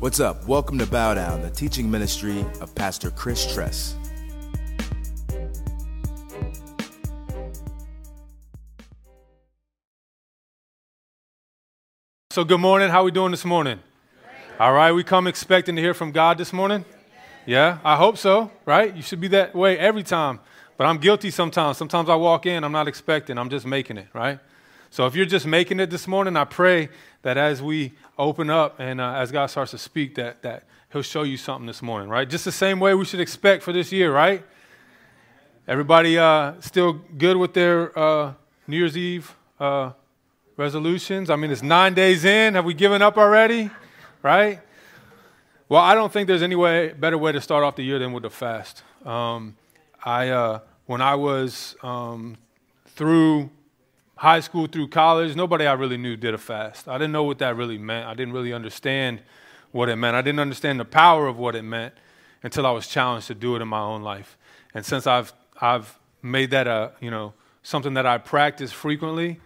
What's 0.00 0.20
up? 0.20 0.46
Welcome 0.46 0.78
to 0.78 0.86
Bow 0.86 1.14
Down, 1.14 1.42
the 1.42 1.50
teaching 1.50 1.90
ministry 1.90 2.46
of 2.60 2.72
Pastor 2.76 3.10
Chris 3.10 3.52
Tress. 3.52 3.96
So 12.30 12.44
good 12.44 12.60
morning. 12.60 12.90
How 12.90 13.02
we 13.02 13.10
doing 13.10 13.32
this 13.32 13.44
morning? 13.44 13.80
All 14.60 14.72
right, 14.72 14.92
we 14.92 15.02
come 15.02 15.26
expecting 15.26 15.74
to 15.74 15.82
hear 15.82 15.94
from 15.94 16.12
God 16.12 16.38
this 16.38 16.52
morning? 16.52 16.84
Yeah, 17.44 17.78
I 17.82 17.96
hope 17.96 18.18
so, 18.18 18.52
right? 18.66 18.94
You 18.94 19.02
should 19.02 19.20
be 19.20 19.26
that 19.28 19.52
way 19.52 19.76
every 19.76 20.04
time. 20.04 20.38
But 20.76 20.86
I'm 20.86 20.98
guilty 20.98 21.32
sometimes. 21.32 21.76
Sometimes 21.76 22.08
I 22.08 22.14
walk 22.14 22.46
in, 22.46 22.62
I'm 22.62 22.70
not 22.70 22.86
expecting, 22.86 23.36
I'm 23.36 23.50
just 23.50 23.66
making 23.66 23.96
it, 23.96 24.06
right? 24.14 24.38
So 24.90 25.06
if 25.06 25.14
you're 25.14 25.26
just 25.26 25.46
making 25.46 25.80
it 25.80 25.90
this 25.90 26.08
morning, 26.08 26.36
I 26.36 26.44
pray 26.44 26.88
that 27.22 27.36
as 27.36 27.60
we 27.60 27.92
open 28.18 28.50
up 28.50 28.80
and 28.80 29.00
uh, 29.00 29.14
as 29.14 29.30
God 29.30 29.46
starts 29.46 29.72
to 29.72 29.78
speak, 29.78 30.14
that, 30.14 30.42
that 30.42 30.64
He'll 30.92 31.02
show 31.02 31.22
you 31.22 31.36
something 31.36 31.66
this 31.66 31.82
morning, 31.82 32.08
right? 32.08 32.28
Just 32.28 32.46
the 32.46 32.52
same 32.52 32.80
way 32.80 32.94
we 32.94 33.04
should 33.04 33.20
expect 33.20 33.62
for 33.62 33.72
this 33.72 33.92
year, 33.92 34.12
right? 34.12 34.42
Everybody 35.66 36.16
uh, 36.16 36.54
still 36.60 36.94
good 36.94 37.36
with 37.36 37.52
their 37.52 37.96
uh, 37.98 38.32
New 38.66 38.78
Year's 38.78 38.96
Eve 38.96 39.34
uh, 39.60 39.92
resolutions? 40.56 41.28
I 41.28 41.36
mean, 41.36 41.50
it's 41.50 41.62
nine 41.62 41.92
days 41.92 42.24
in. 42.24 42.54
Have 42.54 42.64
we 42.64 42.72
given 42.74 43.02
up 43.02 43.18
already? 43.18 43.70
Right? 44.22 44.60
Well, 45.68 45.82
I 45.82 45.94
don't 45.94 46.10
think 46.10 46.26
there's 46.26 46.42
any 46.42 46.56
way, 46.56 46.92
better 46.92 47.18
way 47.18 47.32
to 47.32 47.40
start 47.42 47.64
off 47.64 47.76
the 47.76 47.82
year 47.82 47.98
than 47.98 48.12
with 48.12 48.24
a 48.24 48.30
fast. 48.30 48.82
Um, 49.04 49.56
I, 50.02 50.30
uh, 50.30 50.60
when 50.86 51.02
I 51.02 51.14
was 51.14 51.76
um, 51.82 52.38
through 52.86 53.50
high 54.18 54.40
school 54.40 54.66
through 54.66 54.88
college, 54.88 55.36
nobody 55.36 55.64
I 55.64 55.74
really 55.74 55.96
knew 55.96 56.16
did 56.16 56.34
a 56.34 56.38
fast. 56.38 56.88
I 56.88 56.98
didn't 56.98 57.12
know 57.12 57.22
what 57.22 57.38
that 57.38 57.54
really 57.54 57.78
meant. 57.78 58.08
I 58.08 58.14
didn't 58.14 58.34
really 58.34 58.52
understand 58.52 59.20
what 59.70 59.88
it 59.88 59.94
meant. 59.94 60.16
I 60.16 60.22
didn't 60.22 60.40
understand 60.40 60.80
the 60.80 60.84
power 60.84 61.28
of 61.28 61.38
what 61.38 61.54
it 61.54 61.62
meant 61.62 61.94
until 62.42 62.66
I 62.66 62.72
was 62.72 62.88
challenged 62.88 63.28
to 63.28 63.34
do 63.34 63.54
it 63.54 63.62
in 63.62 63.68
my 63.68 63.80
own 63.80 64.02
life. 64.02 64.36
And 64.74 64.84
since 64.84 65.06
I've 65.06 65.32
I've 65.60 65.98
made 66.20 66.50
that 66.50 66.66
a 66.66 66.92
you 67.00 67.12
know 67.12 67.32
something 67.62 67.94
that 67.94 68.06
I 68.06 68.18
practice 68.18 68.72
frequently, 68.72 69.40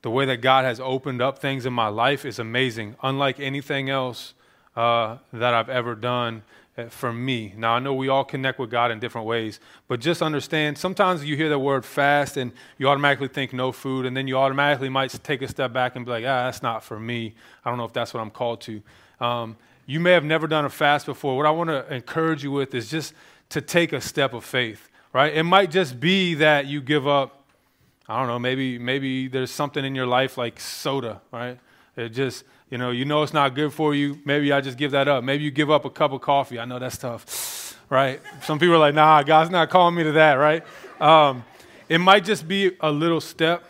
the 0.00 0.10
way 0.10 0.24
that 0.24 0.38
God 0.38 0.64
has 0.64 0.80
opened 0.80 1.20
up 1.20 1.38
things 1.38 1.66
in 1.66 1.74
my 1.74 1.88
life 1.88 2.24
is 2.24 2.38
amazing, 2.38 2.96
unlike 3.02 3.40
anything 3.40 3.90
else 3.90 4.32
uh, 4.74 5.18
that 5.34 5.52
I've 5.52 5.68
ever 5.68 5.94
done 5.94 6.44
for 6.88 7.12
me. 7.12 7.52
Now, 7.56 7.74
I 7.74 7.78
know 7.80 7.92
we 7.92 8.08
all 8.08 8.24
connect 8.24 8.58
with 8.58 8.70
God 8.70 8.90
in 8.90 8.98
different 8.98 9.26
ways, 9.26 9.60
but 9.88 10.00
just 10.00 10.22
understand 10.22 10.78
sometimes 10.78 11.24
you 11.24 11.36
hear 11.36 11.50
the 11.50 11.58
word 11.58 11.84
fast 11.84 12.36
and 12.36 12.52
you 12.78 12.88
automatically 12.88 13.28
think 13.28 13.52
no 13.52 13.72
food, 13.72 14.06
and 14.06 14.16
then 14.16 14.26
you 14.26 14.38
automatically 14.38 14.88
might 14.88 15.10
take 15.22 15.42
a 15.42 15.48
step 15.48 15.72
back 15.72 15.96
and 15.96 16.06
be 16.06 16.10
like, 16.10 16.24
ah, 16.24 16.44
that's 16.44 16.62
not 16.62 16.82
for 16.82 16.98
me. 16.98 17.34
I 17.64 17.68
don't 17.68 17.76
know 17.78 17.84
if 17.84 17.92
that's 17.92 18.14
what 18.14 18.20
I'm 18.20 18.30
called 18.30 18.62
to. 18.62 18.82
Um, 19.20 19.56
you 19.84 20.00
may 20.00 20.12
have 20.12 20.24
never 20.24 20.46
done 20.46 20.64
a 20.64 20.70
fast 20.70 21.06
before. 21.06 21.36
What 21.36 21.46
I 21.46 21.50
want 21.50 21.68
to 21.68 21.92
encourage 21.92 22.42
you 22.42 22.52
with 22.52 22.74
is 22.74 22.90
just 22.90 23.12
to 23.50 23.60
take 23.60 23.92
a 23.92 24.00
step 24.00 24.32
of 24.32 24.44
faith, 24.44 24.88
right? 25.12 25.34
It 25.34 25.42
might 25.42 25.70
just 25.70 26.00
be 26.00 26.34
that 26.36 26.66
you 26.66 26.80
give 26.80 27.06
up, 27.06 27.44
I 28.08 28.18
don't 28.18 28.28
know, 28.28 28.38
maybe, 28.38 28.78
maybe 28.78 29.28
there's 29.28 29.50
something 29.50 29.84
in 29.84 29.94
your 29.94 30.06
life 30.06 30.38
like 30.38 30.58
soda, 30.58 31.20
right? 31.30 31.58
It 31.96 32.10
just, 32.10 32.44
you 32.72 32.78
know, 32.78 32.90
you 32.90 33.04
know 33.04 33.22
it's 33.22 33.34
not 33.34 33.54
good 33.54 33.70
for 33.70 33.94
you. 33.94 34.18
Maybe 34.24 34.50
I 34.50 34.62
just 34.62 34.78
give 34.78 34.92
that 34.92 35.06
up. 35.06 35.22
Maybe 35.22 35.44
you 35.44 35.50
give 35.50 35.70
up 35.70 35.84
a 35.84 35.90
cup 35.90 36.12
of 36.12 36.22
coffee. 36.22 36.58
I 36.58 36.64
know 36.64 36.78
that's 36.78 36.96
tough, 36.96 37.78
right? 37.90 38.18
Some 38.44 38.58
people 38.58 38.76
are 38.76 38.78
like, 38.78 38.94
nah, 38.94 39.22
God's 39.22 39.50
not 39.50 39.68
calling 39.68 39.94
me 39.94 40.04
to 40.04 40.12
that, 40.12 40.36
right? 40.36 40.64
Um, 40.98 41.44
it 41.90 41.98
might 41.98 42.24
just 42.24 42.48
be 42.48 42.74
a 42.80 42.90
little 42.90 43.20
step, 43.20 43.62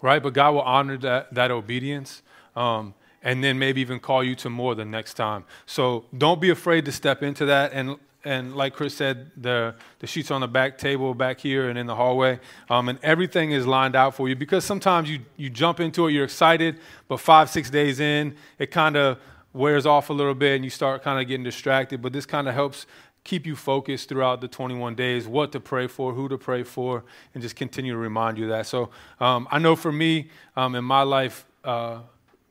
right? 0.00 0.22
But 0.22 0.32
God 0.32 0.54
will 0.54 0.62
honor 0.62 0.96
that, 0.96 1.34
that 1.34 1.50
obedience. 1.50 2.22
Um, 2.56 2.94
and 3.22 3.44
then 3.44 3.58
maybe 3.58 3.82
even 3.82 4.00
call 4.00 4.24
you 4.24 4.34
to 4.36 4.48
more 4.48 4.74
the 4.74 4.86
next 4.86 5.14
time. 5.14 5.44
So 5.66 6.06
don't 6.16 6.40
be 6.40 6.48
afraid 6.48 6.86
to 6.86 6.92
step 6.92 7.22
into 7.22 7.44
that. 7.44 7.74
And 7.74 7.96
and 8.26 8.56
like 8.56 8.74
Chris 8.74 8.94
said, 8.94 9.30
the, 9.36 9.74
the 10.00 10.06
sheets 10.06 10.32
on 10.32 10.40
the 10.40 10.48
back 10.48 10.78
table 10.78 11.14
back 11.14 11.38
here 11.38 11.68
and 11.68 11.78
in 11.78 11.86
the 11.86 11.94
hallway, 11.94 12.40
um, 12.68 12.88
and 12.88 12.98
everything 13.02 13.52
is 13.52 13.66
lined 13.66 13.94
out 13.94 14.16
for 14.16 14.28
you 14.28 14.34
because 14.34 14.64
sometimes 14.64 15.08
you, 15.08 15.20
you 15.36 15.48
jump 15.48 15.78
into 15.78 16.08
it, 16.08 16.12
you're 16.12 16.24
excited, 16.24 16.80
but 17.06 17.18
five, 17.18 17.48
six 17.48 17.70
days 17.70 18.00
in, 18.00 18.34
it 18.58 18.72
kind 18.72 18.96
of 18.96 19.18
wears 19.52 19.86
off 19.86 20.10
a 20.10 20.12
little 20.12 20.34
bit 20.34 20.56
and 20.56 20.64
you 20.64 20.70
start 20.70 21.04
kind 21.04 21.20
of 21.20 21.28
getting 21.28 21.44
distracted. 21.44 22.02
But 22.02 22.12
this 22.12 22.26
kind 22.26 22.48
of 22.48 22.54
helps 22.54 22.86
keep 23.22 23.46
you 23.46 23.54
focused 23.54 24.08
throughout 24.08 24.40
the 24.40 24.48
21 24.48 24.96
days, 24.96 25.28
what 25.28 25.52
to 25.52 25.60
pray 25.60 25.86
for, 25.86 26.12
who 26.12 26.28
to 26.28 26.36
pray 26.36 26.64
for, 26.64 27.04
and 27.32 27.42
just 27.42 27.54
continue 27.54 27.92
to 27.92 27.98
remind 27.98 28.38
you 28.38 28.48
that. 28.48 28.66
So 28.66 28.90
um, 29.20 29.46
I 29.52 29.60
know 29.60 29.76
for 29.76 29.92
me 29.92 30.30
um, 30.56 30.74
in 30.74 30.84
my 30.84 31.02
life, 31.02 31.46
uh, 31.64 32.00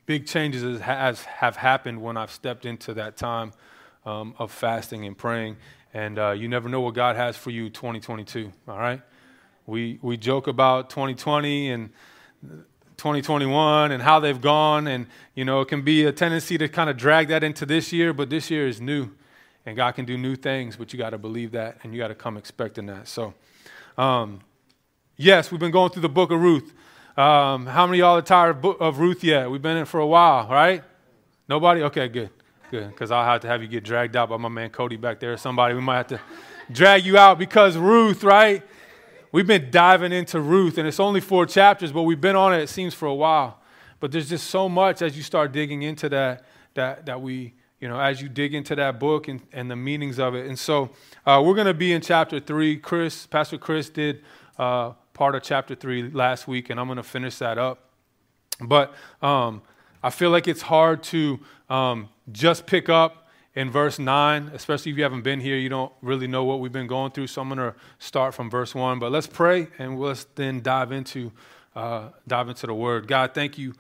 big 0.05 0.25
changes 0.25 0.79
has, 0.79 1.23
have 1.23 1.57
happened 1.57 2.01
when 2.01 2.15
I've 2.15 2.31
stepped 2.31 2.65
into 2.65 2.93
that 2.93 3.17
time 3.17 3.51
um, 4.05 4.35
of 4.37 4.51
fasting 4.51 5.05
and 5.05 5.17
praying. 5.17 5.57
And 5.93 6.19
uh, 6.19 6.31
you 6.31 6.47
never 6.47 6.69
know 6.69 6.81
what 6.81 6.93
God 6.93 7.15
has 7.15 7.37
for 7.37 7.51
you 7.51 7.69
2022, 7.69 8.51
all 8.67 8.77
right? 8.77 9.01
We, 9.65 9.97
we 10.01 10.17
joke 10.17 10.47
about 10.47 10.89
2020 10.89 11.71
and 11.71 11.89
2021 12.97 13.91
and 13.91 14.03
how 14.03 14.19
they've 14.19 14.39
gone. 14.39 14.87
And, 14.87 15.07
you 15.33 15.45
know, 15.45 15.61
it 15.61 15.67
can 15.67 15.81
be 15.81 16.03
a 16.03 16.11
tendency 16.11 16.57
to 16.57 16.67
kind 16.67 16.89
of 16.89 16.97
drag 16.97 17.29
that 17.29 17.43
into 17.43 17.65
this 17.65 17.91
year, 17.91 18.13
but 18.13 18.29
this 18.29 18.51
year 18.51 18.67
is 18.67 18.79
new. 18.79 19.09
And 19.65 19.75
God 19.75 19.93
can 19.93 20.05
do 20.05 20.17
new 20.17 20.35
things, 20.35 20.75
but 20.75 20.93
you 20.93 20.99
got 20.99 21.11
to 21.11 21.17
believe 21.17 21.51
that 21.53 21.77
and 21.81 21.93
you 21.93 21.99
got 21.99 22.09
to 22.09 22.15
come 22.15 22.37
expecting 22.37 22.85
that. 22.87 23.07
So, 23.07 23.33
um, 23.97 24.41
yes, 25.17 25.49
we've 25.49 25.59
been 25.59 25.71
going 25.71 25.91
through 25.91 26.03
the 26.03 26.09
book 26.09 26.29
of 26.29 26.39
Ruth. 26.39 26.73
Um, 27.17 27.65
how 27.65 27.87
many 27.87 27.99
y'all 27.99 28.17
are 28.17 28.21
tired 28.21 28.63
of, 28.63 28.81
of 28.81 28.99
Ruth 28.99 29.23
yet? 29.23 29.49
We've 29.49 29.61
been 29.61 29.77
in 29.77 29.85
for 29.85 30.01
a 30.01 30.05
while, 30.05 30.47
right? 30.49 30.83
Nobody? 31.47 31.81
Okay, 31.83 32.09
good. 32.09 32.29
Good, 32.75 32.89
because 32.89 33.09
I'll 33.09 33.23
have 33.23 33.39
to 33.41 33.47
have 33.47 33.61
you 33.61 33.69
get 33.69 33.85
dragged 33.85 34.17
out 34.17 34.27
by 34.27 34.35
my 34.35 34.49
man 34.49 34.69
Cody 34.69 34.97
back 34.97 35.21
there 35.21 35.31
or 35.31 35.37
somebody. 35.37 35.75
We 35.75 35.79
might 35.79 35.95
have 35.95 36.07
to 36.07 36.19
drag 36.69 37.05
you 37.05 37.17
out 37.17 37.39
because 37.39 37.77
Ruth, 37.77 38.21
right? 38.21 38.63
We've 39.31 39.47
been 39.47 39.71
diving 39.71 40.11
into 40.11 40.41
Ruth, 40.41 40.77
and 40.77 40.85
it's 40.85 40.99
only 40.99 41.21
four 41.21 41.45
chapters, 41.45 41.93
but 41.93 42.01
we've 42.01 42.19
been 42.19 42.35
on 42.35 42.53
it, 42.53 42.61
it 42.63 42.67
seems, 42.67 42.93
for 42.93 43.05
a 43.05 43.15
while. 43.15 43.61
But 44.01 44.11
there's 44.11 44.27
just 44.27 44.47
so 44.47 44.67
much 44.67 45.01
as 45.01 45.15
you 45.15 45.23
start 45.23 45.53
digging 45.53 45.83
into 45.83 46.09
that, 46.09 46.43
that, 46.73 47.05
that 47.05 47.21
we, 47.21 47.53
you 47.79 47.87
know, 47.87 47.97
as 47.97 48.21
you 48.21 48.27
dig 48.27 48.53
into 48.53 48.75
that 48.75 48.99
book 48.99 49.29
and, 49.29 49.41
and 49.53 49.71
the 49.71 49.77
meanings 49.77 50.19
of 50.19 50.35
it. 50.35 50.45
And 50.45 50.59
so 50.59 50.89
uh, 51.25 51.41
we're 51.45 51.55
going 51.55 51.67
to 51.67 51.73
be 51.73 51.93
in 51.93 52.01
chapter 52.01 52.41
three. 52.41 52.75
Chris, 52.75 53.25
Pastor 53.25 53.57
Chris 53.57 53.89
did 53.89 54.21
uh, 54.59 54.91
part 55.13 55.35
of 55.35 55.43
chapter 55.43 55.75
three 55.75 56.09
last 56.11 56.45
week, 56.45 56.69
and 56.69 56.77
I'm 56.77 56.87
going 56.87 56.97
to 56.97 57.03
finish 57.03 57.37
that 57.37 57.57
up. 57.57 57.89
But 58.59 58.93
um, 59.21 59.61
I 60.03 60.09
feel 60.09 60.29
like 60.29 60.49
it's 60.49 60.63
hard 60.63 61.03
to 61.03 61.39
um, 61.69 62.09
just 62.31 62.65
pick 62.65 62.89
up 62.89 63.25
in 63.55 63.71
verse 63.71 63.99
9, 63.99 64.51
especially 64.53 64.91
if 64.91 64.97
you 64.97 65.03
haven't 65.03 65.21
been 65.21 65.39
here, 65.39 65.55
you 65.55 65.69
don't 65.69 65.91
really 66.01 66.27
know 66.27 66.43
what 66.43 66.59
we've 66.59 66.71
been 66.71 66.87
going 66.87 67.11
through. 67.11 67.27
So 67.27 67.41
I'm 67.41 67.47
going 67.47 67.59
to 67.59 67.73
start 67.99 68.33
from 68.33 68.49
verse 68.49 68.75
1. 68.75 68.99
But 68.99 69.11
let's 69.11 69.27
pray 69.27 69.67
and 69.79 69.99
let's 69.99 70.25
then 70.35 70.61
dive 70.61 70.91
into, 70.91 71.31
uh, 71.75 72.09
dive 72.27 72.49
into 72.49 72.67
the 72.67 72.73
word. 72.73 73.07
God, 73.07 73.33
thank 73.33 73.57
you 73.57 73.73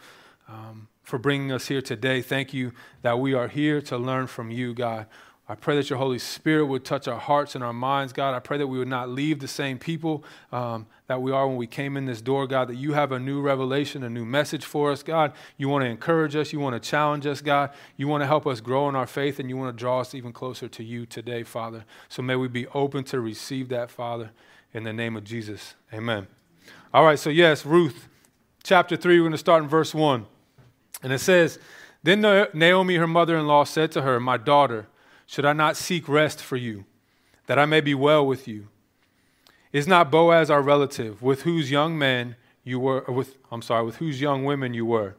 um, 0.47 0.87
for 1.03 1.17
bringing 1.19 1.51
us 1.51 1.67
here 1.67 1.81
today. 1.81 2.21
Thank 2.21 2.53
you 2.53 2.71
that 3.01 3.19
we 3.19 3.33
are 3.33 3.49
here 3.49 3.81
to 3.81 3.97
learn 3.97 4.27
from 4.27 4.49
you, 4.49 4.73
God. 4.73 5.07
I 5.47 5.53
pray 5.53 5.75
that 5.75 5.91
your 5.91 5.99
Holy 5.99 6.17
Spirit 6.17 6.65
would 6.65 6.83
touch 6.83 7.07
our 7.07 7.19
hearts 7.19 7.53
and 7.53 7.63
our 7.63 7.73
minds, 7.73 8.13
God. 8.13 8.33
I 8.33 8.39
pray 8.39 8.57
that 8.57 8.65
we 8.65 8.79
would 8.79 8.87
not 8.87 9.09
leave 9.09 9.39
the 9.39 9.47
same 9.47 9.77
people 9.77 10.23
um, 10.51 10.87
that 11.05 11.21
we 11.21 11.31
are 11.31 11.47
when 11.47 11.57
we 11.57 11.67
came 11.67 11.97
in 11.97 12.05
this 12.05 12.19
door, 12.19 12.47
God, 12.47 12.67
that 12.69 12.77
you 12.77 12.93
have 12.93 13.11
a 13.11 13.19
new 13.19 13.39
revelation, 13.41 14.03
a 14.03 14.09
new 14.09 14.25
message 14.25 14.65
for 14.65 14.91
us, 14.91 15.03
God. 15.03 15.33
You 15.57 15.69
want 15.69 15.83
to 15.83 15.87
encourage 15.87 16.35
us, 16.35 16.51
you 16.51 16.59
want 16.59 16.81
to 16.81 16.89
challenge 16.89 17.27
us, 17.27 17.41
God. 17.41 17.69
You 17.95 18.07
want 18.07 18.21
to 18.21 18.27
help 18.27 18.47
us 18.47 18.59
grow 18.59 18.89
in 18.89 18.95
our 18.95 19.05
faith, 19.05 19.39
and 19.39 19.47
you 19.47 19.55
want 19.55 19.75
to 19.75 19.79
draw 19.79 19.99
us 19.99 20.15
even 20.15 20.33
closer 20.33 20.67
to 20.67 20.83
you 20.83 21.05
today, 21.05 21.43
Father. 21.43 21.85
So 22.09 22.23
may 22.23 22.35
we 22.35 22.47
be 22.47 22.65
open 22.67 23.03
to 23.05 23.19
receive 23.19 23.69
that, 23.69 23.91
Father, 23.91 24.31
in 24.73 24.83
the 24.83 24.93
name 24.93 25.15
of 25.15 25.23
Jesus. 25.23 25.75
Amen. 25.93 26.25
All 26.91 27.03
right, 27.05 27.19
so 27.19 27.29
yes, 27.29 27.67
Ruth, 27.67 28.09
chapter 28.63 28.97
3, 28.97 29.19
we're 29.19 29.23
going 29.23 29.31
to 29.31 29.37
start 29.37 29.61
in 29.61 29.69
verse 29.69 29.93
1. 29.93 30.25
And 31.03 31.13
it 31.13 31.19
says, 31.19 31.59
Then 32.01 32.21
Naomi, 32.21 32.95
her 32.95 33.05
mother 33.05 33.37
in 33.37 33.45
law, 33.45 33.63
said 33.63 33.91
to 33.91 34.01
her, 34.01 34.19
My 34.19 34.37
daughter, 34.37 34.87
should 35.25 35.45
I 35.45 35.53
not 35.53 35.77
seek 35.77 36.07
rest 36.07 36.41
for 36.41 36.57
you, 36.57 36.85
that 37.47 37.59
I 37.59 37.65
may 37.65 37.81
be 37.81 37.93
well 37.93 38.25
with 38.25 38.47
you? 38.47 38.67
Is 39.71 39.87
not 39.87 40.11
Boaz 40.11 40.49
our 40.49 40.61
relative, 40.61 41.21
with 41.21 41.41
whose 41.41 41.71
young 41.71 41.97
men 41.97 42.35
you 42.63 42.79
were, 42.79 43.01
with, 43.01 43.37
I'm 43.51 43.61
sorry, 43.61 43.85
with 43.85 43.97
whose 43.97 44.21
young 44.21 44.45
women 44.45 44.73
you 44.73 44.85
were? 44.85 45.15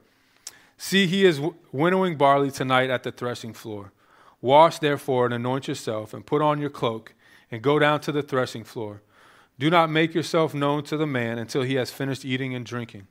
See, 0.78 1.06
he 1.06 1.24
is 1.24 1.40
winnowing 1.72 2.16
barley 2.16 2.50
tonight 2.50 2.90
at 2.90 3.02
the 3.02 3.12
threshing 3.12 3.52
floor. 3.52 3.92
Wash, 4.40 4.78
therefore, 4.78 5.26
and 5.26 5.34
anoint 5.34 5.68
yourself, 5.68 6.14
and 6.14 6.24
put 6.24 6.42
on 6.42 6.60
your 6.60 6.70
cloak, 6.70 7.14
and 7.50 7.62
go 7.62 7.78
down 7.78 8.00
to 8.00 8.12
the 8.12 8.22
threshing 8.22 8.64
floor. 8.64 9.02
Do 9.58 9.70
not 9.70 9.90
make 9.90 10.14
yourself 10.14 10.54
known 10.54 10.84
to 10.84 10.96
the 10.96 11.06
man 11.06 11.38
until 11.38 11.62
he 11.62 11.74
has 11.74 11.90
finished 11.90 12.24
eating 12.24 12.54
and 12.54 12.64
drinking. 12.64 13.06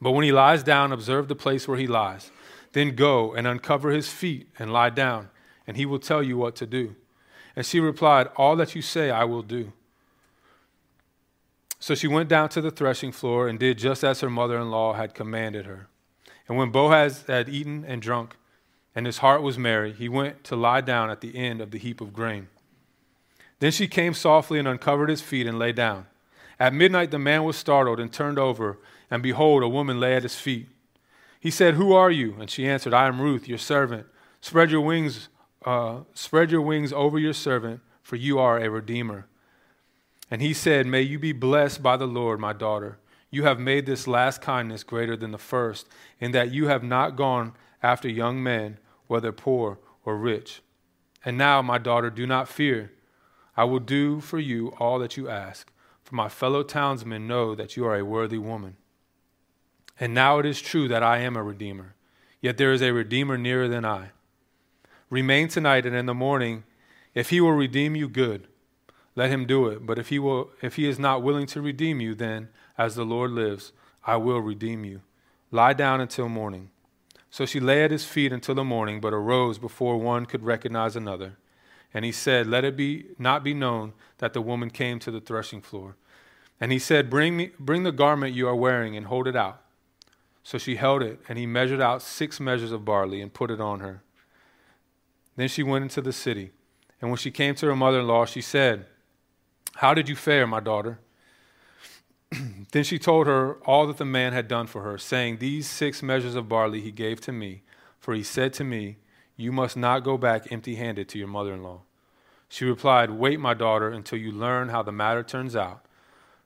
But 0.00 0.12
when 0.12 0.24
he 0.24 0.32
lies 0.32 0.62
down, 0.62 0.92
observe 0.92 1.28
the 1.28 1.36
place 1.36 1.66
where 1.66 1.78
he 1.78 1.86
lies. 1.86 2.30
Then 2.72 2.96
go 2.96 3.32
and 3.34 3.46
uncover 3.46 3.90
his 3.90 4.08
feet 4.08 4.48
and 4.58 4.72
lie 4.72 4.90
down 4.90 5.30
and 5.66 5.76
he 5.76 5.86
will 5.86 5.98
tell 5.98 6.22
you 6.22 6.36
what 6.36 6.56
to 6.56 6.66
do. 6.66 6.94
And 7.54 7.64
she 7.64 7.80
replied, 7.80 8.28
All 8.36 8.56
that 8.56 8.74
you 8.74 8.82
say, 8.82 9.10
I 9.10 9.24
will 9.24 9.42
do. 9.42 9.72
So 11.78 11.94
she 11.94 12.08
went 12.08 12.28
down 12.28 12.48
to 12.50 12.60
the 12.60 12.70
threshing 12.70 13.12
floor 13.12 13.48
and 13.48 13.58
did 13.58 13.78
just 13.78 14.02
as 14.02 14.20
her 14.20 14.30
mother 14.30 14.58
in 14.58 14.70
law 14.70 14.94
had 14.94 15.14
commanded 15.14 15.66
her. 15.66 15.88
And 16.48 16.56
when 16.56 16.70
Boaz 16.70 17.24
had 17.26 17.48
eaten 17.48 17.84
and 17.86 18.00
drunk, 18.00 18.36
and 18.94 19.04
his 19.04 19.18
heart 19.18 19.42
was 19.42 19.58
merry, 19.58 19.92
he 19.92 20.08
went 20.08 20.42
to 20.44 20.56
lie 20.56 20.80
down 20.80 21.10
at 21.10 21.20
the 21.20 21.36
end 21.36 21.60
of 21.60 21.70
the 21.70 21.78
heap 21.78 22.00
of 22.00 22.14
grain. 22.14 22.48
Then 23.58 23.72
she 23.72 23.88
came 23.88 24.14
softly 24.14 24.58
and 24.58 24.68
uncovered 24.68 25.10
his 25.10 25.20
feet 25.20 25.46
and 25.46 25.58
lay 25.58 25.72
down. 25.72 26.06
At 26.58 26.72
midnight 26.72 27.10
the 27.10 27.18
man 27.18 27.44
was 27.44 27.56
startled 27.56 28.00
and 28.00 28.12
turned 28.12 28.38
over, 28.38 28.78
and 29.10 29.22
behold, 29.22 29.62
a 29.62 29.68
woman 29.68 30.00
lay 30.00 30.14
at 30.14 30.22
his 30.22 30.36
feet. 30.36 30.68
He 31.38 31.50
said, 31.50 31.74
Who 31.74 31.92
are 31.92 32.10
you? 32.10 32.36
And 32.40 32.50
she 32.50 32.66
answered, 32.66 32.94
I 32.94 33.06
am 33.06 33.20
Ruth, 33.20 33.46
your 33.46 33.58
servant. 33.58 34.06
Spread 34.40 34.70
your 34.70 34.80
wings, 34.80 35.28
uh, 35.66 36.04
spread 36.14 36.50
your 36.52 36.62
wings 36.62 36.92
over 36.92 37.18
your 37.18 37.32
servant, 37.32 37.80
for 38.00 38.16
you 38.16 38.38
are 38.38 38.58
a 38.58 38.70
redeemer. 38.70 39.26
And 40.30 40.40
he 40.40 40.54
said, 40.54 40.86
May 40.86 41.02
you 41.02 41.18
be 41.18 41.32
blessed 41.32 41.82
by 41.82 41.96
the 41.96 42.06
Lord, 42.06 42.38
my 42.38 42.52
daughter. 42.52 42.98
You 43.30 43.42
have 43.42 43.58
made 43.58 43.84
this 43.84 44.06
last 44.06 44.40
kindness 44.40 44.84
greater 44.84 45.16
than 45.16 45.32
the 45.32 45.38
first, 45.38 45.88
in 46.20 46.30
that 46.32 46.52
you 46.52 46.68
have 46.68 46.84
not 46.84 47.16
gone 47.16 47.52
after 47.82 48.08
young 48.08 48.42
men 48.42 48.78
whether 49.08 49.32
poor 49.32 49.78
or 50.04 50.16
rich. 50.16 50.62
And 51.24 51.36
now, 51.36 51.60
my 51.62 51.78
daughter, 51.78 52.10
do 52.10 52.26
not 52.26 52.48
fear. 52.48 52.92
I 53.56 53.64
will 53.64 53.80
do 53.80 54.20
for 54.20 54.38
you 54.38 54.68
all 54.78 55.00
that 55.00 55.16
you 55.16 55.28
ask, 55.28 55.72
for 56.04 56.14
my 56.14 56.28
fellow 56.28 56.62
townsmen 56.62 57.26
know 57.26 57.56
that 57.56 57.76
you 57.76 57.84
are 57.84 57.96
a 57.96 58.04
worthy 58.04 58.38
woman. 58.38 58.76
And 59.98 60.14
now 60.14 60.38
it 60.38 60.46
is 60.46 60.60
true 60.60 60.86
that 60.88 61.02
I 61.02 61.18
am 61.18 61.36
a 61.36 61.42
redeemer, 61.42 61.94
yet 62.40 62.56
there 62.56 62.72
is 62.72 62.82
a 62.82 62.92
redeemer 62.92 63.36
nearer 63.36 63.66
than 63.66 63.84
I. 63.84 64.10
Remain 65.10 65.48
tonight, 65.48 65.86
and 65.86 65.94
in 65.94 66.06
the 66.06 66.14
morning, 66.14 66.64
if 67.14 67.30
he 67.30 67.40
will 67.40 67.52
redeem 67.52 67.94
you, 67.94 68.08
good. 68.08 68.48
Let 69.14 69.30
him 69.30 69.46
do 69.46 69.68
it. 69.68 69.86
But 69.86 69.98
if 69.98 70.08
he, 70.08 70.18
will, 70.18 70.50
if 70.62 70.76
he 70.76 70.88
is 70.88 70.98
not 70.98 71.22
willing 71.22 71.46
to 71.46 71.62
redeem 71.62 72.00
you, 72.00 72.14
then, 72.14 72.48
as 72.76 72.94
the 72.94 73.04
Lord 73.04 73.30
lives, 73.30 73.72
I 74.04 74.16
will 74.16 74.40
redeem 74.40 74.84
you. 74.84 75.00
Lie 75.50 75.72
down 75.72 76.00
until 76.00 76.28
morning. 76.28 76.70
So 77.30 77.46
she 77.46 77.60
lay 77.60 77.84
at 77.84 77.90
his 77.90 78.04
feet 78.04 78.32
until 78.32 78.54
the 78.54 78.64
morning, 78.64 79.00
but 79.00 79.12
arose 79.12 79.58
before 79.58 79.98
one 79.98 80.26
could 80.26 80.42
recognize 80.42 80.96
another. 80.96 81.36
And 81.92 82.04
he 82.04 82.12
said, 82.12 82.46
Let 82.46 82.64
it 82.64 82.76
be 82.76 83.06
not 83.18 83.44
be 83.44 83.54
known 83.54 83.92
that 84.18 84.32
the 84.32 84.42
woman 84.42 84.70
came 84.70 84.98
to 85.00 85.10
the 85.10 85.20
threshing 85.20 85.62
floor. 85.62 85.96
And 86.60 86.72
he 86.72 86.78
said, 86.78 87.10
Bring 87.10 87.36
me 87.36 87.50
bring 87.58 87.82
the 87.82 87.92
garment 87.92 88.34
you 88.34 88.48
are 88.48 88.56
wearing 88.56 88.96
and 88.96 89.06
hold 89.06 89.28
it 89.28 89.36
out. 89.36 89.62
So 90.42 90.58
she 90.58 90.76
held 90.76 91.02
it, 91.02 91.20
and 91.28 91.38
he 91.38 91.46
measured 91.46 91.80
out 91.80 92.02
six 92.02 92.38
measures 92.38 92.72
of 92.72 92.84
barley 92.84 93.20
and 93.20 93.32
put 93.32 93.50
it 93.50 93.60
on 93.60 93.80
her. 93.80 94.02
Then 95.36 95.48
she 95.48 95.62
went 95.62 95.84
into 95.84 96.00
the 96.00 96.12
city. 96.12 96.50
And 97.00 97.10
when 97.10 97.18
she 97.18 97.30
came 97.30 97.54
to 97.56 97.66
her 97.66 97.76
mother 97.76 98.00
in 98.00 98.06
law, 98.06 98.24
she 98.24 98.40
said, 98.40 98.86
How 99.76 99.94
did 99.94 100.08
you 100.08 100.16
fare, 100.16 100.46
my 100.46 100.60
daughter? 100.60 100.98
then 102.72 102.82
she 102.84 102.98
told 102.98 103.26
her 103.26 103.54
all 103.66 103.86
that 103.86 103.98
the 103.98 104.04
man 104.04 104.32
had 104.32 104.48
done 104.48 104.66
for 104.66 104.82
her, 104.82 104.98
saying, 104.98 105.36
These 105.36 105.68
six 105.68 106.02
measures 106.02 106.34
of 106.34 106.48
barley 106.48 106.80
he 106.80 106.90
gave 106.90 107.20
to 107.22 107.32
me, 107.32 107.62
for 107.98 108.14
he 108.14 108.22
said 108.22 108.52
to 108.54 108.64
me, 108.64 108.96
You 109.36 109.52
must 109.52 109.76
not 109.76 110.04
go 110.04 110.16
back 110.16 110.50
empty 110.50 110.76
handed 110.76 111.08
to 111.10 111.18
your 111.18 111.28
mother 111.28 111.52
in 111.52 111.62
law. 111.62 111.82
She 112.48 112.64
replied, 112.64 113.10
Wait, 113.10 113.38
my 113.38 113.54
daughter, 113.54 113.90
until 113.90 114.18
you 114.18 114.32
learn 114.32 114.70
how 114.70 114.82
the 114.82 114.92
matter 114.92 115.22
turns 115.22 115.54
out, 115.54 115.84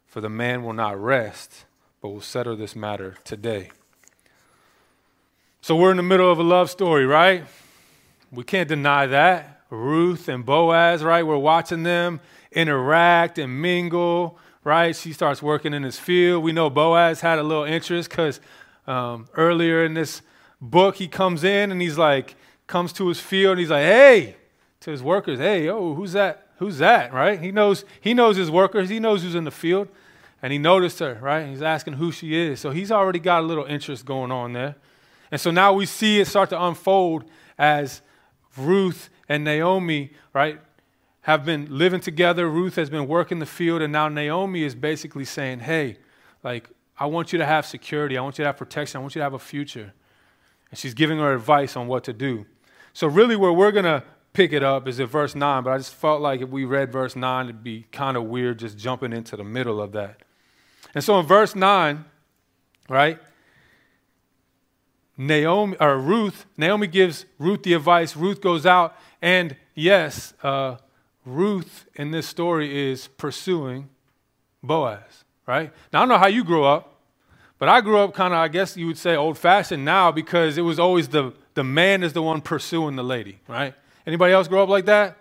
for 0.06 0.20
the 0.20 0.28
man 0.28 0.64
will 0.64 0.72
not 0.72 1.00
rest, 1.00 1.64
but 2.00 2.08
will 2.08 2.20
settle 2.20 2.56
this 2.56 2.74
matter 2.74 3.16
today. 3.24 3.70
So 5.60 5.76
we're 5.76 5.90
in 5.90 5.98
the 5.98 6.02
middle 6.02 6.32
of 6.32 6.38
a 6.38 6.42
love 6.42 6.70
story, 6.70 7.06
right? 7.06 7.44
We 8.32 8.44
can't 8.44 8.68
deny 8.68 9.06
that. 9.06 9.62
Ruth 9.70 10.28
and 10.28 10.44
Boaz, 10.44 11.02
right? 11.02 11.24
We're 11.24 11.36
watching 11.38 11.84
them 11.84 12.20
interact 12.52 13.38
and 13.38 13.62
mingle 13.62 14.38
right? 14.64 14.94
She 14.94 15.12
starts 15.12 15.42
working 15.42 15.72
in 15.72 15.82
his 15.82 15.98
field. 15.98 16.44
We 16.44 16.52
know 16.52 16.70
Boaz 16.70 17.20
had 17.20 17.38
a 17.38 17.42
little 17.42 17.64
interest 17.64 18.10
because 18.10 18.40
um, 18.86 19.28
earlier 19.34 19.84
in 19.84 19.94
this 19.94 20.22
book, 20.60 20.96
he 20.96 21.08
comes 21.08 21.44
in 21.44 21.72
and 21.72 21.80
he's 21.80 21.98
like, 21.98 22.36
comes 22.66 22.92
to 22.94 23.08
his 23.08 23.20
field 23.20 23.52
and 23.52 23.60
he's 23.60 23.70
like, 23.70 23.84
hey, 23.84 24.36
to 24.80 24.90
his 24.90 25.02
workers, 25.02 25.38
hey, 25.38 25.68
oh, 25.68 25.94
who's 25.94 26.12
that? 26.12 26.46
Who's 26.58 26.78
that, 26.78 27.12
right? 27.12 27.40
He 27.40 27.52
knows, 27.52 27.84
he 28.00 28.12
knows 28.12 28.36
his 28.36 28.50
workers, 28.50 28.90
he 28.90 29.00
knows 29.00 29.22
who's 29.22 29.34
in 29.34 29.44
the 29.44 29.50
field. 29.50 29.88
And 30.42 30.52
he 30.52 30.58
noticed 30.58 30.98
her, 31.00 31.18
right? 31.20 31.46
He's 31.46 31.60
asking 31.62 31.94
who 31.94 32.12
she 32.12 32.34
is. 32.34 32.60
So 32.60 32.70
he's 32.70 32.90
already 32.90 33.18
got 33.18 33.42
a 33.42 33.46
little 33.46 33.66
interest 33.66 34.06
going 34.06 34.32
on 34.32 34.54
there. 34.54 34.76
And 35.30 35.40
so 35.40 35.50
now 35.50 35.74
we 35.74 35.84
see 35.84 36.20
it 36.20 36.26
start 36.26 36.48
to 36.50 36.62
unfold 36.62 37.24
as 37.58 38.00
Ruth 38.56 39.10
and 39.28 39.44
Naomi, 39.44 40.10
right, 40.32 40.60
have 41.22 41.44
been 41.44 41.66
living 41.70 42.00
together. 42.00 42.48
Ruth 42.48 42.76
has 42.76 42.90
been 42.90 43.06
working 43.06 43.38
the 43.38 43.46
field, 43.46 43.82
and 43.82 43.92
now 43.92 44.08
Naomi 44.08 44.62
is 44.62 44.74
basically 44.74 45.24
saying, 45.24 45.60
Hey, 45.60 45.98
like, 46.42 46.68
I 46.98 47.06
want 47.06 47.32
you 47.32 47.38
to 47.38 47.46
have 47.46 47.64
security. 47.64 48.18
I 48.18 48.22
want 48.22 48.38
you 48.38 48.42
to 48.42 48.48
have 48.48 48.56
protection. 48.56 48.98
I 48.98 49.00
want 49.00 49.14
you 49.14 49.20
to 49.20 49.24
have 49.24 49.34
a 49.34 49.38
future. 49.38 49.92
And 50.70 50.78
she's 50.78 50.94
giving 50.94 51.18
her 51.18 51.34
advice 51.34 51.76
on 51.76 51.86
what 51.86 52.04
to 52.04 52.12
do. 52.12 52.46
So, 52.92 53.06
really, 53.06 53.36
where 53.36 53.52
we're 53.52 53.72
going 53.72 53.84
to 53.84 54.02
pick 54.32 54.52
it 54.52 54.62
up 54.62 54.86
is 54.86 55.00
at 55.00 55.08
verse 55.08 55.34
9, 55.34 55.64
but 55.64 55.70
I 55.70 55.78
just 55.78 55.94
felt 55.94 56.20
like 56.20 56.40
if 56.40 56.48
we 56.48 56.64
read 56.64 56.92
verse 56.92 57.16
9, 57.16 57.46
it'd 57.46 57.64
be 57.64 57.86
kind 57.90 58.16
of 58.16 58.24
weird 58.24 58.58
just 58.58 58.78
jumping 58.78 59.12
into 59.12 59.36
the 59.36 59.44
middle 59.44 59.80
of 59.80 59.92
that. 59.92 60.22
And 60.94 61.02
so, 61.02 61.18
in 61.18 61.26
verse 61.26 61.54
9, 61.54 62.04
right, 62.88 63.18
Naomi 65.20 65.76
or 65.78 65.98
Ruth, 65.98 66.46
Naomi 66.56 66.86
gives 66.86 67.26
Ruth 67.38 67.62
the 67.62 67.74
advice. 67.74 68.16
Ruth 68.16 68.40
goes 68.40 68.64
out, 68.64 68.96
and 69.20 69.54
yes, 69.74 70.32
uh, 70.42 70.76
Ruth 71.26 71.84
in 71.94 72.10
this 72.10 72.26
story 72.26 72.90
is 72.90 73.08
pursuing 73.18 73.90
Boaz, 74.62 75.24
right? 75.46 75.70
Now, 75.92 75.98
I 75.98 76.02
don't 76.02 76.08
know 76.08 76.16
how 76.16 76.28
you 76.28 76.42
grew 76.42 76.64
up, 76.64 76.94
but 77.58 77.68
I 77.68 77.82
grew 77.82 77.98
up 77.98 78.14
kind 78.14 78.32
of, 78.32 78.38
I 78.38 78.48
guess 78.48 78.78
you 78.78 78.86
would 78.86 78.96
say, 78.96 79.14
old 79.14 79.36
fashioned 79.36 79.84
now 79.84 80.10
because 80.10 80.56
it 80.56 80.62
was 80.62 80.78
always 80.78 81.08
the, 81.08 81.34
the 81.52 81.64
man 81.64 82.02
is 82.02 82.14
the 82.14 82.22
one 82.22 82.40
pursuing 82.40 82.96
the 82.96 83.04
lady, 83.04 83.40
right? 83.46 83.74
Anybody 84.06 84.32
else 84.32 84.48
grow 84.48 84.62
up 84.62 84.70
like 84.70 84.86
that? 84.86 85.18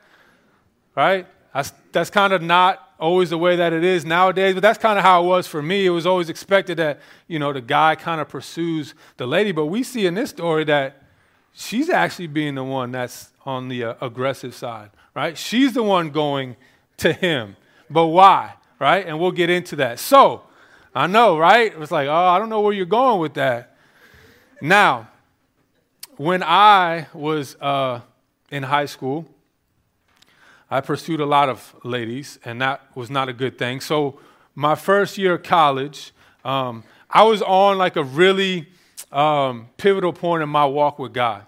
Right? 0.96 1.28
That's, 1.54 1.74
that's 1.92 2.10
kind 2.10 2.34
of 2.34 2.42
not 2.42 2.88
always 3.00 3.30
the 3.30 3.38
way 3.38 3.56
that 3.56 3.74
it 3.74 3.84
is 3.84 4.06
nowadays, 4.06 4.54
but 4.54 4.62
that's 4.62 4.78
kind 4.78 5.00
of 5.00 5.06
how 5.06 5.24
it 5.24 5.28
was 5.28 5.48
for 5.48 5.62
me. 5.62 5.86
It 5.86 5.90
was 5.90 6.06
always 6.06 6.30
expected 6.30 6.78
that, 6.78 7.00
you 7.28 7.40
know, 7.40 7.54
the 7.54 7.62
guy 7.62 7.96
kind 7.96 8.22
of 8.22 8.30
pursues 8.30 8.94
the 9.18 9.26
lady, 9.26 9.52
but 9.52 9.68
we 9.68 9.84
see 9.84 10.06
in 10.06 10.14
this 10.14 10.30
story 10.30 10.64
that 10.66 11.02
she's 11.54 11.90
actually 11.90 12.28
being 12.28 12.56
the 12.56 12.64
one 12.64 12.92
that's 12.92 13.30
on 13.46 13.68
the 13.68 13.84
uh, 13.84 13.94
aggressive 14.02 14.54
side 14.54 14.92
right? 15.20 15.38
She's 15.38 15.74
the 15.74 15.84
one 15.84 16.12
going 16.12 16.56
to 16.98 17.14
him. 17.14 17.58
But 17.90 18.08
why, 18.08 18.54
right? 18.80 19.06
And 19.06 19.20
we'll 19.20 19.32
get 19.32 19.50
into 19.50 19.76
that. 19.78 20.00
So, 20.00 20.44
I 20.94 21.08
know, 21.08 21.38
right? 21.38 21.72
It 21.72 21.78
was 21.78 21.92
like, 21.92 22.08
oh, 22.08 22.14
I 22.14 22.40
don't 22.40 22.50
know 22.50 22.62
where 22.62 22.74
you're 22.74 22.86
going 22.86 23.20
with 23.20 23.34
that. 23.34 23.76
Now, 24.62 25.10
when 26.18 26.42
I 26.44 27.08
was 27.14 27.56
uh, 27.60 28.00
in 28.52 28.64
high 28.64 28.86
school, 28.86 29.26
I 30.72 30.82
pursued 30.82 31.20
a 31.20 31.26
lot 31.26 31.50
of 31.50 31.76
ladies, 31.84 32.38
and 32.46 32.62
that 32.62 32.82
was 32.96 33.10
not 33.10 33.28
a 33.28 33.34
good 33.34 33.58
thing. 33.58 33.82
So, 33.82 34.20
my 34.54 34.76
first 34.76 35.18
year 35.18 35.36
of 35.36 35.44
college, 35.44 36.12
um, 36.44 36.84
I 37.10 37.24
was 37.24 37.42
on 37.42 37.78
like 37.78 37.96
a 37.96 38.04
really 38.04 38.68
um, 39.12 39.70
pivotal 39.78 40.14
point 40.14 40.44
in 40.44 40.50
my 40.50 40.66
walk 40.66 41.00
with 41.00 41.14
God 41.14 41.46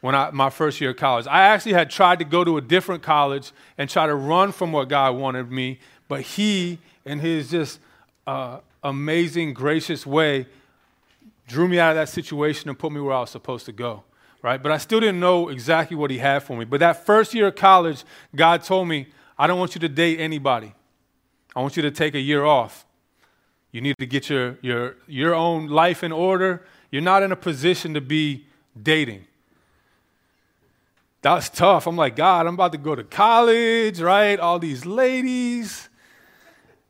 when 0.00 0.14
I, 0.14 0.30
my 0.32 0.50
first 0.50 0.80
year 0.80 0.90
of 0.90 0.96
college. 0.96 1.26
I 1.26 1.42
actually 1.42 1.72
had 1.72 1.88
tried 1.88 2.18
to 2.18 2.24
go 2.26 2.44
to 2.44 2.58
a 2.58 2.60
different 2.60 3.02
college 3.02 3.52
and 3.78 3.88
try 3.88 4.06
to 4.06 4.14
run 4.14 4.52
from 4.52 4.72
what 4.72 4.88
God 4.88 5.16
wanted 5.16 5.50
me, 5.50 5.78
but 6.08 6.20
He, 6.20 6.78
in 7.06 7.20
His 7.20 7.50
just 7.50 7.80
uh, 8.26 8.58
amazing, 8.82 9.54
gracious 9.54 10.06
way, 10.06 10.46
drew 11.46 11.68
me 11.68 11.78
out 11.78 11.90
of 11.90 11.96
that 11.96 12.10
situation 12.10 12.68
and 12.68 12.78
put 12.78 12.92
me 12.92 13.00
where 13.00 13.14
I 13.14 13.20
was 13.20 13.30
supposed 13.30 13.64
to 13.66 13.72
go. 13.72 14.02
Right? 14.44 14.62
But 14.62 14.72
I 14.72 14.76
still 14.76 15.00
didn't 15.00 15.20
know 15.20 15.48
exactly 15.48 15.96
what 15.96 16.10
He 16.10 16.18
had 16.18 16.42
for 16.42 16.54
me. 16.54 16.66
But 16.66 16.80
that 16.80 17.06
first 17.06 17.32
year 17.32 17.46
of 17.46 17.54
college, 17.54 18.04
God 18.36 18.62
told 18.62 18.86
me, 18.86 19.06
I 19.38 19.46
don't 19.46 19.58
want 19.58 19.74
you 19.74 19.80
to 19.80 19.88
date 19.88 20.20
anybody. 20.20 20.74
I 21.56 21.62
want 21.62 21.78
you 21.78 21.82
to 21.82 21.90
take 21.90 22.14
a 22.14 22.20
year 22.20 22.44
off. 22.44 22.84
You 23.72 23.80
need 23.80 23.96
to 23.98 24.06
get 24.06 24.28
your, 24.28 24.58
your, 24.60 24.96
your 25.06 25.34
own 25.34 25.68
life 25.68 26.04
in 26.04 26.12
order. 26.12 26.62
You're 26.90 27.00
not 27.00 27.22
in 27.22 27.32
a 27.32 27.36
position 27.36 27.94
to 27.94 28.02
be 28.02 28.44
dating 28.80 29.24
That's 31.22 31.48
tough. 31.48 31.86
I'm 31.86 31.96
like, 31.96 32.14
God, 32.14 32.46
I'm 32.46 32.52
about 32.54 32.72
to 32.72 32.78
go 32.78 32.94
to 32.94 33.02
college, 33.02 33.98
right? 33.98 34.38
All 34.38 34.58
these 34.58 34.84
ladies. 34.84 35.88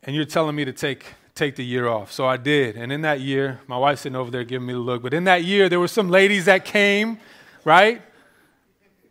And 0.02 0.16
you're 0.16 0.24
telling 0.24 0.56
me 0.56 0.64
to 0.64 0.72
take, 0.72 1.06
take 1.36 1.54
the 1.54 1.64
year 1.64 1.86
off. 1.86 2.10
So 2.10 2.26
I 2.26 2.36
did. 2.36 2.76
And 2.76 2.90
in 2.90 3.02
that 3.02 3.20
year, 3.20 3.60
my 3.68 3.78
wife's 3.78 4.00
sitting 4.00 4.16
over 4.16 4.32
there 4.32 4.42
giving 4.42 4.66
me 4.66 4.72
the 4.72 4.80
look, 4.80 5.02
but 5.02 5.14
in 5.14 5.22
that 5.24 5.44
year, 5.44 5.68
there 5.68 5.78
were 5.78 5.88
some 5.88 6.08
ladies 6.08 6.46
that 6.46 6.64
came, 6.64 7.18
right? 7.64 8.02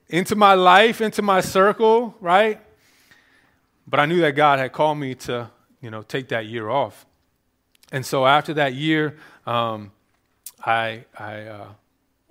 Into 0.09 0.35
my 0.35 0.53
life, 0.53 1.01
into 1.01 1.21
my 1.21 1.41
circle, 1.41 2.15
right? 2.19 2.59
But 3.87 3.99
I 3.99 4.05
knew 4.05 4.21
that 4.21 4.31
God 4.31 4.59
had 4.59 4.71
called 4.71 4.97
me 4.97 5.15
to, 5.15 5.49
you 5.81 5.89
know, 5.89 6.01
take 6.01 6.29
that 6.29 6.45
year 6.45 6.69
off. 6.69 7.05
And 7.91 8.05
so 8.05 8.25
after 8.25 8.53
that 8.55 8.73
year, 8.73 9.17
um, 9.45 9.91
I, 10.65 11.05
I, 11.17 11.41
uh, 11.41 11.67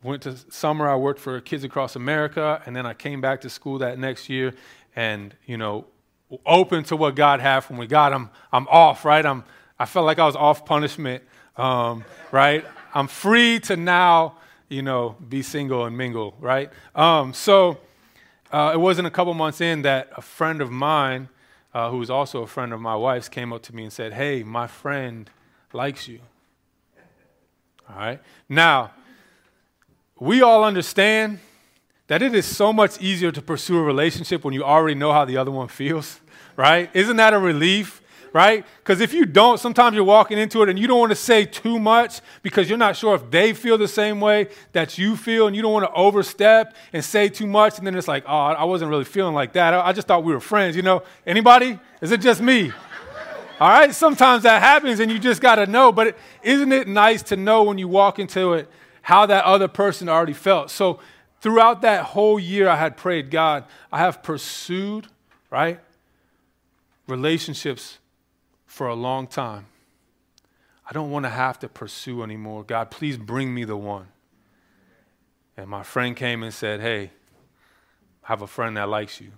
went 0.02 0.22
to 0.22 0.36
summer. 0.50 0.88
I 0.88 0.96
worked 0.96 1.20
for 1.20 1.40
Kids 1.40 1.64
Across 1.64 1.96
America, 1.96 2.62
and 2.66 2.74
then 2.74 2.86
I 2.86 2.94
came 2.94 3.20
back 3.20 3.40
to 3.42 3.50
school 3.50 3.78
that 3.78 3.98
next 3.98 4.28
year, 4.28 4.54
and 4.96 5.34
you 5.46 5.56
know, 5.56 5.86
open 6.44 6.84
to 6.84 6.96
what 6.96 7.14
God 7.14 7.40
had 7.40 7.60
for 7.60 7.74
me. 7.74 7.86
God, 7.86 8.12
I'm 8.12 8.30
I'm 8.52 8.66
off, 8.68 9.04
right? 9.04 9.24
I'm 9.24 9.44
I 9.78 9.84
felt 9.84 10.06
like 10.06 10.18
I 10.18 10.26
was 10.26 10.36
off 10.36 10.64
punishment, 10.64 11.22
um, 11.56 12.04
right? 12.30 12.64
I'm 12.94 13.08
free 13.08 13.60
to 13.60 13.76
now, 13.76 14.36
you 14.72 14.82
know, 14.82 15.16
be 15.28 15.42
single 15.42 15.84
and 15.84 15.96
mingle, 15.96 16.34
right? 16.40 16.70
Um, 16.94 17.34
so 17.34 17.78
uh, 18.50 18.72
it 18.74 18.78
wasn't 18.78 19.06
a 19.06 19.10
couple 19.10 19.34
months 19.34 19.60
in 19.60 19.82
that 19.82 20.10
a 20.16 20.22
friend 20.22 20.60
of 20.62 20.70
mine, 20.70 21.28
uh, 21.74 21.90
who 21.90 21.98
was 21.98 22.10
also 22.10 22.42
a 22.42 22.46
friend 22.46 22.72
of 22.72 22.80
my 22.80 22.96
wife's, 22.96 23.28
came 23.28 23.52
up 23.52 23.62
to 23.62 23.74
me 23.74 23.84
and 23.84 23.92
said, 23.92 24.14
Hey, 24.14 24.42
my 24.42 24.66
friend 24.66 25.30
likes 25.72 26.08
you. 26.08 26.20
All 27.88 27.96
right? 27.96 28.20
Now, 28.48 28.92
we 30.18 30.40
all 30.42 30.64
understand 30.64 31.38
that 32.06 32.22
it 32.22 32.34
is 32.34 32.46
so 32.46 32.72
much 32.72 33.00
easier 33.00 33.32
to 33.32 33.42
pursue 33.42 33.78
a 33.78 33.82
relationship 33.82 34.44
when 34.44 34.54
you 34.54 34.64
already 34.64 34.94
know 34.94 35.12
how 35.12 35.24
the 35.24 35.36
other 35.36 35.50
one 35.50 35.68
feels, 35.68 36.20
right? 36.56 36.90
Isn't 36.94 37.16
that 37.16 37.34
a 37.34 37.38
relief? 37.38 38.01
Right? 38.32 38.64
Because 38.78 39.00
if 39.00 39.12
you 39.12 39.26
don't, 39.26 39.58
sometimes 39.58 39.94
you're 39.94 40.04
walking 40.04 40.38
into 40.38 40.62
it 40.62 40.68
and 40.68 40.78
you 40.78 40.86
don't 40.86 40.98
want 40.98 41.10
to 41.10 41.16
say 41.16 41.44
too 41.44 41.78
much 41.78 42.20
because 42.42 42.68
you're 42.68 42.78
not 42.78 42.96
sure 42.96 43.14
if 43.14 43.30
they 43.30 43.52
feel 43.52 43.76
the 43.76 43.88
same 43.88 44.20
way 44.20 44.48
that 44.72 44.98
you 44.98 45.16
feel, 45.16 45.46
and 45.46 45.54
you 45.54 45.62
don't 45.62 45.72
want 45.72 45.84
to 45.84 45.92
overstep 45.92 46.74
and 46.92 47.04
say 47.04 47.28
too 47.28 47.46
much, 47.46 47.78
and 47.78 47.86
then 47.86 47.94
it's 47.94 48.08
like, 48.08 48.24
oh, 48.26 48.36
I 48.36 48.64
wasn't 48.64 48.90
really 48.90 49.04
feeling 49.04 49.34
like 49.34 49.52
that. 49.54 49.74
I 49.74 49.92
just 49.92 50.08
thought 50.08 50.24
we 50.24 50.32
were 50.32 50.40
friends, 50.40 50.76
you 50.76 50.82
know? 50.82 51.02
Anybody? 51.26 51.78
Is 52.00 52.10
it 52.12 52.20
just 52.20 52.40
me? 52.40 52.72
All 53.60 53.68
right, 53.68 53.94
sometimes 53.94 54.42
that 54.42 54.60
happens 54.62 54.98
and 54.98 55.10
you 55.10 55.18
just 55.18 55.40
got 55.40 55.56
to 55.56 55.66
know, 55.66 55.92
but 55.92 56.16
is 56.42 56.60
not 56.66 56.72
it 56.72 56.88
nice 56.88 57.22
to 57.24 57.36
know 57.36 57.62
when 57.62 57.78
you 57.78 57.86
walk 57.86 58.18
into 58.18 58.54
it 58.54 58.68
how 59.02 59.26
that 59.26 59.44
other 59.44 59.68
person 59.68 60.08
already 60.08 60.32
felt? 60.32 60.70
So 60.70 60.98
throughout 61.40 61.82
that 61.82 62.04
whole 62.06 62.40
year, 62.40 62.68
I 62.68 62.76
had 62.76 62.96
prayed, 62.96 63.30
God, 63.30 63.64
I 63.92 63.98
have 63.98 64.22
pursued, 64.22 65.06
right, 65.50 65.78
relationships 67.06 67.98
for 68.72 68.86
a 68.86 68.94
long 68.94 69.26
time. 69.26 69.66
I 70.88 70.94
don't 70.94 71.10
want 71.10 71.26
to 71.26 71.28
have 71.28 71.58
to 71.58 71.68
pursue 71.68 72.22
anymore. 72.22 72.64
God, 72.64 72.90
please 72.90 73.18
bring 73.18 73.52
me 73.52 73.64
the 73.64 73.76
one. 73.76 74.08
And 75.58 75.68
my 75.68 75.82
friend 75.82 76.16
came 76.16 76.42
and 76.42 76.54
said, 76.54 76.80
Hey, 76.80 77.10
I 78.24 78.28
have 78.28 78.40
a 78.40 78.46
friend 78.46 78.78
that 78.78 78.88
likes 78.88 79.20
you. 79.20 79.32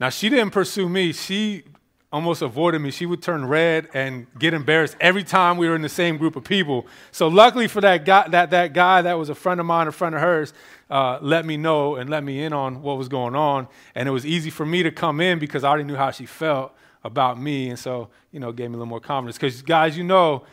Now, 0.00 0.08
she 0.08 0.30
didn't 0.30 0.52
pursue 0.52 0.88
me. 0.88 1.12
She 1.12 1.64
almost 2.10 2.40
avoided 2.40 2.78
me. 2.78 2.90
She 2.90 3.04
would 3.04 3.20
turn 3.20 3.44
red 3.44 3.90
and 3.92 4.26
get 4.38 4.54
embarrassed 4.54 4.96
every 4.98 5.24
time 5.24 5.58
we 5.58 5.68
were 5.68 5.76
in 5.76 5.82
the 5.82 5.88
same 5.90 6.16
group 6.16 6.34
of 6.34 6.44
people. 6.44 6.86
So, 7.12 7.28
luckily 7.28 7.68
for 7.68 7.82
that 7.82 8.06
guy, 8.06 8.28
that, 8.28 8.48
that 8.48 8.72
guy 8.72 9.02
that 9.02 9.18
was 9.18 9.28
a 9.28 9.34
friend 9.34 9.60
of 9.60 9.66
mine, 9.66 9.88
a 9.88 9.92
friend 9.92 10.14
of 10.14 10.22
hers, 10.22 10.54
uh, 10.88 11.18
let 11.20 11.44
me 11.44 11.58
know 11.58 11.96
and 11.96 12.08
let 12.08 12.24
me 12.24 12.42
in 12.42 12.54
on 12.54 12.80
what 12.80 12.96
was 12.96 13.08
going 13.10 13.36
on. 13.36 13.68
And 13.94 14.08
it 14.08 14.12
was 14.12 14.24
easy 14.24 14.48
for 14.48 14.64
me 14.64 14.82
to 14.82 14.90
come 14.90 15.20
in 15.20 15.38
because 15.38 15.64
I 15.64 15.68
already 15.68 15.84
knew 15.84 15.96
how 15.96 16.12
she 16.12 16.24
felt 16.24 16.74
about 17.04 17.38
me. 17.38 17.68
And 17.68 17.78
so, 17.78 18.08
you 18.32 18.40
know, 18.40 18.50
gave 18.50 18.70
me 18.70 18.74
a 18.74 18.78
little 18.78 18.86
more 18.86 19.00
confidence. 19.00 19.36
Because, 19.36 19.62
guys, 19.62 19.96
you 19.96 20.04
know, 20.04 20.44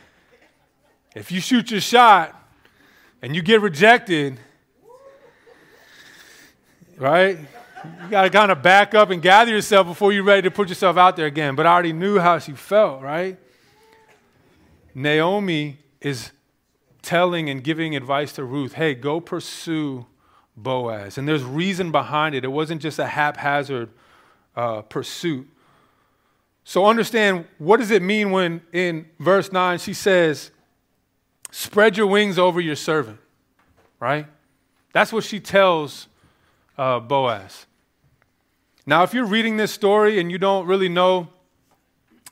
if 1.14 1.32
you 1.32 1.40
shoot 1.40 1.70
your 1.70 1.80
shot 1.80 2.38
and 3.22 3.34
you 3.34 3.42
get 3.42 3.60
rejected, 3.60 4.38
right? 6.96 7.38
You 7.84 8.10
got 8.10 8.22
to 8.22 8.30
kind 8.30 8.52
of 8.52 8.62
back 8.62 8.94
up 8.94 9.10
and 9.10 9.20
gather 9.20 9.50
yourself 9.50 9.86
before 9.86 10.12
you're 10.12 10.22
ready 10.22 10.42
to 10.42 10.50
put 10.50 10.68
yourself 10.68 10.96
out 10.96 11.16
there 11.16 11.26
again. 11.26 11.56
But 11.56 11.66
I 11.66 11.72
already 11.72 11.92
knew 11.92 12.18
how 12.18 12.38
she 12.38 12.52
felt, 12.52 13.02
right? 13.02 13.38
Naomi 14.94 15.78
is 16.00 16.30
telling 17.00 17.48
and 17.48 17.64
giving 17.64 17.96
advice 17.96 18.32
to 18.34 18.44
Ruth 18.44 18.74
hey, 18.74 18.94
go 18.94 19.20
pursue 19.20 20.06
Boaz. 20.56 21.18
And 21.18 21.26
there's 21.26 21.42
reason 21.42 21.90
behind 21.90 22.34
it. 22.34 22.44
It 22.44 22.48
wasn't 22.48 22.82
just 22.82 22.98
a 22.98 23.06
haphazard 23.06 23.90
uh, 24.54 24.82
pursuit. 24.82 25.48
So 26.64 26.86
understand 26.86 27.46
what 27.58 27.78
does 27.78 27.90
it 27.90 28.02
mean 28.02 28.30
when 28.30 28.60
in 28.72 29.06
verse 29.18 29.52
9 29.52 29.78
she 29.78 29.94
says, 29.94 30.50
spread 31.50 31.96
your 31.96 32.06
wings 32.06 32.38
over 32.38 32.60
your 32.60 32.76
servant, 32.76 33.18
right? 33.98 34.26
That's 34.92 35.12
what 35.12 35.24
she 35.24 35.40
tells 35.40 36.08
uh, 36.78 37.00
Boaz. 37.00 37.66
Now, 38.86 39.02
if 39.02 39.14
you're 39.14 39.26
reading 39.26 39.56
this 39.56 39.72
story 39.72 40.18
and 40.18 40.30
you 40.30 40.38
don't 40.38 40.66
really 40.66 40.88
know 40.88 41.28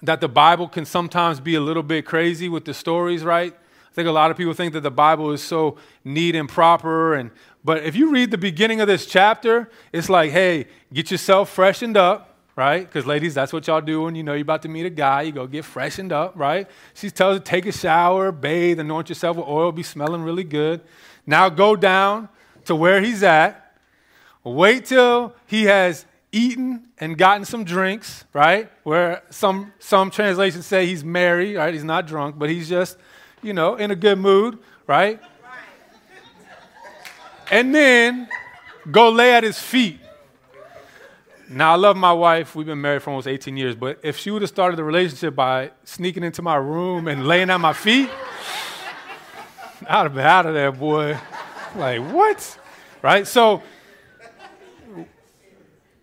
that 0.03 0.21
the 0.21 0.29
Bible 0.29 0.69
can 0.69 0.85
sometimes 0.85 1.41
be 1.41 1.55
a 1.55 1.61
little 1.61 1.83
bit 1.83 2.07
crazy 2.07 2.49
with 2.49 2.65
the 2.65 2.75
stories, 2.75 3.23
right? 3.23 3.53
I 3.53 3.93
think 3.93 4.09
a 4.09 4.13
lot 4.13 4.31
of 4.31 4.37
people 4.37 4.55
think 4.55 4.73
that 4.73 4.81
the 4.81 4.91
Bible 4.91 5.33
is 5.33 5.43
so 5.43 5.77
neat 6.05 6.35
and 6.35 6.49
proper 6.49 7.15
and 7.15 7.31
but 7.65 7.85
if 7.85 7.95
you 7.95 8.11
read 8.11 8.31
the 8.31 8.39
beginning 8.39 8.81
of 8.81 8.87
this 8.87 9.07
chapter, 9.07 9.71
it's 9.93 10.09
like, 10.09 10.31
hey, 10.31 10.67
get 10.93 11.11
yourself 11.11 11.51
freshened 11.51 11.97
up, 11.97 12.30
right? 12.61 12.87
Because 12.87 13.07
ladies, 13.07 13.33
that's 13.33 13.55
what 13.55 13.67
y'all 13.67 13.81
do 13.81 14.03
when 14.03 14.15
you 14.15 14.23
know 14.23 14.35
you're 14.35 14.43
about 14.43 14.61
to 14.63 14.69
meet 14.69 14.85
a 14.85 14.91
guy. 14.91 15.23
You 15.23 15.33
go 15.33 15.47
get 15.47 15.65
freshened 15.65 16.13
up, 16.13 16.35
right? 16.37 16.69
She 16.93 17.11
tells 17.11 17.37
you 17.37 17.41
take 17.41 17.65
a 17.65 17.73
shower, 17.73 18.31
bathe, 18.31 18.79
anoint 18.79 19.09
yourself 19.09 19.39
with 19.39 19.47
oil, 19.47 19.73
be 19.73 19.83
smelling 19.83 20.21
really 20.21 20.45
good. 20.45 20.83
Now 21.27 21.49
go 21.49 21.75
down 21.75 22.29
to 22.67 22.77
where 22.77 23.01
he's 23.01 23.23
at. 23.23 23.75
Wait 24.45 24.85
till 24.85 25.35
he 25.47 25.65
has 25.65 26.05
eaten 26.33 26.87
and 26.99 27.17
gotten 27.17 27.47
some 27.47 27.65
drinks, 27.65 28.27
right? 28.35 28.71
Where 28.83 29.23
some 29.31 29.73
some 29.79 30.11
translations 30.11 30.67
say 30.67 30.85
he's 30.85 31.03
merry, 31.03 31.57
right? 31.57 31.73
He's 31.73 31.83
not 31.83 32.07
drunk, 32.07 32.39
but 32.39 32.51
he's 32.51 32.69
just, 32.69 32.99
you 33.41 33.55
know, 33.55 33.77
in 33.77 33.91
a 33.91 33.97
good 33.97 34.19
mood, 34.19 34.59
right? 34.87 35.19
And 37.51 37.75
then 37.75 38.29
go 38.91 39.09
lay 39.09 39.33
at 39.33 39.45
his 39.45 39.59
feet 39.59 39.99
now, 41.53 41.73
I 41.73 41.77
love 41.77 41.97
my 41.97 42.13
wife. 42.13 42.55
We've 42.55 42.67
been 42.67 42.81
married 42.81 43.03
for 43.03 43.11
almost 43.11 43.27
18 43.27 43.57
years, 43.57 43.75
but 43.75 43.99
if 44.05 44.17
she 44.17 44.31
would 44.31 44.43
have 44.43 44.49
started 44.49 44.77
the 44.77 44.85
relationship 44.85 45.35
by 45.35 45.73
sneaking 45.83 46.23
into 46.23 46.43
my 46.43 46.55
room 46.55 47.09
and 47.09 47.27
laying 47.27 47.51
at 47.51 47.59
my 47.59 47.73
feet, 47.73 48.09
I'd 49.89 50.03
have 50.05 50.15
been 50.15 50.25
out 50.25 50.47
of 50.47 50.55
there, 50.55 50.71
boy. 50.71 51.19
Like, 51.75 52.01
what? 52.13 52.59
Right? 53.03 53.27
So, 53.27 53.65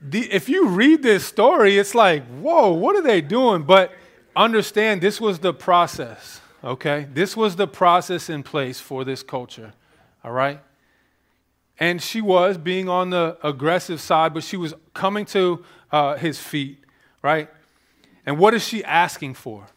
the, 0.02 0.30
if 0.30 0.50
you 0.50 0.68
read 0.68 1.02
this 1.02 1.26
story, 1.26 1.78
it's 1.78 1.96
like, 1.96 2.26
whoa, 2.26 2.74
what 2.74 2.98
are 2.98 3.02
they 3.02 3.22
doing? 3.22 3.64
But 3.64 3.94
understand 4.36 5.00
this 5.00 5.22
was 5.22 5.40
the 5.40 5.54
process, 5.54 6.42
okay? 6.62 7.08
This 7.14 7.38
was 7.38 7.56
the 7.56 7.68
process 7.68 8.30
in 8.30 8.44
place 8.44 8.82
for 8.82 9.06
this 9.06 9.24
culture, 9.24 9.72
all 10.26 10.34
right? 10.34 10.60
And 11.80 12.02
she 12.02 12.22
was 12.22 12.58
being 12.58 12.90
on 12.90 13.12
the 13.12 13.38
aggressive 13.44 14.02
side, 14.02 14.34
but 14.34 14.44
she 14.44 14.58
was 14.58 14.74
coming 14.94 15.26
to 15.28 15.64
uh, 15.92 16.16
his 16.16 16.40
feet, 16.40 16.84
right? 17.22 17.50
And 18.26 18.38
what 18.40 18.54
is 18.54 18.68
she 18.68 18.84
asking 18.84 19.36
for? 19.36 19.68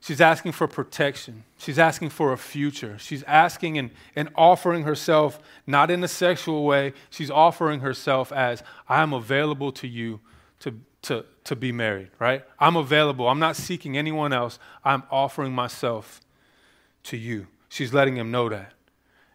She's 0.00 0.20
asking 0.20 0.52
for 0.52 0.68
protection. 0.68 1.44
She's 1.58 1.78
asking 1.78 2.10
for 2.10 2.32
a 2.32 2.38
future. 2.38 2.96
She's 2.98 3.24
asking 3.24 3.78
and, 3.78 3.90
and 4.14 4.28
offering 4.36 4.84
herself, 4.84 5.40
not 5.66 5.90
in 5.90 6.04
a 6.04 6.08
sexual 6.08 6.64
way, 6.64 6.92
she's 7.10 7.30
offering 7.30 7.80
herself 7.80 8.30
as, 8.30 8.62
I 8.88 9.02
am 9.02 9.12
available 9.12 9.72
to 9.72 9.88
you 9.88 10.20
to, 10.60 10.78
to, 11.02 11.24
to 11.44 11.56
be 11.56 11.72
married, 11.72 12.10
right? 12.18 12.44
I'm 12.60 12.76
available. 12.76 13.28
I'm 13.28 13.40
not 13.40 13.56
seeking 13.56 13.98
anyone 13.98 14.32
else. 14.32 14.58
I'm 14.84 15.02
offering 15.10 15.52
myself 15.52 16.20
to 17.04 17.16
you. 17.16 17.48
She's 17.68 17.92
letting 17.92 18.16
him 18.16 18.30
know 18.30 18.48
that. 18.48 18.74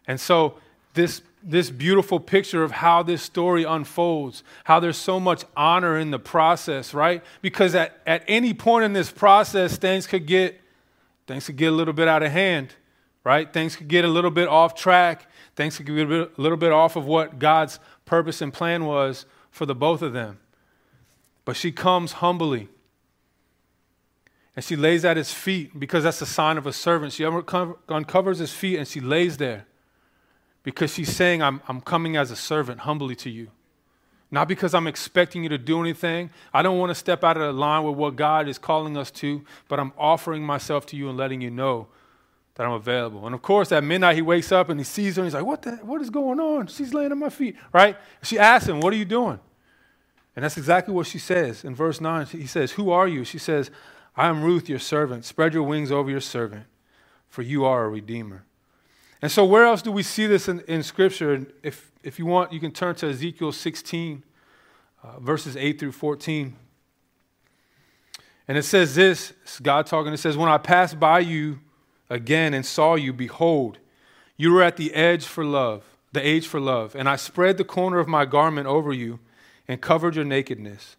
And 0.06 0.20
so, 0.20 0.58
this 0.94 1.22
this 1.44 1.68
beautiful 1.68 2.18
picture 2.18 2.64
of 2.64 2.70
how 2.72 3.02
this 3.02 3.22
story 3.22 3.64
unfolds, 3.64 4.42
how 4.64 4.80
there's 4.80 4.96
so 4.96 5.20
much 5.20 5.44
honor 5.56 5.98
in 5.98 6.10
the 6.10 6.18
process, 6.18 6.94
right? 6.94 7.22
Because 7.42 7.74
at, 7.74 8.00
at 8.06 8.24
any 8.26 8.54
point 8.54 8.84
in 8.84 8.94
this 8.94 9.12
process, 9.12 9.76
things 9.76 10.06
could 10.06 10.26
get 10.26 10.60
things 11.26 11.46
could 11.46 11.56
get 11.56 11.72
a 11.72 11.76
little 11.76 11.94
bit 11.94 12.08
out 12.08 12.22
of 12.22 12.32
hand, 12.32 12.74
right? 13.24 13.50
Things 13.50 13.76
could 13.76 13.88
get 13.88 14.04
a 14.04 14.08
little 14.08 14.30
bit 14.30 14.48
off 14.48 14.74
track. 14.74 15.30
Things 15.56 15.76
could 15.76 15.86
get 15.86 16.00
a, 16.00 16.06
bit, 16.06 16.32
a 16.36 16.40
little 16.40 16.58
bit 16.58 16.72
off 16.72 16.96
of 16.96 17.06
what 17.06 17.38
God's 17.38 17.78
purpose 18.04 18.42
and 18.42 18.52
plan 18.52 18.84
was 18.84 19.24
for 19.50 19.64
the 19.64 19.74
both 19.74 20.02
of 20.02 20.12
them. 20.12 20.38
But 21.46 21.56
she 21.56 21.72
comes 21.72 22.12
humbly. 22.12 22.68
And 24.54 24.64
she 24.64 24.76
lays 24.76 25.04
at 25.04 25.16
his 25.16 25.32
feet 25.32 25.78
because 25.80 26.04
that's 26.04 26.18
the 26.18 26.26
sign 26.26 26.58
of 26.58 26.66
a 26.66 26.72
servant. 26.72 27.14
She 27.14 27.24
uncovers 27.24 28.38
his 28.38 28.52
feet 28.52 28.78
and 28.78 28.86
she 28.86 29.00
lays 29.00 29.38
there 29.38 29.66
because 30.64 30.92
she's 30.92 31.14
saying, 31.14 31.42
I'm, 31.42 31.60
I'm 31.68 31.80
coming 31.80 32.16
as 32.16 32.32
a 32.32 32.36
servant 32.36 32.80
humbly 32.80 33.14
to 33.16 33.30
you. 33.30 33.48
Not 34.30 34.48
because 34.48 34.74
I'm 34.74 34.88
expecting 34.88 35.44
you 35.44 35.48
to 35.50 35.58
do 35.58 35.80
anything. 35.80 36.30
I 36.52 36.62
don't 36.62 36.78
want 36.78 36.90
to 36.90 36.94
step 36.96 37.22
out 37.22 37.36
of 37.36 37.42
the 37.42 37.52
line 37.52 37.84
with 37.84 37.94
what 37.94 38.16
God 38.16 38.48
is 38.48 38.58
calling 38.58 38.96
us 38.96 39.12
to, 39.12 39.44
but 39.68 39.78
I'm 39.78 39.92
offering 39.96 40.42
myself 40.42 40.86
to 40.86 40.96
you 40.96 41.08
and 41.08 41.16
letting 41.16 41.40
you 41.40 41.52
know 41.52 41.86
that 42.56 42.66
I'm 42.66 42.72
available. 42.72 43.26
And 43.26 43.34
of 43.34 43.42
course, 43.42 43.70
at 43.70 43.84
midnight, 43.84 44.16
he 44.16 44.22
wakes 44.22 44.50
up 44.50 44.70
and 44.70 44.80
he 44.80 44.84
sees 44.84 45.16
her 45.16 45.22
and 45.22 45.26
he's 45.26 45.34
like, 45.34 45.44
What, 45.44 45.62
the, 45.62 45.72
what 45.76 46.00
is 46.00 46.10
going 46.10 46.40
on? 46.40 46.66
She's 46.66 46.94
laying 46.94 47.12
at 47.12 47.18
my 47.18 47.28
feet, 47.28 47.56
right? 47.72 47.96
She 48.22 48.38
asks 48.38 48.68
him, 48.68 48.80
What 48.80 48.92
are 48.92 48.96
you 48.96 49.04
doing? 49.04 49.38
And 50.34 50.44
that's 50.44 50.56
exactly 50.56 50.92
what 50.92 51.06
she 51.06 51.18
says. 51.18 51.62
In 51.62 51.74
verse 51.74 52.00
9, 52.00 52.26
he 52.26 52.46
says, 52.46 52.72
Who 52.72 52.90
are 52.90 53.06
you? 53.06 53.24
She 53.24 53.38
says, 53.38 53.70
I 54.16 54.28
am 54.28 54.42
Ruth, 54.42 54.68
your 54.68 54.78
servant. 54.78 55.24
Spread 55.24 55.54
your 55.54 55.62
wings 55.64 55.92
over 55.92 56.10
your 56.10 56.20
servant, 56.20 56.64
for 57.28 57.42
you 57.42 57.64
are 57.64 57.84
a 57.84 57.88
redeemer. 57.88 58.44
And 59.24 59.32
so, 59.32 59.42
where 59.42 59.64
else 59.64 59.80
do 59.80 59.90
we 59.90 60.02
see 60.02 60.26
this 60.26 60.50
in, 60.50 60.60
in 60.68 60.82
Scripture? 60.82 61.46
If, 61.62 61.90
if 62.02 62.18
you 62.18 62.26
want, 62.26 62.52
you 62.52 62.60
can 62.60 62.72
turn 62.72 62.94
to 62.96 63.08
Ezekiel 63.08 63.52
16, 63.52 64.22
uh, 65.02 65.18
verses 65.18 65.56
8 65.56 65.80
through 65.80 65.92
14. 65.92 66.54
And 68.46 68.58
it 68.58 68.64
says 68.64 68.94
this 68.94 69.32
God 69.62 69.86
talking, 69.86 70.12
it 70.12 70.18
says, 70.18 70.36
When 70.36 70.50
I 70.50 70.58
passed 70.58 71.00
by 71.00 71.20
you 71.20 71.60
again 72.10 72.52
and 72.52 72.66
saw 72.66 72.96
you, 72.96 73.14
behold, 73.14 73.78
You 74.36 74.52
were 74.52 74.62
at 74.62 74.76
the 74.76 74.92
edge 74.92 75.24
for 75.24 75.42
love, 75.42 75.84
the 76.12 76.20
age 76.20 76.46
for 76.46 76.60
love, 76.60 76.94
and 76.94 77.08
I 77.08 77.16
spread 77.16 77.56
the 77.56 77.64
corner 77.64 78.00
of 78.00 78.06
my 78.06 78.26
garment 78.26 78.66
over 78.66 78.92
you 78.92 79.20
and 79.66 79.80
covered 79.80 80.16
your 80.16 80.26
nakedness. 80.26 80.96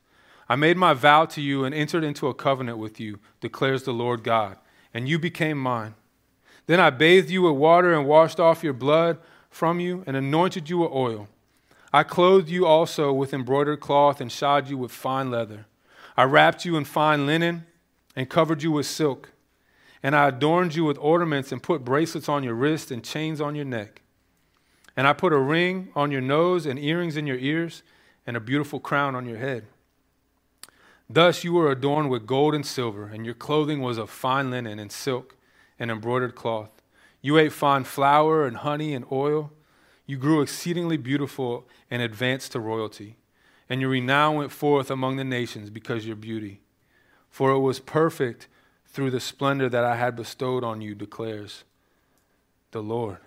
I 0.49 0.55
made 0.55 0.77
my 0.77 0.95
vow 0.95 1.25
to 1.25 1.41
you 1.41 1.63
and 1.63 1.75
entered 1.75 2.03
into 2.03 2.27
a 2.27 2.33
covenant 2.33 2.79
with 2.79 2.99
you, 2.99 3.19
declares 3.39 3.83
the 3.83 3.93
Lord 3.93 4.23
God, 4.23 4.57
and 4.95 5.07
you 5.07 5.19
became 5.19 5.59
mine. 5.59 5.93
Then 6.67 6.79
I 6.79 6.89
bathed 6.89 7.29
you 7.29 7.43
with 7.43 7.55
water 7.55 7.93
and 7.93 8.07
washed 8.07 8.39
off 8.39 8.63
your 8.63 8.73
blood 8.73 9.19
from 9.49 9.79
you 9.79 10.03
and 10.07 10.17
anointed 10.17 10.69
you 10.69 10.79
with 10.79 10.91
oil. 10.91 11.27
I 11.93 12.03
clothed 12.03 12.49
you 12.49 12.65
also 12.65 13.13
with 13.13 13.33
embroidered 13.33 13.79
cloth 13.79 14.19
and 14.19 14.31
shod 14.31 14.69
you 14.69 14.77
with 14.77 14.91
fine 14.91 15.31
leather. 15.31 15.65
I 16.17 16.23
wrapped 16.23 16.65
you 16.65 16.75
in 16.75 16.85
fine 16.85 17.25
linen 17.25 17.65
and 18.15 18.29
covered 18.29 18.63
you 18.63 18.71
with 18.71 18.85
silk. 18.85 19.31
And 20.01 20.15
I 20.15 20.27
adorned 20.27 20.75
you 20.75 20.83
with 20.83 20.97
ornaments 20.99 21.51
and 21.51 21.63
put 21.63 21.85
bracelets 21.85 22.27
on 22.29 22.43
your 22.43 22.53
wrist 22.53 22.91
and 22.91 23.03
chains 23.03 23.39
on 23.39 23.55
your 23.55 23.65
neck. 23.65 24.01
And 24.97 25.07
I 25.07 25.13
put 25.13 25.33
a 25.33 25.37
ring 25.37 25.89
on 25.95 26.11
your 26.11 26.21
nose 26.21 26.65
and 26.65 26.79
earrings 26.79 27.17
in 27.17 27.27
your 27.27 27.37
ears 27.37 27.83
and 28.25 28.35
a 28.35 28.39
beautiful 28.39 28.79
crown 28.79 29.15
on 29.15 29.25
your 29.25 29.37
head. 29.37 29.65
Thus 31.09 31.43
you 31.43 31.53
were 31.53 31.71
adorned 31.71 32.09
with 32.09 32.25
gold 32.25 32.55
and 32.55 32.65
silver, 32.65 33.05
and 33.05 33.25
your 33.25 33.35
clothing 33.35 33.81
was 33.81 33.97
of 33.97 34.09
fine 34.09 34.49
linen 34.49 34.79
and 34.79 34.91
silk 34.91 35.35
and 35.79 35.91
embroidered 35.91 36.35
cloth. 36.35 36.69
You 37.21 37.37
ate 37.37 37.51
fine 37.51 37.83
flour 37.83 38.45
and 38.45 38.57
honey 38.57 38.93
and 38.93 39.05
oil. 39.11 39.51
You 40.05 40.17
grew 40.17 40.41
exceedingly 40.41 40.97
beautiful 40.97 41.67
and 41.89 42.01
advanced 42.01 42.51
to 42.51 42.59
royalty. 42.59 43.17
And 43.67 43.81
your 43.81 43.89
renown 43.89 44.35
went 44.35 44.51
forth 44.51 44.91
among 44.91 45.17
the 45.17 45.23
nations 45.23 45.69
because 45.69 46.03
of 46.03 46.07
your 46.07 46.15
beauty. 46.15 46.61
For 47.29 47.51
it 47.51 47.59
was 47.59 47.79
perfect 47.79 48.47
through 48.85 49.11
the 49.11 49.19
splendor 49.19 49.67
that 49.69 49.83
I 49.83 49.95
had 49.95 50.15
bestowed 50.15 50.63
on 50.63 50.81
you, 50.81 50.95
declares 50.95 51.63
the 52.71 52.81
Lord. 52.81 53.17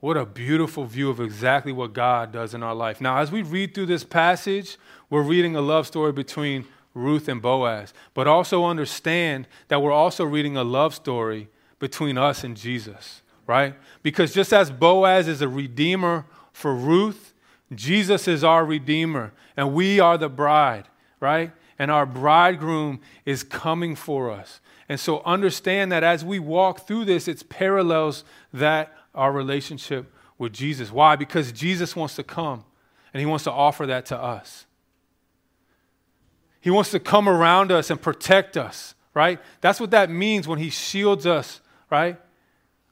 What 0.00 0.16
a 0.16 0.24
beautiful 0.24 0.84
view 0.84 1.10
of 1.10 1.20
exactly 1.20 1.72
what 1.72 1.92
God 1.92 2.32
does 2.32 2.54
in 2.54 2.62
our 2.62 2.74
life. 2.74 3.00
Now, 3.00 3.18
as 3.18 3.32
we 3.32 3.42
read 3.42 3.74
through 3.74 3.86
this 3.86 4.04
passage, 4.04 4.78
we're 5.10 5.22
reading 5.22 5.56
a 5.56 5.60
love 5.60 5.86
story 5.86 6.12
between 6.12 6.64
Ruth 6.98 7.28
and 7.28 7.40
Boaz, 7.40 7.94
but 8.14 8.26
also 8.26 8.64
understand 8.64 9.46
that 9.68 9.80
we're 9.80 9.92
also 9.92 10.24
reading 10.24 10.56
a 10.56 10.64
love 10.64 10.94
story 10.94 11.48
between 11.78 12.18
us 12.18 12.44
and 12.44 12.56
Jesus, 12.56 13.22
right? 13.46 13.74
Because 14.02 14.34
just 14.34 14.52
as 14.52 14.70
Boaz 14.70 15.28
is 15.28 15.40
a 15.40 15.48
redeemer 15.48 16.26
for 16.52 16.74
Ruth, 16.74 17.32
Jesus 17.74 18.26
is 18.26 18.42
our 18.42 18.64
redeemer, 18.64 19.32
and 19.56 19.74
we 19.74 20.00
are 20.00 20.18
the 20.18 20.28
bride, 20.28 20.88
right? 21.20 21.52
And 21.78 21.90
our 21.90 22.06
bridegroom 22.06 23.00
is 23.24 23.42
coming 23.44 23.94
for 23.94 24.30
us. 24.30 24.60
And 24.88 24.98
so 24.98 25.22
understand 25.24 25.92
that 25.92 26.02
as 26.02 26.24
we 26.24 26.38
walk 26.38 26.86
through 26.86 27.04
this, 27.04 27.28
it's 27.28 27.42
parallels 27.42 28.24
that 28.52 28.92
our 29.14 29.30
relationship 29.32 30.12
with 30.38 30.52
Jesus. 30.52 30.90
Why? 30.90 31.14
Because 31.14 31.52
Jesus 31.52 31.94
wants 31.94 32.16
to 32.16 32.22
come 32.22 32.64
and 33.12 33.20
he 33.20 33.26
wants 33.26 33.44
to 33.44 33.52
offer 33.52 33.86
that 33.86 34.06
to 34.06 34.18
us. 34.18 34.64
He 36.68 36.70
wants 36.70 36.90
to 36.90 37.00
come 37.00 37.30
around 37.30 37.72
us 37.72 37.88
and 37.88 37.98
protect 37.98 38.54
us, 38.54 38.94
right? 39.14 39.40
That's 39.62 39.80
what 39.80 39.90
that 39.92 40.10
means 40.10 40.46
when 40.46 40.58
he 40.58 40.68
shields 40.68 41.24
us, 41.24 41.62
right? 41.90 42.20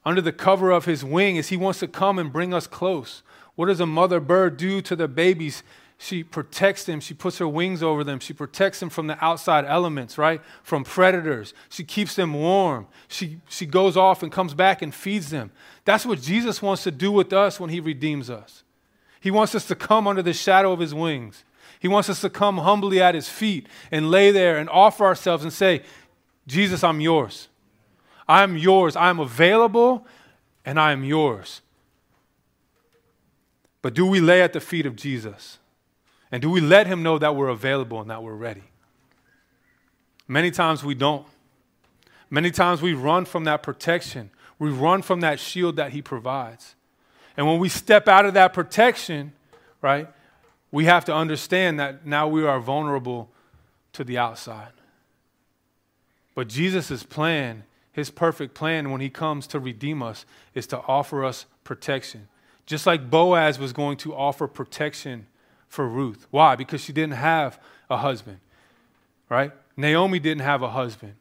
Under 0.03 0.19
the 0.19 0.31
cover 0.31 0.71
of 0.71 0.85
his 0.85 1.05
wing 1.05 1.35
is 1.35 1.49
he 1.49 1.57
wants 1.57 1.77
to 1.81 1.87
come 1.87 2.17
and 2.17 2.33
bring 2.33 2.55
us 2.55 2.65
close. 2.65 3.21
What 3.53 3.67
does 3.67 3.79
a 3.79 3.85
mother 3.85 4.19
bird 4.19 4.57
do 4.57 4.81
to 4.81 4.95
the 4.95 5.07
babies? 5.07 5.61
She 5.99 6.23
protects 6.23 6.85
them. 6.85 6.99
She 6.99 7.13
puts 7.13 7.37
her 7.37 7.47
wings 7.47 7.83
over 7.83 8.03
them. 8.03 8.19
She 8.19 8.33
protects 8.33 8.79
them 8.79 8.89
from 8.89 9.05
the 9.05 9.23
outside 9.23 9.63
elements, 9.63 10.17
right? 10.17 10.41
From 10.63 10.83
predators. 10.83 11.53
She 11.69 11.83
keeps 11.83 12.15
them 12.15 12.33
warm. 12.33 12.87
She, 13.07 13.41
she 13.47 13.67
goes 13.67 13.95
off 13.95 14.23
and 14.23 14.31
comes 14.31 14.55
back 14.55 14.81
and 14.81 14.91
feeds 14.91 15.29
them. 15.29 15.51
That's 15.85 16.03
what 16.03 16.19
Jesus 16.19 16.63
wants 16.63 16.81
to 16.85 16.89
do 16.89 17.11
with 17.11 17.31
us 17.31 17.59
when 17.59 17.69
he 17.69 17.79
redeems 17.79 18.31
us. 18.31 18.63
He 19.19 19.29
wants 19.29 19.53
us 19.53 19.65
to 19.65 19.75
come 19.75 20.07
under 20.07 20.23
the 20.23 20.33
shadow 20.33 20.71
of 20.71 20.79
his 20.79 20.95
wings. 20.95 21.43
He 21.87 21.89
wants 21.89 22.09
us 22.09 22.19
to 22.19 22.29
come 22.29 22.57
humbly 22.57 23.01
at 23.01 23.15
his 23.15 23.29
feet 23.29 23.65
and 23.91 24.11
lay 24.11 24.29
there 24.29 24.57
and 24.57 24.69
offer 24.69 25.05
ourselves 25.05 25.45
and 25.45 25.53
say, 25.53 25.83
Jesus, 26.45 26.83
I'm 26.83 26.99
yours. 26.99 27.47
I 28.27 28.43
am 28.43 28.57
yours. 28.57 28.97
I 28.97 29.09
am 29.09 29.21
available 29.21 30.05
and 30.65 30.77
I 30.81 30.91
am 30.91 31.05
yours. 31.05 31.61
But 33.81 33.93
do 33.93 34.05
we 34.05 34.19
lay 34.19 34.41
at 34.41 34.51
the 34.51 34.59
feet 34.59 34.85
of 34.85 34.97
Jesus? 34.97 35.59
And 36.29 36.41
do 36.41 36.49
we 36.49 36.59
let 36.59 36.87
Him 36.87 37.03
know 37.03 37.17
that 37.19 37.37
we're 37.37 37.47
available 37.47 38.01
and 38.01 38.09
that 38.09 38.21
we're 38.21 38.35
ready? 38.35 38.63
Many 40.27 40.51
times 40.51 40.83
we 40.83 40.93
don't. 40.93 41.25
Many 42.29 42.51
times 42.51 42.81
we 42.81 42.93
run 42.95 43.23
from 43.23 43.45
that 43.45 43.63
protection, 43.63 44.29
we 44.59 44.71
run 44.71 45.01
from 45.03 45.21
that 45.21 45.39
shield 45.39 45.77
that 45.77 45.93
He 45.93 46.01
provides. 46.01 46.75
And 47.37 47.47
when 47.47 47.59
we 47.59 47.69
step 47.69 48.09
out 48.09 48.25
of 48.25 48.33
that 48.33 48.51
protection, 48.51 49.31
right, 49.81 50.09
we 50.71 50.85
have 50.85 51.05
to 51.05 51.13
understand 51.13 51.79
that 51.79 52.05
now 52.05 52.27
we 52.27 52.45
are 52.45 52.59
vulnerable 52.59 53.29
to 53.93 54.03
the 54.03 54.17
outside. 54.17 54.73
But 56.35 56.49
Jesus' 56.49 57.03
plan, 57.03 57.63
his 57.91 58.09
perfect 58.09 58.53
plan 58.53 58.91
when 58.91 59.01
he 59.01 59.09
comes 59.09 59.47
to 59.47 59.59
redeem 59.59 60.03
us, 60.03 60.25
is 60.53 60.67
to 60.67 60.79
offer 60.81 61.25
us 61.25 61.45
protection. 61.63 62.27
Just 62.65 62.85
like 62.85 63.09
Boaz 63.09 63.57
was 63.57 63.73
going 63.73 63.97
to 63.97 64.13
offer 64.13 64.47
protection 64.47 65.25
for 65.67 65.87
Ruth. 65.87 66.27
Why? 66.31 66.55
Because 66.55 66.81
she 66.81 66.93
didn't 66.93 67.15
have 67.15 67.59
a 67.89 67.97
husband, 67.97 68.39
right? 69.29 69.51
Naomi 69.75 70.19
didn't 70.19 70.43
have 70.43 70.61
a 70.61 70.69
husband. 70.69 71.15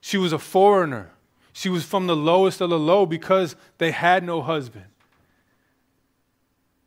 She 0.00 0.16
was 0.16 0.32
a 0.32 0.38
foreigner. 0.38 1.10
She 1.52 1.68
was 1.68 1.84
from 1.84 2.06
the 2.06 2.16
lowest 2.16 2.60
of 2.60 2.70
the 2.70 2.78
low 2.78 3.04
because 3.04 3.56
they 3.78 3.90
had 3.90 4.24
no 4.24 4.42
husband. 4.42 4.86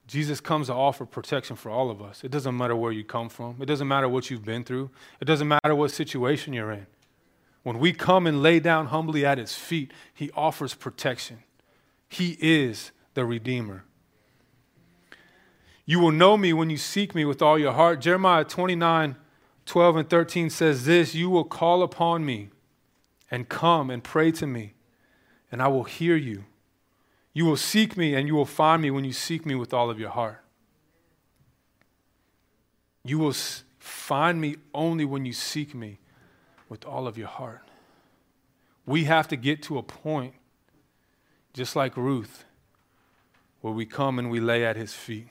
Jesus 0.08 0.42
comes 0.42 0.68
to 0.68 0.74
offer 0.74 1.06
protection 1.06 1.56
for 1.56 1.70
all 1.70 1.90
of 1.90 2.02
us. 2.02 2.24
It 2.24 2.32
doesn't 2.32 2.58
matter 2.58 2.76
where 2.76 2.92
you 2.92 3.04
come 3.04 3.30
from, 3.30 3.58
it 3.62 3.66
doesn't 3.66 3.88
matter 3.88 4.10
what 4.10 4.30
you've 4.30 4.46
been 4.46 4.64
through, 4.64 4.90
it 5.22 5.26
doesn't 5.26 5.48
matter 5.48 5.76
what 5.76 5.92
situation 5.92 6.54
you're 6.54 6.72
in. 6.72 6.88
When 7.64 7.80
we 7.80 7.94
come 7.94 8.28
and 8.28 8.44
lay 8.44 8.60
down 8.60 8.88
humbly 8.88 9.26
at 9.26 9.38
his 9.38 9.56
feet, 9.56 9.92
he 10.14 10.30
offers 10.36 10.74
protection. 10.74 11.44
He 12.10 12.38
is 12.42 12.92
the 13.14 13.26
Redeemer. 13.26 13.86
You 15.86 16.00
will 16.00 16.12
know 16.12 16.38
me 16.38 16.54
when 16.54 16.70
you 16.70 16.78
seek 16.78 17.16
me 17.16 17.26
with 17.26 17.42
all 17.42 17.58
your 17.58 17.74
heart. 17.74 18.02
Jeremiah 18.02 18.44
29 18.44 19.16
12 19.66 19.96
and 19.96 20.10
13 20.10 20.50
says 20.50 20.86
this 20.86 21.16
You 21.16 21.30
will 21.30 21.46
call 21.46 21.84
upon 21.84 22.26
me 22.26 22.50
and 23.32 23.48
come 23.48 23.90
and 23.90 24.04
pray 24.04 24.32
to 24.34 24.46
me, 24.46 24.74
and 25.52 25.62
I 25.62 25.70
will 25.70 25.86
hear 25.86 26.16
you. 26.16 26.44
You 27.34 27.46
will 27.46 27.58
seek 27.58 27.98
me 27.98 28.16
and 28.16 28.28
you 28.28 28.36
will 28.36 28.46
find 28.46 28.82
me 28.82 28.92
when 28.92 29.06
you 29.06 29.14
seek 29.14 29.46
me 29.46 29.56
with 29.56 29.74
all 29.74 29.90
of 29.90 30.00
your 30.00 30.12
heart. 30.12 30.44
You 33.04 33.20
will 33.20 33.34
find 33.80 34.40
me 34.40 34.58
only 34.74 35.04
when 35.04 35.26
you 35.26 35.34
seek 35.34 35.74
me 35.74 36.00
with 36.70 36.86
all 36.86 37.08
of 37.08 37.18
your 37.18 37.28
heart. 37.28 37.62
We 38.86 39.06
have 39.06 39.28
to 39.30 39.36
get 39.36 39.64
to 39.64 39.78
a 39.78 39.84
point, 39.84 40.36
just 41.54 41.76
like 41.76 41.98
Ruth, 41.98 42.46
where 43.62 43.74
we 43.74 43.86
come 43.86 44.20
and 44.20 44.30
we 44.30 44.40
lay 44.40 44.66
at 44.66 44.76
his 44.76 44.94
feet. 44.94 45.28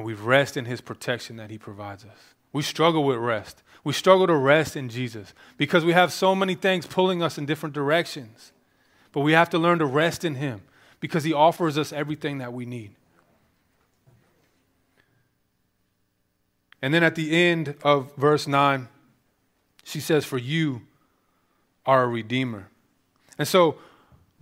and 0.00 0.04
we 0.04 0.14
rest 0.14 0.56
in 0.56 0.64
his 0.64 0.80
protection 0.80 1.36
that 1.36 1.50
he 1.50 1.58
provides 1.58 2.04
us. 2.04 2.34
We 2.52 2.62
struggle 2.62 3.04
with 3.04 3.18
rest. 3.18 3.62
We 3.84 3.92
struggle 3.92 4.26
to 4.26 4.34
rest 4.34 4.76
in 4.76 4.88
Jesus 4.88 5.34
because 5.56 5.84
we 5.84 5.92
have 5.92 6.12
so 6.12 6.34
many 6.34 6.54
things 6.54 6.86
pulling 6.86 7.22
us 7.22 7.38
in 7.38 7.46
different 7.46 7.74
directions. 7.74 8.52
But 9.12 9.20
we 9.20 9.32
have 9.32 9.50
to 9.50 9.58
learn 9.58 9.78
to 9.80 9.86
rest 9.86 10.24
in 10.24 10.36
him 10.36 10.62
because 11.00 11.24
he 11.24 11.32
offers 11.32 11.76
us 11.76 11.92
everything 11.92 12.38
that 12.38 12.52
we 12.52 12.66
need. 12.66 12.92
And 16.82 16.94
then 16.94 17.02
at 17.02 17.14
the 17.14 17.36
end 17.36 17.74
of 17.82 18.14
verse 18.16 18.46
9, 18.46 18.88
she 19.84 20.00
says, 20.00 20.24
For 20.24 20.38
you 20.38 20.82
are 21.84 22.04
a 22.04 22.08
redeemer. 22.08 22.68
And 23.38 23.46
so 23.46 23.78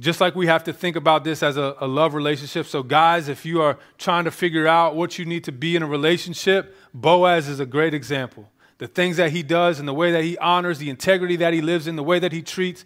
just 0.00 0.20
like 0.20 0.36
we 0.36 0.46
have 0.46 0.64
to 0.64 0.72
think 0.72 0.96
about 0.96 1.24
this 1.24 1.42
as 1.42 1.56
a, 1.56 1.76
a, 1.80 1.86
love 1.86 2.14
relationship. 2.14 2.66
So, 2.66 2.82
guys, 2.82 3.28
if 3.28 3.44
you 3.44 3.60
are 3.62 3.78
trying 3.96 4.24
to 4.24 4.30
figure 4.30 4.68
out 4.68 4.94
what 4.94 5.18
you 5.18 5.24
need 5.24 5.44
to 5.44 5.52
be 5.52 5.74
in 5.74 5.82
a 5.82 5.86
relationship, 5.86 6.76
Boaz 6.94 7.48
is 7.48 7.58
a 7.58 7.66
great 7.66 7.94
example. 7.94 8.48
The 8.78 8.86
things 8.86 9.16
that 9.16 9.32
he 9.32 9.42
does 9.42 9.80
and 9.80 9.88
the 9.88 9.94
way 9.94 10.12
that 10.12 10.22
he 10.22 10.38
honors, 10.38 10.78
the 10.78 10.88
integrity 10.88 11.34
that 11.36 11.52
he 11.52 11.60
lives 11.60 11.88
in, 11.88 11.96
the 11.96 12.04
way 12.04 12.20
that 12.20 12.30
he 12.30 12.42
treats, 12.42 12.84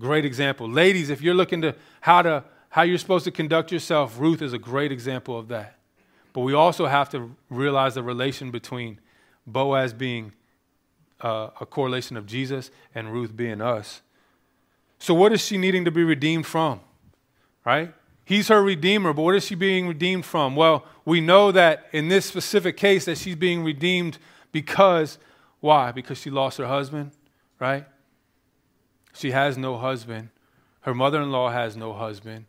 great 0.00 0.24
example. 0.24 0.68
Ladies, 0.68 1.10
if 1.10 1.22
you're 1.22 1.34
looking 1.34 1.62
to 1.62 1.74
how 2.00 2.22
to 2.22 2.44
how 2.70 2.82
you're 2.82 2.98
supposed 2.98 3.24
to 3.24 3.30
conduct 3.30 3.70
yourself, 3.70 4.18
Ruth 4.18 4.40
is 4.40 4.54
a 4.54 4.58
great 4.58 4.92
example 4.92 5.38
of 5.38 5.48
that. 5.48 5.76
But 6.32 6.40
we 6.40 6.54
also 6.54 6.86
have 6.86 7.10
to 7.10 7.36
realize 7.50 7.94
the 7.94 8.02
relation 8.02 8.50
between 8.50 8.98
Boaz 9.46 9.92
being 9.92 10.32
uh, 11.20 11.50
a 11.60 11.66
correlation 11.66 12.16
of 12.16 12.26
Jesus 12.26 12.70
and 12.94 13.12
Ruth 13.12 13.36
being 13.36 13.60
us. 13.60 14.00
So, 14.98 15.14
what 15.14 15.32
is 15.32 15.44
she 15.44 15.58
needing 15.58 15.84
to 15.84 15.90
be 15.90 16.04
redeemed 16.04 16.46
from? 16.46 16.80
Right? 17.64 17.92
He's 18.24 18.48
her 18.48 18.62
redeemer, 18.62 19.12
but 19.12 19.22
what 19.22 19.34
is 19.34 19.44
she 19.44 19.54
being 19.54 19.88
redeemed 19.88 20.24
from? 20.24 20.56
Well, 20.56 20.86
we 21.04 21.20
know 21.20 21.52
that 21.52 21.86
in 21.92 22.08
this 22.08 22.24
specific 22.24 22.76
case 22.76 23.04
that 23.04 23.18
she's 23.18 23.36
being 23.36 23.64
redeemed 23.64 24.18
because 24.52 25.18
why? 25.60 25.92
Because 25.92 26.18
she 26.18 26.30
lost 26.30 26.58
her 26.58 26.66
husband, 26.66 27.10
right? 27.58 27.84
She 29.12 29.30
has 29.30 29.58
no 29.58 29.76
husband. 29.76 30.30
Her 30.80 30.94
mother 30.94 31.20
in 31.20 31.30
law 31.30 31.50
has 31.50 31.76
no 31.76 31.92
husband. 31.92 32.46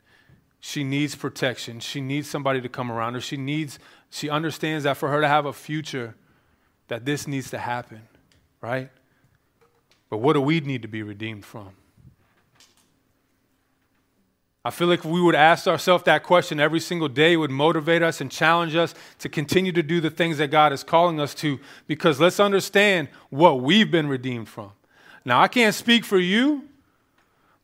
She 0.59 0.83
needs 0.83 1.15
protection. 1.15 1.79
She 1.79 2.01
needs 2.01 2.29
somebody 2.29 2.61
to 2.61 2.69
come 2.69 2.91
around 2.91 3.15
her. 3.15 3.21
She 3.21 3.37
needs, 3.37 3.79
she 4.09 4.29
understands 4.29 4.85
that 4.85 4.97
for 4.97 5.09
her 5.09 5.21
to 5.21 5.27
have 5.27 5.45
a 5.45 5.53
future, 5.53 6.15
that 6.87 7.05
this 7.05 7.27
needs 7.27 7.49
to 7.51 7.57
happen, 7.57 8.01
right? 8.61 8.89
But 10.09 10.17
what 10.17 10.33
do 10.33 10.41
we 10.41 10.61
need 10.61 10.81
to 10.83 10.87
be 10.87 11.03
redeemed 11.03 11.43
from? 11.43 11.71
I 14.65 14.69
feel 14.69 14.87
like 14.87 14.99
if 14.99 15.05
we 15.05 15.21
would 15.21 15.35
ask 15.35 15.67
ourselves 15.67 16.05
that 16.05 16.23
question 16.23 16.59
every 16.59 16.79
single 16.79 17.09
day, 17.09 17.33
it 17.33 17.37
would 17.37 17.51
motivate 17.51 18.01
us 18.01 18.21
and 18.21 18.31
challenge 18.31 18.75
us 18.75 18.95
to 19.19 19.27
continue 19.27 19.73
to 19.73 19.83
do 19.83 19.99
the 19.99 20.09
things 20.09 20.37
that 20.37 20.51
God 20.51 20.71
is 20.71 20.83
calling 20.83 21.19
us 21.19 21.35
to, 21.35 21.59
because 21.85 22.21
let's 22.21 22.39
understand 22.39 23.09
what 23.29 23.59
we've 23.59 23.91
been 23.91 24.07
redeemed 24.07 24.47
from. 24.47 24.71
Now, 25.25 25.41
I 25.41 25.47
can't 25.47 25.73
speak 25.73 26.03
for 26.03 26.19
you, 26.19 26.67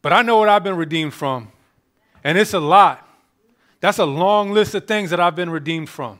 but 0.01 0.13
I 0.13 0.21
know 0.21 0.37
what 0.37 0.49
I've 0.49 0.63
been 0.63 0.77
redeemed 0.77 1.13
from, 1.13 1.51
and 2.23 2.37
it's 2.37 2.53
a 2.53 2.59
lot. 2.59 3.05
That's 3.81 3.97
a 3.97 4.05
long 4.05 4.51
list 4.51 4.75
of 4.75 4.87
things 4.87 5.09
that 5.09 5.19
I've 5.19 5.35
been 5.35 5.49
redeemed 5.49 5.89
from. 5.89 6.19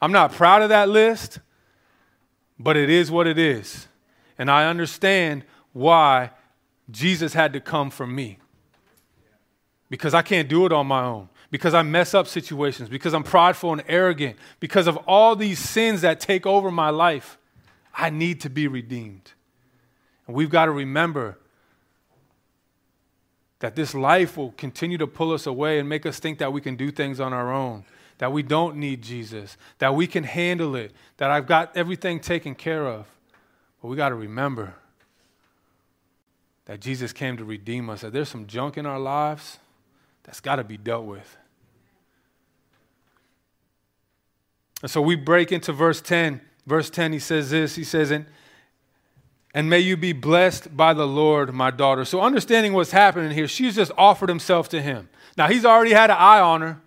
I'm 0.00 0.12
not 0.12 0.32
proud 0.32 0.62
of 0.62 0.68
that 0.68 0.88
list, 0.88 1.40
but 2.58 2.76
it 2.76 2.90
is 2.90 3.10
what 3.10 3.26
it 3.26 3.38
is. 3.38 3.88
And 4.38 4.50
I 4.50 4.68
understand 4.68 5.44
why 5.72 6.30
Jesus 6.90 7.34
had 7.34 7.52
to 7.52 7.60
come 7.60 7.90
for 7.90 8.06
me 8.06 8.38
because 9.90 10.14
I 10.14 10.22
can't 10.22 10.48
do 10.48 10.66
it 10.66 10.72
on 10.72 10.86
my 10.86 11.02
own, 11.02 11.28
because 11.50 11.74
I 11.74 11.82
mess 11.82 12.14
up 12.14 12.26
situations, 12.26 12.88
because 12.88 13.14
I'm 13.14 13.22
prideful 13.22 13.72
and 13.72 13.82
arrogant, 13.88 14.36
because 14.60 14.86
of 14.86 14.96
all 15.06 15.34
these 15.34 15.58
sins 15.58 16.02
that 16.02 16.20
take 16.20 16.46
over 16.46 16.70
my 16.70 16.90
life, 16.90 17.38
I 17.94 18.10
need 18.10 18.40
to 18.42 18.50
be 18.50 18.68
redeemed. 18.68 19.32
And 20.28 20.36
we've 20.36 20.50
got 20.50 20.66
to 20.66 20.70
remember 20.70 21.38
that 23.58 23.74
this 23.74 23.94
life 23.94 24.36
will 24.36 24.52
continue 24.52 24.98
to 24.98 25.06
pull 25.06 25.32
us 25.32 25.46
away 25.46 25.80
and 25.80 25.88
make 25.88 26.06
us 26.06 26.20
think 26.20 26.38
that 26.38 26.52
we 26.52 26.60
can 26.60 26.76
do 26.76 26.92
things 26.92 27.18
on 27.18 27.32
our 27.32 27.52
own, 27.52 27.84
that 28.18 28.30
we 28.30 28.42
don't 28.42 28.76
need 28.76 29.02
Jesus, 29.02 29.56
that 29.78 29.94
we 29.94 30.06
can 30.06 30.22
handle 30.22 30.76
it, 30.76 30.92
that 31.16 31.30
I've 31.30 31.46
got 31.46 31.76
everything 31.76 32.20
taken 32.20 32.54
care 32.54 32.86
of. 32.86 33.06
But 33.82 33.88
we 33.88 33.96
got 33.96 34.10
to 34.10 34.14
remember 34.14 34.74
that 36.66 36.80
Jesus 36.80 37.12
came 37.12 37.36
to 37.38 37.44
redeem 37.44 37.88
us, 37.88 38.02
that 38.02 38.12
there's 38.12 38.28
some 38.28 38.46
junk 38.46 38.76
in 38.76 38.84
our 38.84 39.00
lives 39.00 39.58
that's 40.24 40.40
got 40.40 40.56
to 40.56 40.64
be 40.64 40.76
dealt 40.76 41.06
with. 41.06 41.36
And 44.82 44.90
so 44.90 45.00
we 45.00 45.16
break 45.16 45.50
into 45.50 45.72
verse 45.72 46.00
10. 46.02 46.42
Verse 46.66 46.90
10, 46.90 47.14
he 47.14 47.18
says 47.18 47.50
this 47.50 47.76
He 47.76 47.82
says, 47.82 48.10
and, 48.10 48.26
and 49.54 49.70
may 49.70 49.80
you 49.80 49.96
be 49.96 50.12
blessed 50.12 50.76
by 50.76 50.92
the 50.92 51.06
Lord, 51.06 51.54
my 51.54 51.70
daughter. 51.70 52.04
So, 52.04 52.20
understanding 52.20 52.72
what's 52.72 52.90
happening 52.90 53.30
here, 53.30 53.48
she's 53.48 53.74
just 53.74 53.92
offered 53.96 54.28
himself 54.28 54.68
to 54.70 54.82
him. 54.82 55.08
Now, 55.36 55.48
he's 55.48 55.64
already 55.64 55.92
had 55.92 56.10
an 56.10 56.16
eye 56.18 56.40
on 56.40 56.60
her, 56.60 56.80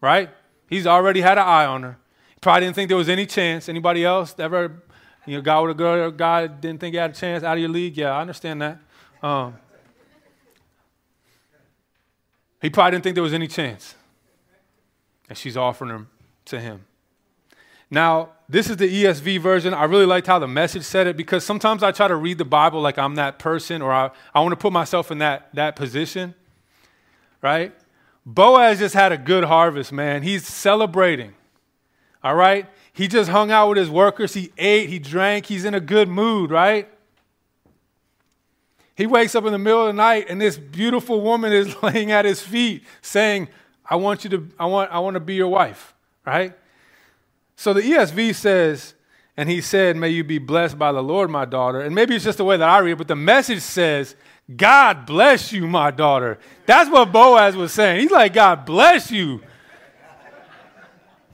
right? 0.00 0.30
He's 0.68 0.86
already 0.86 1.20
had 1.20 1.38
an 1.38 1.44
eye 1.44 1.66
on 1.66 1.82
her. 1.82 1.98
He 2.30 2.40
probably 2.40 2.66
didn't 2.66 2.76
think 2.76 2.88
there 2.88 2.96
was 2.96 3.08
any 3.08 3.26
chance. 3.26 3.68
Anybody 3.68 4.04
else 4.04 4.34
ever, 4.38 4.82
you 5.26 5.36
know, 5.36 5.42
guy 5.42 5.58
with 5.60 5.72
a 5.72 5.74
girl, 5.74 6.10
guy 6.10 6.46
didn't 6.46 6.80
think 6.80 6.94
he 6.94 6.98
had 6.98 7.10
a 7.10 7.14
chance 7.14 7.42
out 7.42 7.56
of 7.56 7.60
your 7.60 7.70
league? 7.70 7.96
Yeah, 7.96 8.12
I 8.12 8.20
understand 8.20 8.62
that. 8.62 8.78
Um, 9.22 9.54
he 12.60 12.70
probably 12.70 12.92
didn't 12.92 13.04
think 13.04 13.14
there 13.14 13.22
was 13.22 13.34
any 13.34 13.48
chance. 13.48 13.94
And 15.28 15.36
she's 15.36 15.56
offering 15.56 15.90
him 15.90 16.08
to 16.46 16.60
him. 16.60 16.84
Now, 17.94 18.30
this 18.48 18.68
is 18.68 18.76
the 18.76 19.04
ESV 19.04 19.40
version. 19.40 19.72
I 19.72 19.84
really 19.84 20.04
liked 20.04 20.26
how 20.26 20.40
the 20.40 20.48
message 20.48 20.82
said 20.82 21.06
it 21.06 21.16
because 21.16 21.44
sometimes 21.44 21.84
I 21.84 21.92
try 21.92 22.08
to 22.08 22.16
read 22.16 22.38
the 22.38 22.44
Bible 22.44 22.80
like 22.80 22.98
I'm 22.98 23.14
that 23.14 23.38
person 23.38 23.80
or 23.82 23.92
I, 23.92 24.10
I 24.34 24.40
want 24.40 24.50
to 24.50 24.56
put 24.56 24.72
myself 24.72 25.12
in 25.12 25.18
that, 25.18 25.54
that 25.54 25.76
position, 25.76 26.34
right? 27.40 27.72
Boaz 28.26 28.80
just 28.80 28.96
had 28.96 29.12
a 29.12 29.16
good 29.16 29.44
harvest, 29.44 29.92
man. 29.92 30.24
He's 30.24 30.44
celebrating, 30.44 31.34
all 32.24 32.34
right? 32.34 32.66
He 32.92 33.06
just 33.06 33.30
hung 33.30 33.52
out 33.52 33.68
with 33.68 33.78
his 33.78 33.90
workers. 33.90 34.34
He 34.34 34.50
ate, 34.58 34.88
he 34.88 34.98
drank, 34.98 35.46
he's 35.46 35.64
in 35.64 35.74
a 35.74 35.80
good 35.80 36.08
mood, 36.08 36.50
right? 36.50 36.88
He 38.96 39.06
wakes 39.06 39.36
up 39.36 39.44
in 39.44 39.52
the 39.52 39.58
middle 39.58 39.82
of 39.82 39.86
the 39.86 39.92
night 39.92 40.26
and 40.28 40.40
this 40.40 40.58
beautiful 40.58 41.20
woman 41.20 41.52
is 41.52 41.80
laying 41.82 42.10
at 42.10 42.24
his 42.24 42.42
feet 42.42 42.82
saying, 43.02 43.46
I 43.88 43.94
want 43.94 44.24
you 44.24 44.30
to, 44.30 44.48
I 44.58 44.66
want, 44.66 44.90
I 44.90 44.98
want 44.98 45.14
to 45.14 45.20
be 45.20 45.36
your 45.36 45.46
wife, 45.48 45.94
right? 46.26 46.54
So 47.56 47.72
the 47.72 47.82
ESV 47.82 48.34
says, 48.34 48.94
and 49.36 49.48
he 49.48 49.60
said, 49.60 49.96
May 49.96 50.10
you 50.10 50.24
be 50.24 50.38
blessed 50.38 50.78
by 50.78 50.92
the 50.92 51.02
Lord, 51.02 51.30
my 51.30 51.44
daughter. 51.44 51.80
And 51.80 51.94
maybe 51.94 52.14
it's 52.14 52.24
just 52.24 52.38
the 52.38 52.44
way 52.44 52.56
that 52.56 52.68
I 52.68 52.78
read 52.78 52.92
it, 52.92 52.98
but 52.98 53.08
the 53.08 53.16
message 53.16 53.60
says, 53.60 54.14
God 54.54 55.06
bless 55.06 55.52
you, 55.52 55.66
my 55.66 55.90
daughter. 55.90 56.38
That's 56.66 56.90
what 56.90 57.12
Boaz 57.12 57.56
was 57.56 57.72
saying. 57.72 58.00
He's 58.00 58.10
like, 58.10 58.34
God 58.34 58.64
bless 58.66 59.10
you. 59.10 59.40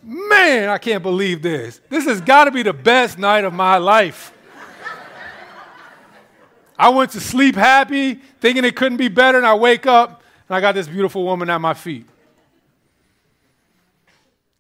Man, 0.03 0.69
I 0.69 0.79
can't 0.79 1.03
believe 1.03 1.43
this. 1.43 1.81
This 1.89 2.05
has 2.07 2.21
got 2.21 2.45
to 2.45 2.51
be 2.51 2.63
the 2.63 2.73
best 2.73 3.19
night 3.19 3.45
of 3.45 3.53
my 3.53 3.77
life. 3.77 4.33
I 6.79 6.89
went 6.89 7.11
to 7.11 7.21
sleep 7.21 7.57
happy, 7.57 8.15
thinking 8.41 8.65
it 8.65 8.75
couldn't 8.75 8.97
be 8.97 9.09
better, 9.09 9.37
and 9.37 9.47
I 9.47 9.55
wake 9.55 9.87
up 9.87 10.23
and 10.49 10.57
I 10.57 10.61
got 10.61 10.75
this 10.75 10.89
beautiful 10.89 11.25
woman 11.25 11.51
at 11.51 11.61
my 11.61 11.75
feet. 11.75 12.07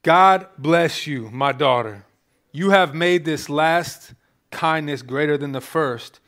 God 0.02 0.46
bless 0.56 1.06
you, 1.06 1.30
my 1.30 1.52
daughter. 1.52 2.06
You 2.52 2.70
have 2.70 2.94
made 2.94 3.24
this 3.24 3.50
last 3.50 4.14
kindness 4.50 5.02
greater 5.02 5.36
than 5.36 5.52
the 5.52 5.60
first, 5.60 6.20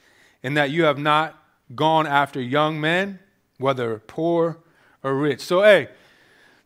in 0.42 0.54
that 0.54 0.70
you 0.70 0.84
have 0.84 0.98
not 0.98 1.42
gone 1.74 2.06
after 2.06 2.40
young 2.40 2.80
men, 2.80 3.18
whether 3.58 3.98
poor 3.98 4.58
or 5.02 5.14
rich. 5.14 5.40
So, 5.40 5.62
hey, 5.62 5.88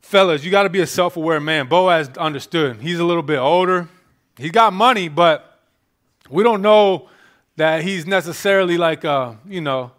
fellas, 0.01 0.45
you 0.45 0.51
got 0.51 0.65
to 0.65 0.69
be 0.69 0.81
a 0.81 0.87
self 0.87 1.17
aware 1.17 1.39
man. 1.39 1.69
Boaz 1.69 2.11
understood. 2.19 2.83
He's 2.83 2.99
a 2.99 3.05
little 3.05 3.23
bit 3.23 3.39
older, 3.39 3.89
he's 4.37 4.51
got 4.51 4.73
money, 4.73 5.09
but 5.09 5.61
we 6.29 6.43
don't 6.43 6.61
know 6.61 7.09
that 7.55 7.83
he's 7.83 8.05
necessarily 8.05 8.77
like 8.77 9.05
a, 9.05 9.39
you 9.47 9.61
know, 9.61 9.93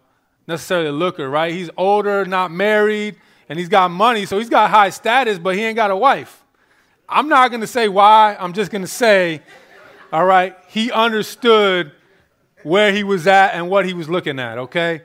necessarily 0.46 0.88
a 0.88 0.92
looker, 0.92 1.28
right? 1.28 1.52
He's 1.52 1.70
older, 1.76 2.26
not 2.26 2.50
married, 2.50 3.16
and 3.48 3.58
he's 3.58 3.68
got 3.70 3.90
money, 3.90 4.26
so 4.26 4.38
he's 4.38 4.50
got 4.50 4.70
high 4.70 4.90
status, 4.90 5.38
but 5.38 5.56
he 5.56 5.64
ain't 5.64 5.76
got 5.76 5.90
a 5.90 5.96
wife. 5.96 6.44
I'm 7.08 7.28
not 7.28 7.50
going 7.50 7.62
to 7.62 7.66
say 7.66 7.88
why. 7.88 8.36
I'm 8.38 8.52
just 8.52 8.70
going 8.70 8.82
to 8.82 8.88
say, 8.88 9.42
all 10.12 10.24
right, 10.24 10.56
he 10.68 10.92
understood 10.92 11.92
where 12.62 12.92
he 12.92 13.04
was 13.04 13.26
at 13.26 13.54
and 13.54 13.70
what 13.70 13.86
he 13.86 13.94
was 13.94 14.08
looking 14.08 14.38
at, 14.38 14.58
okay? 14.58 15.02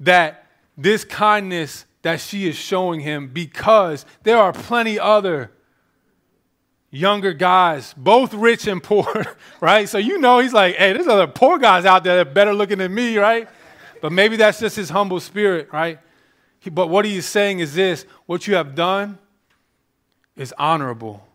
That 0.00 0.46
this 0.76 1.04
kindness 1.04 1.86
that 2.02 2.20
she 2.20 2.48
is 2.48 2.56
showing 2.56 3.00
him 3.00 3.28
because 3.28 4.06
there 4.22 4.38
are 4.38 4.52
plenty 4.52 4.98
other 4.98 5.50
younger 6.90 7.32
guys, 7.32 7.94
both 7.96 8.34
rich 8.34 8.66
and 8.66 8.82
poor, 8.82 9.36
right? 9.60 9.88
So 9.88 9.98
you 9.98 10.18
know 10.18 10.40
he's 10.40 10.52
like, 10.52 10.76
hey, 10.76 10.92
there's 10.92 11.06
other 11.06 11.26
poor 11.26 11.58
guys 11.58 11.84
out 11.84 12.04
there 12.04 12.16
that 12.16 12.30
are 12.30 12.34
better 12.34 12.52
looking 12.52 12.78
than 12.78 12.92
me, 12.92 13.16
right? 13.18 13.48
But 14.00 14.12
maybe 14.12 14.36
that's 14.36 14.60
just 14.60 14.76
his 14.76 14.90
humble 14.90 15.20
spirit, 15.20 15.72
right? 15.72 15.98
But 16.70 16.88
what 16.88 17.04
he 17.04 17.16
is 17.16 17.26
saying 17.26 17.60
is 17.60 17.74
this 17.74 18.04
what 18.26 18.46
you 18.46 18.54
have 18.54 18.74
done 18.74 19.18
is 20.36 20.54
honorable. 20.58 21.26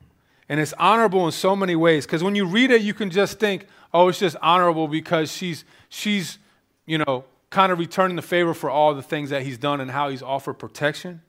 And 0.48 0.60
it's 0.60 0.74
honorable 0.74 1.26
in 1.26 1.32
so 1.32 1.56
many 1.56 1.76
ways. 1.76 2.06
Because 2.06 2.24
when 2.24 2.36
you 2.36 2.46
read 2.46 2.72
it, 2.72 2.82
you 2.82 2.94
can 2.94 3.10
just 3.10 3.40
think, 3.40 3.68
oh, 3.94 4.08
it's 4.10 4.20
just 4.20 4.36
honorable 4.42 4.88
because 4.88 5.32
she's 5.32 5.66
she's, 5.90 6.38
you 6.86 6.98
know, 7.00 7.26
kind 7.50 7.72
of 7.72 7.80
returning 7.80 8.16
the 8.16 8.22
favor 8.22 8.54
for 8.54 8.70
all 8.70 8.94
the 8.94 9.02
things 9.02 9.30
that 9.30 9.44
he's 9.44 9.58
done 9.58 9.82
and 9.82 9.92
how 9.92 10.10
he's 10.10 10.22
offered 10.22 10.56
protection. 10.56 11.22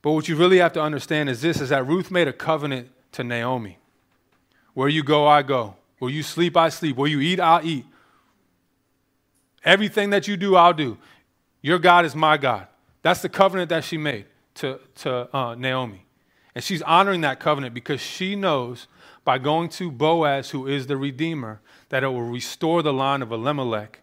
But 0.00 0.12
what 0.12 0.28
you 0.28 0.36
really 0.36 0.58
have 0.58 0.72
to 0.74 0.80
understand 0.80 1.28
is 1.28 1.40
this 1.42 1.60
is 1.60 1.68
that 1.70 1.86
Ruth 1.86 2.10
made 2.10 2.28
a 2.28 2.32
covenant 2.32 2.88
to 3.12 3.24
Naomi. 3.24 3.78
Where 4.74 4.88
you 4.88 5.02
go, 5.02 5.26
I 5.26 5.42
go. 5.42 5.74
Where 5.98 6.10
you 6.10 6.22
sleep, 6.22 6.56
I 6.56 6.68
sleep. 6.68 6.96
Where 6.96 7.08
you 7.08 7.20
eat, 7.20 7.40
I'll 7.40 7.64
eat. 7.64 7.84
Everything 9.64 10.10
that 10.10 10.28
you 10.28 10.36
do, 10.36 10.54
I'll 10.54 10.72
do. 10.72 10.96
Your 11.60 11.78
God 11.78 12.04
is 12.04 12.14
my 12.14 12.36
God. 12.36 12.68
That's 13.02 13.20
the 13.20 13.28
covenant 13.28 13.70
that 13.70 13.84
she 13.84 13.98
made 13.98 14.26
to, 14.54 14.78
to 14.96 15.36
uh, 15.36 15.54
Naomi. 15.56 16.04
And 16.58 16.64
she's 16.64 16.82
honoring 16.82 17.20
that 17.20 17.38
covenant 17.38 17.72
because 17.72 18.00
she 18.00 18.34
knows 18.34 18.88
by 19.24 19.38
going 19.38 19.68
to 19.68 19.92
Boaz, 19.92 20.50
who 20.50 20.66
is 20.66 20.88
the 20.88 20.96
Redeemer, 20.96 21.60
that 21.88 22.02
it 22.02 22.08
will 22.08 22.22
restore 22.22 22.82
the 22.82 22.92
line 22.92 23.22
of 23.22 23.30
Elimelech, 23.30 24.00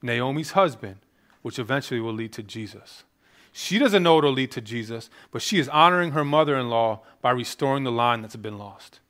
Naomi's 0.00 0.52
husband, 0.52 0.96
which 1.42 1.58
eventually 1.58 2.00
will 2.00 2.14
lead 2.14 2.32
to 2.32 2.42
Jesus. 2.42 3.04
She 3.52 3.78
doesn't 3.78 4.02
know 4.02 4.16
it'll 4.16 4.32
lead 4.32 4.52
to 4.52 4.62
Jesus, 4.62 5.10
but 5.32 5.42
she 5.42 5.58
is 5.58 5.68
honoring 5.68 6.12
her 6.12 6.24
mother 6.24 6.56
in 6.56 6.70
law 6.70 7.02
by 7.20 7.30
restoring 7.30 7.84
the 7.84 7.92
line 7.92 8.22
that's 8.22 8.36
been 8.36 8.56
lost. 8.56 9.00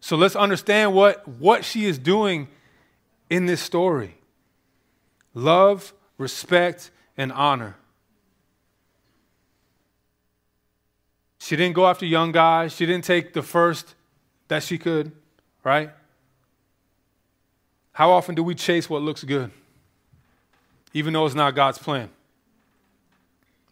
So 0.00 0.16
let's 0.16 0.34
understand 0.34 0.94
what, 0.94 1.28
what 1.28 1.64
she 1.64 1.84
is 1.84 1.96
doing 1.96 2.48
in 3.30 3.46
this 3.46 3.60
story 3.60 4.16
love, 5.32 5.94
respect, 6.18 6.90
and 7.16 7.30
honor. 7.30 7.76
She 11.44 11.56
didn't 11.56 11.74
go 11.74 11.86
after 11.86 12.06
young 12.06 12.32
guys, 12.32 12.74
she 12.74 12.86
didn't 12.86 13.04
take 13.04 13.34
the 13.34 13.42
first 13.42 13.94
that 14.48 14.62
she 14.62 14.78
could, 14.78 15.12
right? 15.62 15.90
How 17.92 18.10
often 18.10 18.34
do 18.34 18.42
we 18.42 18.54
chase 18.54 18.88
what 18.88 19.02
looks 19.02 19.22
good, 19.22 19.50
even 20.94 21.12
though 21.12 21.26
it's 21.26 21.34
not 21.34 21.54
God's 21.54 21.78
plan? 21.78 22.08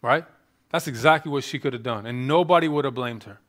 right? 0.03 0.25
That's 0.69 0.87
exactly 0.87 1.31
what 1.31 1.43
she 1.43 1.57
could 1.57 1.73
have 1.73 1.81
done, 1.81 2.05
and 2.05 2.27
nobody 2.27 2.67
would 2.67 2.85
have 2.85 2.93
blamed 2.93 3.23
her. 3.23 3.39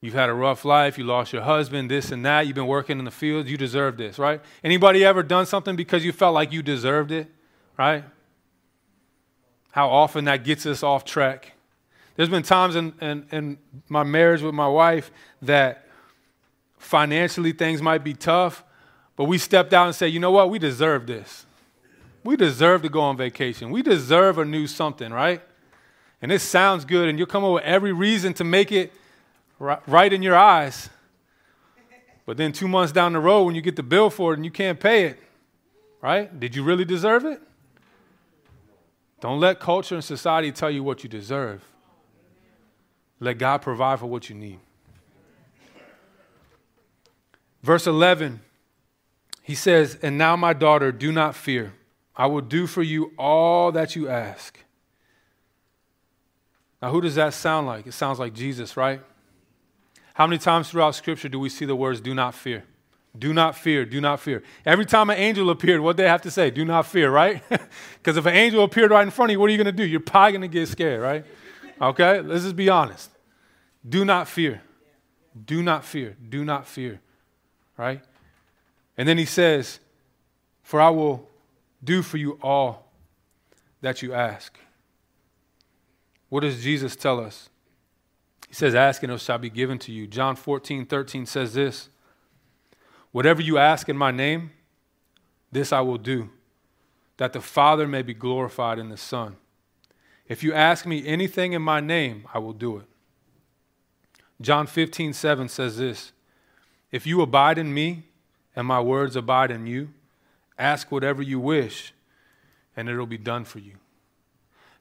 You've 0.00 0.14
had 0.14 0.30
a 0.30 0.34
rough 0.34 0.64
life, 0.64 0.96
you 0.96 1.04
lost 1.04 1.32
your 1.32 1.42
husband, 1.42 1.90
this 1.90 2.10
and 2.10 2.24
that, 2.24 2.46
you've 2.46 2.54
been 2.54 2.66
working 2.66 2.98
in 2.98 3.04
the 3.04 3.10
fields, 3.10 3.50
you 3.50 3.58
deserve 3.58 3.98
this, 3.98 4.18
right? 4.18 4.40
Anybody 4.64 5.04
ever 5.04 5.22
done 5.22 5.46
something 5.46 5.76
because 5.76 6.04
you 6.04 6.12
felt 6.12 6.34
like 6.34 6.50
you 6.52 6.62
deserved 6.62 7.12
it, 7.12 7.28
right? 7.76 8.04
How 9.72 9.88
often 9.88 10.26
that 10.26 10.44
gets 10.44 10.64
us 10.66 10.82
off 10.82 11.04
track. 11.04 11.52
There's 12.14 12.28
been 12.28 12.42
times 12.42 12.76
in, 12.76 12.92
in, 13.00 13.26
in 13.32 13.58
my 13.88 14.02
marriage 14.02 14.42
with 14.42 14.54
my 14.54 14.68
wife 14.68 15.10
that 15.40 15.88
financially 16.78 17.52
things 17.52 17.80
might 17.80 18.04
be 18.04 18.12
tough, 18.12 18.62
but 19.16 19.24
we 19.24 19.38
stepped 19.38 19.72
out 19.72 19.86
and 19.86 19.94
said, 19.94 20.06
you 20.06 20.20
know 20.20 20.30
what, 20.30 20.50
we 20.50 20.58
deserve 20.58 21.06
this. 21.06 21.46
We 22.22 22.36
deserve 22.36 22.82
to 22.82 22.88
go 22.88 23.00
on 23.00 23.16
vacation. 23.16 23.70
We 23.70 23.82
deserve 23.82 24.38
a 24.38 24.44
new 24.44 24.66
something, 24.66 25.10
right? 25.10 25.40
And 26.20 26.30
it 26.30 26.40
sounds 26.40 26.84
good, 26.84 27.08
and 27.08 27.18
you'll 27.18 27.26
come 27.26 27.42
up 27.42 27.54
with 27.54 27.64
every 27.64 27.92
reason 27.92 28.34
to 28.34 28.44
make 28.44 28.70
it 28.70 28.92
right 29.58 30.12
in 30.12 30.22
your 30.22 30.36
eyes. 30.36 30.90
But 32.26 32.36
then 32.36 32.52
two 32.52 32.68
months 32.68 32.92
down 32.92 33.14
the 33.14 33.20
road, 33.20 33.44
when 33.44 33.54
you 33.54 33.62
get 33.62 33.76
the 33.76 33.82
bill 33.82 34.10
for 34.10 34.32
it 34.32 34.36
and 34.36 34.44
you 34.44 34.50
can't 34.50 34.78
pay 34.78 35.06
it, 35.06 35.18
right? 36.02 36.38
Did 36.38 36.54
you 36.54 36.62
really 36.62 36.84
deserve 36.84 37.24
it? 37.24 37.40
Don't 39.22 39.38
let 39.38 39.60
culture 39.60 39.94
and 39.94 40.02
society 40.02 40.50
tell 40.50 40.68
you 40.68 40.82
what 40.82 41.04
you 41.04 41.08
deserve. 41.08 41.62
Let 43.20 43.38
God 43.38 43.62
provide 43.62 44.00
for 44.00 44.06
what 44.06 44.28
you 44.28 44.34
need. 44.34 44.58
Verse 47.62 47.86
11, 47.86 48.40
he 49.40 49.54
says, 49.54 49.96
And 50.02 50.18
now, 50.18 50.34
my 50.34 50.52
daughter, 50.52 50.90
do 50.90 51.12
not 51.12 51.36
fear. 51.36 51.72
I 52.16 52.26
will 52.26 52.40
do 52.40 52.66
for 52.66 52.82
you 52.82 53.12
all 53.16 53.70
that 53.70 53.94
you 53.94 54.08
ask. 54.08 54.58
Now, 56.82 56.90
who 56.90 57.00
does 57.00 57.14
that 57.14 57.32
sound 57.32 57.68
like? 57.68 57.86
It 57.86 57.92
sounds 57.92 58.18
like 58.18 58.34
Jesus, 58.34 58.76
right? 58.76 59.00
How 60.14 60.26
many 60.26 60.40
times 60.40 60.68
throughout 60.68 60.96
Scripture 60.96 61.28
do 61.28 61.38
we 61.38 61.48
see 61.48 61.64
the 61.64 61.76
words, 61.76 62.00
do 62.00 62.12
not 62.12 62.34
fear? 62.34 62.64
Do 63.18 63.34
not 63.34 63.56
fear, 63.56 63.84
do 63.84 64.00
not 64.00 64.20
fear. 64.20 64.42
Every 64.64 64.86
time 64.86 65.10
an 65.10 65.18
angel 65.18 65.50
appeared, 65.50 65.80
what 65.80 65.98
they 65.98 66.08
have 66.08 66.22
to 66.22 66.30
say? 66.30 66.50
Do 66.50 66.64
not 66.64 66.86
fear, 66.86 67.10
right? 67.10 67.42
Because 67.98 68.16
if 68.16 68.26
an 68.26 68.34
angel 68.34 68.64
appeared 68.64 68.90
right 68.90 69.02
in 69.02 69.10
front 69.10 69.30
of 69.30 69.34
you, 69.34 69.40
what 69.40 69.48
are 69.48 69.52
you 69.52 69.58
going 69.58 69.66
to 69.66 69.72
do? 69.72 69.84
You're 69.84 70.00
probably 70.00 70.32
going 70.32 70.42
to 70.42 70.48
get 70.48 70.66
scared, 70.66 71.00
right? 71.00 71.24
Okay, 71.80 72.20
let's 72.20 72.42
just 72.42 72.56
be 72.56 72.68
honest. 72.68 73.10
Do 73.88 74.04
not 74.04 74.26
fear. 74.26 74.60
Do 75.46 75.62
not 75.62 75.84
fear. 75.84 76.16
Do 76.28 76.44
not 76.44 76.66
fear, 76.66 77.00
right? 77.76 78.02
And 78.96 79.08
then 79.08 79.18
he 79.18 79.24
says, 79.24 79.78
For 80.62 80.80
I 80.80 80.90
will 80.90 81.28
do 81.82 82.02
for 82.02 82.16
you 82.16 82.38
all 82.42 82.90
that 83.82 84.02
you 84.02 84.14
ask. 84.14 84.58
What 86.28 86.40
does 86.40 86.62
Jesus 86.62 86.96
tell 86.96 87.20
us? 87.20 87.50
He 88.48 88.54
says, 88.54 88.74
Ask 88.74 89.02
and 89.02 89.12
it 89.12 89.20
shall 89.20 89.38
be 89.38 89.50
given 89.50 89.78
to 89.80 89.92
you. 89.92 90.06
John 90.06 90.34
14, 90.34 90.86
13 90.86 91.26
says 91.26 91.54
this 91.54 91.88
Whatever 93.12 93.42
you 93.42 93.58
ask 93.58 93.88
in 93.88 93.96
my 93.96 94.10
name, 94.10 94.50
this 95.50 95.72
I 95.72 95.80
will 95.80 95.98
do, 95.98 96.30
that 97.18 97.32
the 97.32 97.40
Father 97.40 97.86
may 97.86 98.02
be 98.02 98.14
glorified 98.14 98.78
in 98.78 98.88
the 98.88 98.96
Son. 98.96 99.36
If 100.28 100.42
you 100.42 100.54
ask 100.54 100.86
me 100.86 101.06
anything 101.06 101.52
in 101.52 101.62
my 101.62 101.80
name, 101.80 102.26
I 102.32 102.38
will 102.38 102.54
do 102.54 102.78
it. 102.78 102.86
John 104.40 104.66
15, 104.66 105.12
7 105.12 105.48
says 105.48 105.76
this 105.76 106.12
If 106.90 107.06
you 107.06 107.20
abide 107.20 107.58
in 107.58 107.72
me 107.72 108.04
and 108.56 108.66
my 108.66 108.80
words 108.80 109.14
abide 109.14 109.50
in 109.50 109.66
you, 109.66 109.90
ask 110.58 110.90
whatever 110.90 111.22
you 111.22 111.38
wish, 111.38 111.92
and 112.76 112.88
it'll 112.88 113.06
be 113.06 113.18
done 113.18 113.44
for 113.44 113.58
you. 113.58 113.74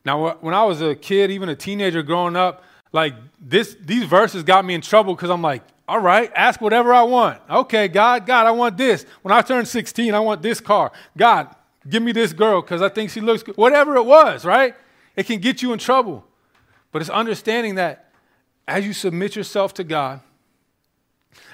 Now, 0.05 0.35
when 0.35 0.53
I 0.53 0.63
was 0.63 0.81
a 0.81 0.95
kid, 0.95 1.31
even 1.31 1.49
a 1.49 1.55
teenager 1.55 2.01
growing 2.01 2.35
up, 2.35 2.63
like 2.91 3.13
this, 3.39 3.75
these 3.79 4.05
verses 4.05 4.43
got 4.43 4.65
me 4.65 4.73
in 4.73 4.81
trouble 4.81 5.15
because 5.15 5.29
I'm 5.29 5.41
like, 5.41 5.63
all 5.87 5.99
right, 5.99 6.31
ask 6.35 6.61
whatever 6.61 6.93
I 6.93 7.03
want. 7.03 7.41
Okay, 7.49 7.87
God, 7.87 8.25
God, 8.25 8.47
I 8.47 8.51
want 8.51 8.77
this. 8.77 9.05
When 9.21 9.31
I 9.33 9.41
turn 9.41 9.65
16, 9.65 10.13
I 10.13 10.19
want 10.19 10.41
this 10.41 10.61
car. 10.61 10.91
God, 11.17 11.53
give 11.87 12.01
me 12.01 12.11
this 12.11 12.33
girl 12.33 12.61
because 12.61 12.81
I 12.81 12.89
think 12.89 13.09
she 13.09 13.21
looks 13.21 13.43
good. 13.43 13.57
Whatever 13.57 13.95
it 13.95 14.03
was, 14.03 14.45
right? 14.45 14.75
It 15.15 15.25
can 15.25 15.39
get 15.39 15.61
you 15.61 15.73
in 15.73 15.79
trouble. 15.79 16.25
But 16.91 17.01
it's 17.01 17.09
understanding 17.09 17.75
that 17.75 18.11
as 18.67 18.85
you 18.85 18.93
submit 18.93 19.35
yourself 19.35 19.73
to 19.75 19.83
God, 19.83 20.21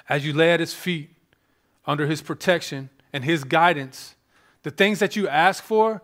as 0.09 0.25
you 0.25 0.33
lay 0.33 0.51
at 0.51 0.59
His 0.59 0.73
feet 0.73 1.09
under 1.85 2.05
His 2.05 2.21
protection 2.21 2.89
and 3.13 3.23
His 3.23 3.43
guidance, 3.43 4.15
the 4.63 4.71
things 4.71 4.99
that 4.99 5.15
you 5.15 5.27
ask 5.27 5.63
for 5.63 6.01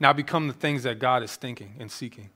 now 0.00 0.12
become 0.12 0.48
the 0.48 0.54
things 0.54 0.82
that 0.82 0.98
God 0.98 1.22
is 1.22 1.36
thinking 1.36 1.74
and 1.78 1.90
seeking 1.90 2.30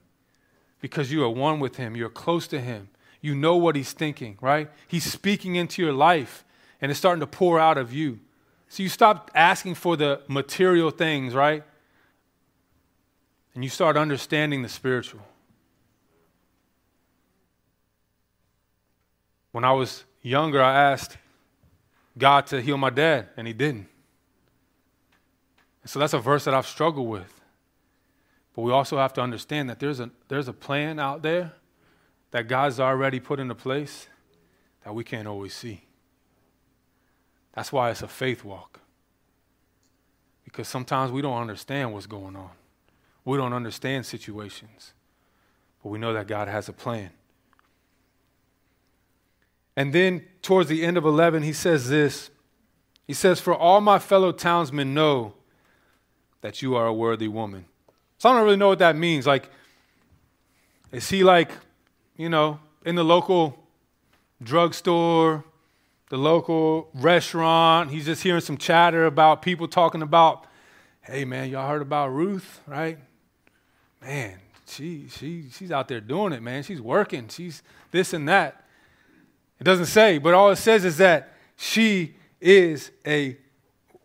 because 0.81 1.11
you 1.11 1.23
are 1.23 1.29
one 1.29 1.59
with 1.59 1.77
Him, 1.77 1.95
you're 1.95 2.09
close 2.09 2.47
to 2.47 2.59
Him. 2.59 2.89
You 3.21 3.35
know 3.35 3.55
what 3.55 3.75
He's 3.75 3.93
thinking, 3.93 4.37
right? 4.41 4.69
He's 4.87 5.09
speaking 5.09 5.55
into 5.55 5.81
your 5.81 5.93
life 5.93 6.43
and 6.81 6.89
it's 6.89 6.99
starting 6.99 7.19
to 7.19 7.27
pour 7.27 7.59
out 7.59 7.77
of 7.77 7.93
you. 7.93 8.19
So 8.67 8.83
you 8.83 8.89
stop 8.89 9.29
asking 9.35 9.75
for 9.75 9.95
the 9.95 10.21
material 10.27 10.91
things, 10.91 11.35
right? 11.35 11.63
And 13.53 13.63
you 13.63 13.69
start 13.69 13.97
understanding 13.97 14.61
the 14.61 14.69
spiritual. 14.69 15.21
When 19.51 19.63
I 19.65 19.73
was 19.73 20.05
younger, 20.21 20.61
I 20.61 20.91
asked 20.91 21.17
God 22.17 22.47
to 22.47 22.61
heal 22.61 22.77
my 22.77 22.89
dad, 22.89 23.27
and 23.35 23.45
He 23.45 23.53
didn't. 23.53 23.87
And 25.81 25.89
so 25.89 25.99
that's 25.99 26.13
a 26.13 26.19
verse 26.19 26.45
that 26.45 26.53
I've 26.53 26.67
struggled 26.67 27.09
with. 27.09 27.41
But 28.55 28.61
we 28.61 28.71
also 28.71 28.97
have 28.97 29.13
to 29.13 29.21
understand 29.21 29.69
that 29.69 29.79
there's 29.79 29.99
a, 29.99 30.09
there's 30.27 30.47
a 30.47 30.53
plan 30.53 30.99
out 30.99 31.21
there 31.21 31.53
that 32.31 32.47
God's 32.47 32.79
already 32.79 33.19
put 33.19 33.39
into 33.39 33.55
place 33.55 34.07
that 34.83 34.93
we 34.93 35.03
can't 35.03 35.27
always 35.27 35.53
see. 35.53 35.83
That's 37.53 37.71
why 37.71 37.91
it's 37.91 38.01
a 38.01 38.07
faith 38.07 38.43
walk. 38.43 38.79
Because 40.43 40.67
sometimes 40.67 41.11
we 41.11 41.21
don't 41.21 41.39
understand 41.39 41.93
what's 41.93 42.07
going 42.07 42.35
on, 42.35 42.51
we 43.23 43.37
don't 43.37 43.53
understand 43.53 44.05
situations, 44.05 44.93
but 45.83 45.89
we 45.89 45.99
know 45.99 46.13
that 46.13 46.27
God 46.27 46.47
has 46.47 46.67
a 46.67 46.73
plan. 46.73 47.11
And 49.75 49.93
then 49.93 50.25
towards 50.41 50.69
the 50.69 50.83
end 50.83 50.97
of 50.97 51.05
11, 51.05 51.43
he 51.43 51.53
says 51.53 51.89
this 51.89 52.29
He 53.07 53.13
says, 53.13 53.39
For 53.39 53.55
all 53.55 53.81
my 53.81 53.99
fellow 53.99 54.31
townsmen 54.31 54.93
know 54.93 55.33
that 56.41 56.61
you 56.61 56.75
are 56.75 56.87
a 56.87 56.93
worthy 56.93 57.27
woman. 57.27 57.65
So 58.17 58.29
I 58.29 58.33
don't 58.33 58.43
really 58.43 58.57
know 58.57 58.67
what 58.67 58.79
that 58.79 58.95
means. 58.95 59.25
Like, 59.25 59.49
is 60.91 61.09
he 61.09 61.23
like, 61.23 61.51
you 62.21 62.29
know, 62.29 62.59
in 62.85 62.93
the 62.93 63.03
local 63.03 63.57
drugstore, 64.43 65.43
the 66.09 66.17
local 66.17 66.87
restaurant? 66.93 67.89
He's 67.89 68.05
just 68.05 68.21
hearing 68.21 68.41
some 68.41 68.57
chatter 68.57 69.05
about 69.07 69.41
people 69.41 69.67
talking 69.67 70.03
about, 70.03 70.45
hey 71.01 71.25
man, 71.25 71.49
y'all 71.49 71.67
heard 71.67 71.81
about 71.81 72.13
Ruth, 72.13 72.61
right? 72.67 72.99
Man, 74.03 74.37
she 74.67 75.07
she 75.09 75.45
she's 75.51 75.71
out 75.71 75.87
there 75.87 75.99
doing 75.99 76.31
it, 76.31 76.43
man. 76.43 76.61
She's 76.61 76.79
working. 76.79 77.27
She's 77.27 77.63
this 77.89 78.13
and 78.13 78.29
that. 78.29 78.65
It 79.59 79.63
doesn't 79.63 79.87
say, 79.87 80.19
but 80.19 80.35
all 80.35 80.51
it 80.51 80.57
says 80.57 80.85
is 80.85 80.97
that 80.97 81.33
she 81.55 82.13
is 82.39 82.91
a 83.05 83.35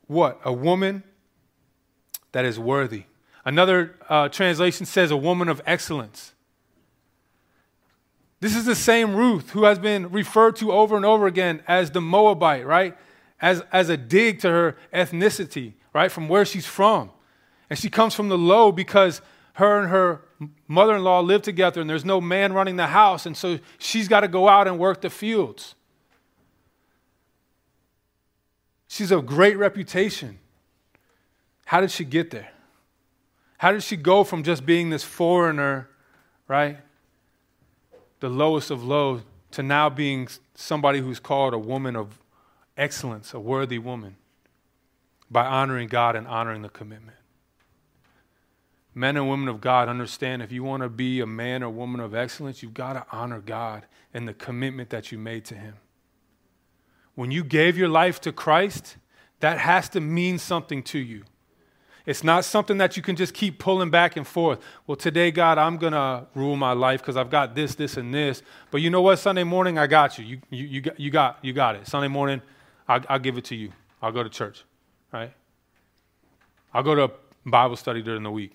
what? 0.07 0.41
A 0.43 0.55
woman 0.55 1.03
that 2.33 2.47
is 2.47 2.59
worthy. 2.59 3.05
Another 3.45 3.97
uh, 4.09 4.31
translation 4.31 4.87
says 4.87 5.11
a 5.11 5.17
woman 5.19 5.51
of 5.51 5.61
excellence. 5.67 6.33
This 8.41 8.55
is 8.55 8.65
the 8.65 8.75
same 8.75 9.15
Ruth 9.15 9.51
who 9.51 9.65
has 9.65 9.79
been 9.79 10.11
referred 10.11 10.57
to 10.57 10.73
over 10.73 10.97
and 10.97 11.05
over 11.05 11.27
again 11.27 11.63
as 11.67 11.91
the 11.91 12.01
Moabite, 12.01 12.67
right? 12.67 12.97
As, 13.41 13.63
as 13.73 13.89
a 13.89 13.97
dig 13.97 14.41
to 14.41 14.51
her 14.51 14.77
ethnicity, 14.93 15.75
right? 15.95 16.13
From 16.13 16.29
where 16.29 16.45
she's 16.45 16.67
from. 16.67 17.11
And 17.71 17.79
she 17.79 17.91
comes 17.91 18.15
from 18.15 18.29
the 18.29 18.39
low 18.39 18.73
because 18.73 19.21
her 19.55 19.81
and 19.81 19.91
her 19.91 20.23
mother 20.69 20.97
in 20.97 21.03
law 21.03 21.21
live 21.21 21.43
together 21.43 21.81
and 21.81 21.89
there's 21.89 22.05
no 22.05 22.21
man 22.21 22.53
running 22.53 22.77
the 22.77 22.89
house. 22.89 23.25
And 23.25 23.37
so 23.37 23.59
she's 23.79 24.07
got 24.07 24.21
to 24.21 24.29
go 24.29 24.49
out 24.49 24.69
and 24.69 24.79
work 24.79 25.01
the 25.01 25.11
fields. 25.11 25.75
She's 28.87 29.11
of 29.11 29.27
great 29.27 29.57
reputation. 29.57 30.39
How 31.65 31.81
did 31.81 31.91
she 31.91 32.05
get 32.05 32.31
there? 32.31 32.51
How 33.59 33.73
did 33.73 33.83
she 33.83 33.97
go 33.97 34.23
from 34.25 34.43
just 34.43 34.65
being 34.67 34.91
this 34.91 35.03
foreigner, 35.03 35.89
right? 36.47 36.79
The 38.21 38.29
lowest 38.29 38.71
of 38.71 38.83
low, 38.83 39.23
to 39.53 39.63
now 39.63 39.89
being 39.89 40.29
somebody 40.55 41.01
who's 41.01 41.21
called 41.21 41.55
a 41.55 41.59
woman 41.59 41.97
of 41.97 42.19
excellence, 42.77 43.35
a 43.35 43.41
worthy 43.41 43.79
woman, 43.79 44.17
by 45.31 45.45
honoring 45.45 45.89
God 45.89 46.17
and 46.17 46.27
honoring 46.27 46.63
the 46.63 46.69
commitment. 46.69 47.17
Men 48.95 49.17
and 49.19 49.29
women 49.29 49.49
of 49.49 49.61
God 49.61 49.89
understand 49.89 50.41
if 50.41 50.51
you 50.51 50.65
want 50.65 50.83
to 50.83 50.89
be 50.89 51.21
a 51.21 51.27
man 51.27 51.63
or 51.63 51.69
woman 51.69 52.01
of 52.01 52.15
excellence, 52.15 52.63
you've 52.63 52.73
got 52.73 52.95
to 52.95 53.05
honor 53.13 53.41
God 53.41 53.85
and 54.15 54.27
the 54.27 54.33
commitment 54.33 54.89
that 54.91 55.13
you 55.13 55.19
made 55.19 55.45
to 55.47 55.55
Him. 55.55 55.75
When 57.15 57.31
you 57.31 57.45
gave 57.45 57.77
your 57.77 57.89
life 57.89 58.21
to 58.23 58.33
Christ, 58.33 58.97
that 59.41 59.59
has 59.59 59.91
to 59.91 60.01
mean 60.01 60.39
something 60.39 60.83
to 60.85 60.99
you. 60.99 61.25
It's 62.07 62.23
not 62.23 62.45
something 62.45 62.79
that 62.79 62.97
you 62.97 63.03
can 63.03 63.17
just 63.17 63.35
keep 63.35 63.59
pulling 63.59 63.91
back 63.91 64.17
and 64.17 64.25
forth. 64.25 64.61
Well, 64.87 64.95
today, 64.95 65.33
God, 65.33 65.59
I'm 65.59 65.77
going 65.77 65.93
to 65.93 66.25
rule 66.37 66.55
my 66.55 66.73
life 66.73 67.03
because 67.03 67.17
I've 67.17 67.31
got 67.31 67.57
this, 67.57 67.75
this, 67.75 67.97
and 67.97 68.15
this. 68.15 68.43
But 68.71 68.81
you 68.81 68.91
know 68.91 69.03
what? 69.03 69.19
Sunday 69.19 69.43
morning, 69.43 69.77
I 69.77 69.89
got 69.89 70.17
you. 70.17 70.25
You, 70.25 70.41
you, 70.51 70.65
you, 70.97 71.11
got, 71.11 71.45
you, 71.45 71.53
got, 71.53 71.75
it. 71.75 71.89
Sunday 71.89 72.07
morning, 72.07 72.41
I'll, 72.87 73.03
I'll 73.09 73.19
give 73.19 73.37
it 73.37 73.45
to 73.47 73.57
you. 73.57 73.73
I'll 74.01 74.13
go 74.13 74.23
to 74.23 74.29
church, 74.29 74.65
right? 75.13 75.33
I'll 76.73 76.85
go 76.85 76.95
to 76.95 77.11
Bible 77.45 77.75
study 77.75 78.03
during 78.03 78.23
the 78.23 78.31
week. 78.31 78.55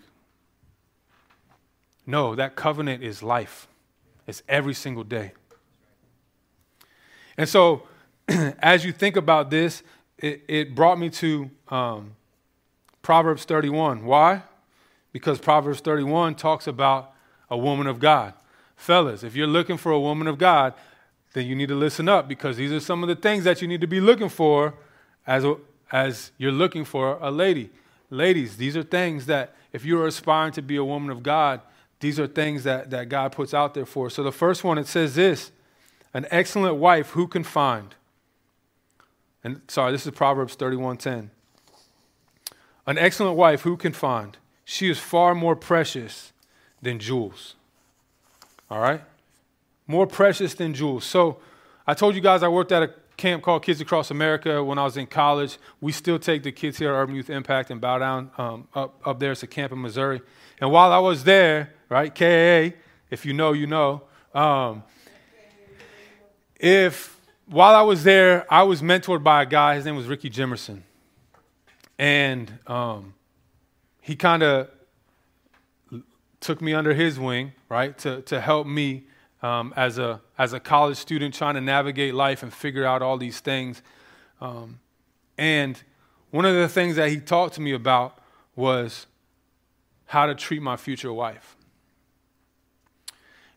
No, 2.06 2.36
that 2.36 2.56
covenant 2.56 3.04
is 3.04 3.22
life, 3.22 3.68
it's 4.28 4.44
every 4.48 4.74
single 4.74 5.04
day. 5.04 5.34
And 7.38 7.50
so, 7.50 7.84
as 8.28 8.86
you 8.86 8.92
think 8.92 9.18
about 9.18 9.50
this, 9.50 9.84
it, 10.18 10.44
it 10.48 10.76
brought 10.76 11.00
me 11.00 11.10
to 11.10 11.50
um, 11.70 12.16
Proverbs 13.02 13.46
31. 13.46 14.06
Why? 14.06 14.44
Because 15.12 15.40
Proverbs 15.40 15.80
31 15.82 16.36
talks 16.36 16.68
about 16.68 17.14
a 17.50 17.58
woman 17.58 17.88
of 17.88 18.00
God. 18.00 18.34
Fellas, 18.76 19.24
if 19.24 19.36
you're 19.36 19.48
looking 19.48 19.78
for 19.78 19.92
a 19.92 20.00
woman 20.00 20.28
of 20.28 20.38
God, 20.38 20.74
then 21.34 21.46
you 21.46 21.56
need 21.56 21.70
to 21.70 21.76
listen 21.76 22.10
up 22.10 22.28
because 22.28 22.58
these 22.58 22.72
are 22.72 22.80
some 22.80 23.04
of 23.04 23.10
the 23.10 23.16
things 23.16 23.44
that 23.44 23.62
you 23.62 23.68
need 23.68 23.82
to 23.82 23.88
be 23.88 24.02
looking 24.02 24.30
for 24.30 24.74
as, 25.26 25.44
a, 25.44 25.56
as 25.92 26.32
you're 26.38 26.52
looking 26.52 26.84
for 26.84 27.18
a 27.22 27.32
lady. 27.32 27.70
Ladies, 28.10 28.58
these 28.58 28.76
are 28.76 28.84
things 28.84 29.26
that 29.28 29.56
if 29.72 29.86
you're 29.86 30.08
aspiring 30.08 30.52
to 30.54 30.62
be 30.62 30.76
a 30.76 30.84
woman 30.84 31.10
of 31.10 31.24
God, 31.24 31.62
these 32.00 32.20
are 32.20 32.28
things 32.28 32.64
that, 32.64 32.90
that 32.90 33.10
God 33.10 33.32
puts 33.32 33.54
out 33.54 33.74
there 33.74 33.86
for. 33.86 34.10
So 34.10 34.24
the 34.24 34.32
first 34.32 34.64
one, 34.64 34.78
it 34.78 34.88
says 34.88 35.16
this 35.16 35.52
an 36.14 36.26
excellent 36.30 36.76
wife 36.76 37.12
who 37.12 37.28
can 37.28 37.44
find. 37.44 37.96
And 39.44 39.62
sorry, 39.68 39.92
this 39.92 40.06
is 40.06 40.12
Proverbs 40.12 40.56
31:10. 40.56 41.30
An 42.88 42.98
excellent 42.98 43.38
wife 43.38 43.62
who 43.62 43.78
can 43.78 43.94
find? 43.94 44.38
She 44.66 44.90
is 44.90 45.00
far 45.00 45.36
more 45.36 45.56
precious 45.56 46.34
than 46.82 47.00
jewels. 47.00 47.56
All 48.70 48.80
right? 48.80 49.02
More 49.88 50.08
precious 50.08 50.54
than 50.54 50.74
jewels. 50.74 51.04
So 51.04 51.38
I 51.86 51.94
told 51.94 52.16
you 52.16 52.22
guys 52.22 52.44
I 52.44 52.48
worked 52.48 52.72
at 52.72 52.84
a 52.84 52.94
camp 53.18 53.44
called 53.44 53.64
Kids 53.64 53.82
Across 53.82 54.10
America 54.10 54.64
when 54.64 54.80
I 54.80 54.84
was 54.84 54.98
in 54.98 55.06
college. 55.06 55.58
We 55.80 55.92
still 55.92 56.18
take 56.18 56.44
the 56.44 56.52
kids 56.52 56.80
here 56.80 56.90
at 56.90 56.96
Urban 56.96 57.16
Youth 57.16 57.30
Impact 57.30 57.70
and 57.70 57.80
bow 57.80 58.00
down 58.00 58.32
um, 58.38 58.68
up, 58.74 59.00
up 59.06 59.20
there. 59.20 59.32
It's 59.32 59.44
a 59.44 59.48
camp 59.48 59.72
in 59.72 59.82
Missouri. 59.82 60.22
And 60.60 60.72
while 60.72 60.92
I 60.92 61.00
was 61.00 61.24
there, 61.24 61.72
right, 61.90 62.14
KAA, 62.14 62.78
if 63.12 63.26
you 63.26 63.34
know, 63.34 63.54
you 63.54 63.68
know, 63.68 64.04
um, 64.34 64.84
if 66.60 67.20
while 67.46 67.76
I 67.76 67.82
was 67.82 68.04
there, 68.04 68.52
I 68.52 68.64
was 68.64 68.82
mentored 68.82 69.24
by 69.24 69.44
a 69.44 69.46
guy, 69.46 69.76
his 69.76 69.86
name 69.86 69.96
was 69.96 70.08
Ricky 70.08 70.30
Jimerson. 70.30 70.82
And 71.98 72.60
um, 72.68 73.14
he 74.02 74.16
kind 74.16 74.44
of 74.44 74.70
took 76.40 76.62
me 76.62 76.74
under 76.74 76.94
his 76.94 77.20
wing, 77.20 77.54
right, 77.70 77.98
to, 78.00 78.22
to 78.24 78.42
help 78.42 78.68
me 78.68 79.04
um, 79.42 79.74
as, 79.76 79.98
a, 79.98 80.22
as 80.38 80.54
a 80.54 80.60
college 80.60 80.98
student 80.98 81.34
trying 81.34 81.56
to 81.56 81.62
navigate 81.62 82.14
life 82.14 82.44
and 82.44 82.54
figure 82.54 82.86
out 82.86 83.02
all 83.02 83.18
these 83.18 83.40
things. 83.40 83.82
Um, 84.40 84.80
and 85.38 85.82
one 86.32 86.46
of 86.46 86.56
the 86.56 86.68
things 86.68 86.96
that 86.96 87.10
he 87.10 87.20
talked 87.20 87.56
to 87.56 87.62
me 87.62 87.74
about 87.74 88.18
was 88.56 89.08
how 90.06 90.26
to 90.26 90.36
treat 90.36 90.62
my 90.62 90.78
future 90.78 91.14
wife. 91.14 91.56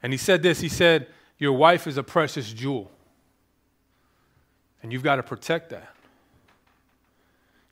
And 0.02 0.12
he 0.12 0.18
said 0.18 0.42
this 0.42 0.60
he 0.60 0.68
said, 0.68 1.08
Your 1.38 1.52
wife 1.52 1.86
is 1.86 1.96
a 1.96 2.02
precious 2.02 2.52
jewel, 2.52 2.90
and 4.82 4.92
you've 4.92 5.02
got 5.02 5.16
to 5.16 5.22
protect 5.22 5.70
that. 5.70 5.93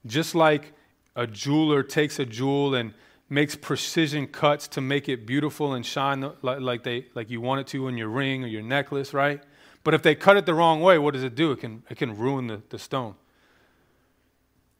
Just 0.06 0.34
like 0.34 0.72
a 1.14 1.26
jeweler 1.26 1.82
takes 1.82 2.18
a 2.18 2.24
jewel 2.24 2.74
and 2.74 2.94
makes 3.28 3.54
precision 3.56 4.26
cuts 4.26 4.68
to 4.68 4.80
make 4.80 5.08
it 5.08 5.26
beautiful 5.26 5.72
and 5.74 5.86
shine 5.86 6.30
like, 6.42 6.82
they, 6.82 7.06
like 7.14 7.30
you 7.30 7.40
want 7.40 7.60
it 7.60 7.66
to 7.68 7.88
in 7.88 7.96
your 7.96 8.08
ring 8.08 8.44
or 8.44 8.46
your 8.46 8.62
necklace, 8.62 9.14
right? 9.14 9.42
But 9.84 9.94
if 9.94 10.02
they 10.02 10.14
cut 10.14 10.36
it 10.36 10.46
the 10.46 10.54
wrong 10.54 10.80
way, 10.80 10.98
what 10.98 11.14
does 11.14 11.24
it 11.24 11.34
do? 11.34 11.52
It 11.52 11.60
can, 11.60 11.82
it 11.88 11.96
can 11.96 12.16
ruin 12.16 12.46
the, 12.46 12.62
the 12.68 12.78
stone. 12.78 13.14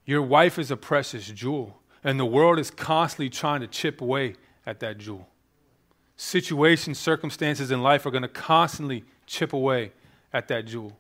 Your 0.05 0.23
wife 0.23 0.59
is 0.59 0.71
a 0.71 0.77
precious 0.77 1.27
jewel. 1.29 1.81
And 2.05 2.19
the 2.19 2.27
world 2.27 2.59
is 2.59 2.71
constantly 2.71 3.31
trying 3.31 3.61
to 3.61 3.67
chip 3.67 4.01
away 4.01 4.35
at 4.67 4.81
that 4.81 4.99
jewel. 4.99 5.29
Situations, 6.17 6.99
circumstances 6.99 7.71
in 7.71 7.83
life 7.83 8.05
are 8.07 8.11
going 8.11 8.23
to 8.23 8.29
constantly 8.29 9.05
chip 9.27 9.53
away 9.53 9.93
at 10.33 10.49
that 10.49 10.67
jewel. 10.67 10.99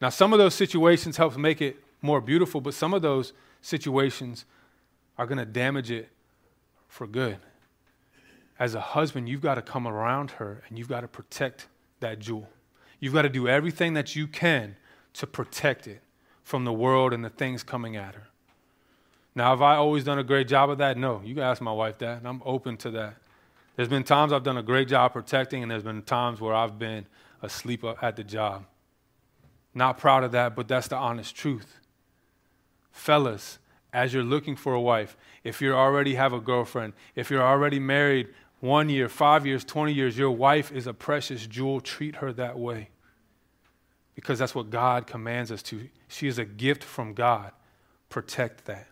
Now, 0.00 0.08
some 0.08 0.32
of 0.32 0.38
those 0.38 0.54
situations 0.54 1.16
help 1.16 1.36
make 1.36 1.60
it 1.60 1.82
more 2.02 2.20
beautiful, 2.20 2.60
but 2.60 2.74
some 2.74 2.94
of 2.94 3.02
those 3.02 3.32
situations 3.60 4.44
are 5.18 5.26
going 5.26 5.38
to 5.38 5.44
damage 5.44 5.90
it 5.90 6.08
for 6.88 7.06
good. 7.06 7.38
As 8.58 8.74
a 8.74 8.80
husband, 8.80 9.28
you've 9.28 9.40
got 9.40 9.54
to 9.54 9.62
come 9.62 9.86
around 9.86 10.32
her 10.32 10.62
and 10.68 10.78
you've 10.78 10.88
got 10.88 11.00
to 11.00 11.08
protect 11.08 11.66
that 12.00 12.18
jewel. 12.18 12.48
You've 12.98 13.14
got 13.14 13.22
to 13.22 13.28
do 13.28 13.48
everything 13.48 13.94
that 13.94 14.14
you 14.14 14.26
can 14.26 14.76
to 15.14 15.26
protect 15.26 15.86
it 15.86 16.02
from 16.44 16.64
the 16.64 16.72
world 16.72 17.12
and 17.12 17.24
the 17.24 17.30
things 17.30 17.62
coming 17.62 17.96
at 17.96 18.14
her. 18.14 18.28
Now, 19.34 19.50
have 19.50 19.62
I 19.62 19.76
always 19.76 20.04
done 20.04 20.18
a 20.18 20.24
great 20.24 20.48
job 20.48 20.70
of 20.70 20.78
that? 20.78 20.98
No. 20.98 21.22
You 21.24 21.34
can 21.34 21.44
ask 21.44 21.62
my 21.62 21.72
wife 21.72 21.98
that, 21.98 22.18
and 22.18 22.28
I'm 22.28 22.42
open 22.44 22.76
to 22.78 22.90
that. 22.90 23.14
There's 23.76 23.88
been 23.88 24.04
times 24.04 24.32
I've 24.32 24.42
done 24.42 24.56
a 24.56 24.62
great 24.62 24.88
job 24.88 25.12
protecting, 25.12 25.62
and 25.62 25.70
there's 25.70 25.84
been 25.84 26.02
times 26.02 26.40
where 26.40 26.54
I've 26.54 26.78
been 26.78 27.06
asleep 27.40 27.84
at 28.02 28.16
the 28.16 28.24
job. 28.24 28.64
Not 29.72 29.98
proud 29.98 30.24
of 30.24 30.32
that, 30.32 30.56
but 30.56 30.68
that's 30.68 30.88
the 30.88 30.96
honest 30.96 31.36
truth. 31.36 31.78
Fellas, 32.92 33.58
as 33.92 34.12
you're 34.14 34.22
looking 34.22 34.56
for 34.56 34.74
a 34.74 34.80
wife, 34.80 35.16
if 35.44 35.60
you 35.60 35.72
already 35.72 36.14
have 36.14 36.32
a 36.32 36.40
girlfriend, 36.40 36.92
if 37.14 37.30
you're 37.30 37.42
already 37.42 37.78
married 37.78 38.28
one 38.60 38.88
year, 38.88 39.08
five 39.08 39.46
years, 39.46 39.64
20 39.64 39.92
years, 39.92 40.18
your 40.18 40.30
wife 40.30 40.70
is 40.70 40.86
a 40.86 40.94
precious 40.94 41.46
jewel. 41.46 41.80
Treat 41.80 42.16
her 42.16 42.32
that 42.34 42.58
way 42.58 42.90
because 44.14 44.38
that's 44.38 44.54
what 44.54 44.70
God 44.70 45.06
commands 45.06 45.50
us 45.50 45.62
to. 45.64 45.88
She 46.08 46.28
is 46.28 46.38
a 46.38 46.44
gift 46.44 46.84
from 46.84 47.14
God. 47.14 47.52
Protect 48.10 48.66
that. 48.66 48.86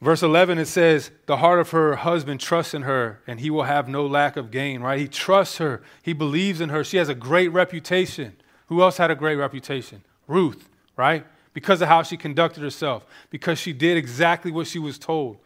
Verse 0.00 0.24
11, 0.24 0.58
it 0.58 0.66
says, 0.66 1.12
The 1.26 1.36
heart 1.36 1.60
of 1.60 1.70
her 1.70 1.94
husband 1.94 2.40
trusts 2.40 2.74
in 2.74 2.82
her, 2.82 3.22
and 3.28 3.38
he 3.38 3.50
will 3.50 3.62
have 3.62 3.88
no 3.88 4.04
lack 4.04 4.36
of 4.36 4.50
gain, 4.50 4.80
right? 4.80 4.98
He 4.98 5.06
trusts 5.06 5.58
her. 5.58 5.80
He 6.02 6.12
believes 6.12 6.60
in 6.60 6.70
her. 6.70 6.82
She 6.82 6.96
has 6.96 7.08
a 7.08 7.14
great 7.14 7.52
reputation. 7.52 8.34
Who 8.66 8.82
else 8.82 8.96
had 8.96 9.12
a 9.12 9.14
great 9.14 9.36
reputation? 9.36 10.02
Ruth, 10.26 10.68
right? 10.96 11.26
Because 11.54 11.82
of 11.82 11.88
how 11.88 12.02
she 12.02 12.16
conducted 12.16 12.62
herself, 12.62 13.04
because 13.30 13.58
she 13.58 13.72
did 13.72 13.96
exactly 13.96 14.50
what 14.50 14.66
she 14.66 14.78
was 14.78 14.98
told. 14.98 15.38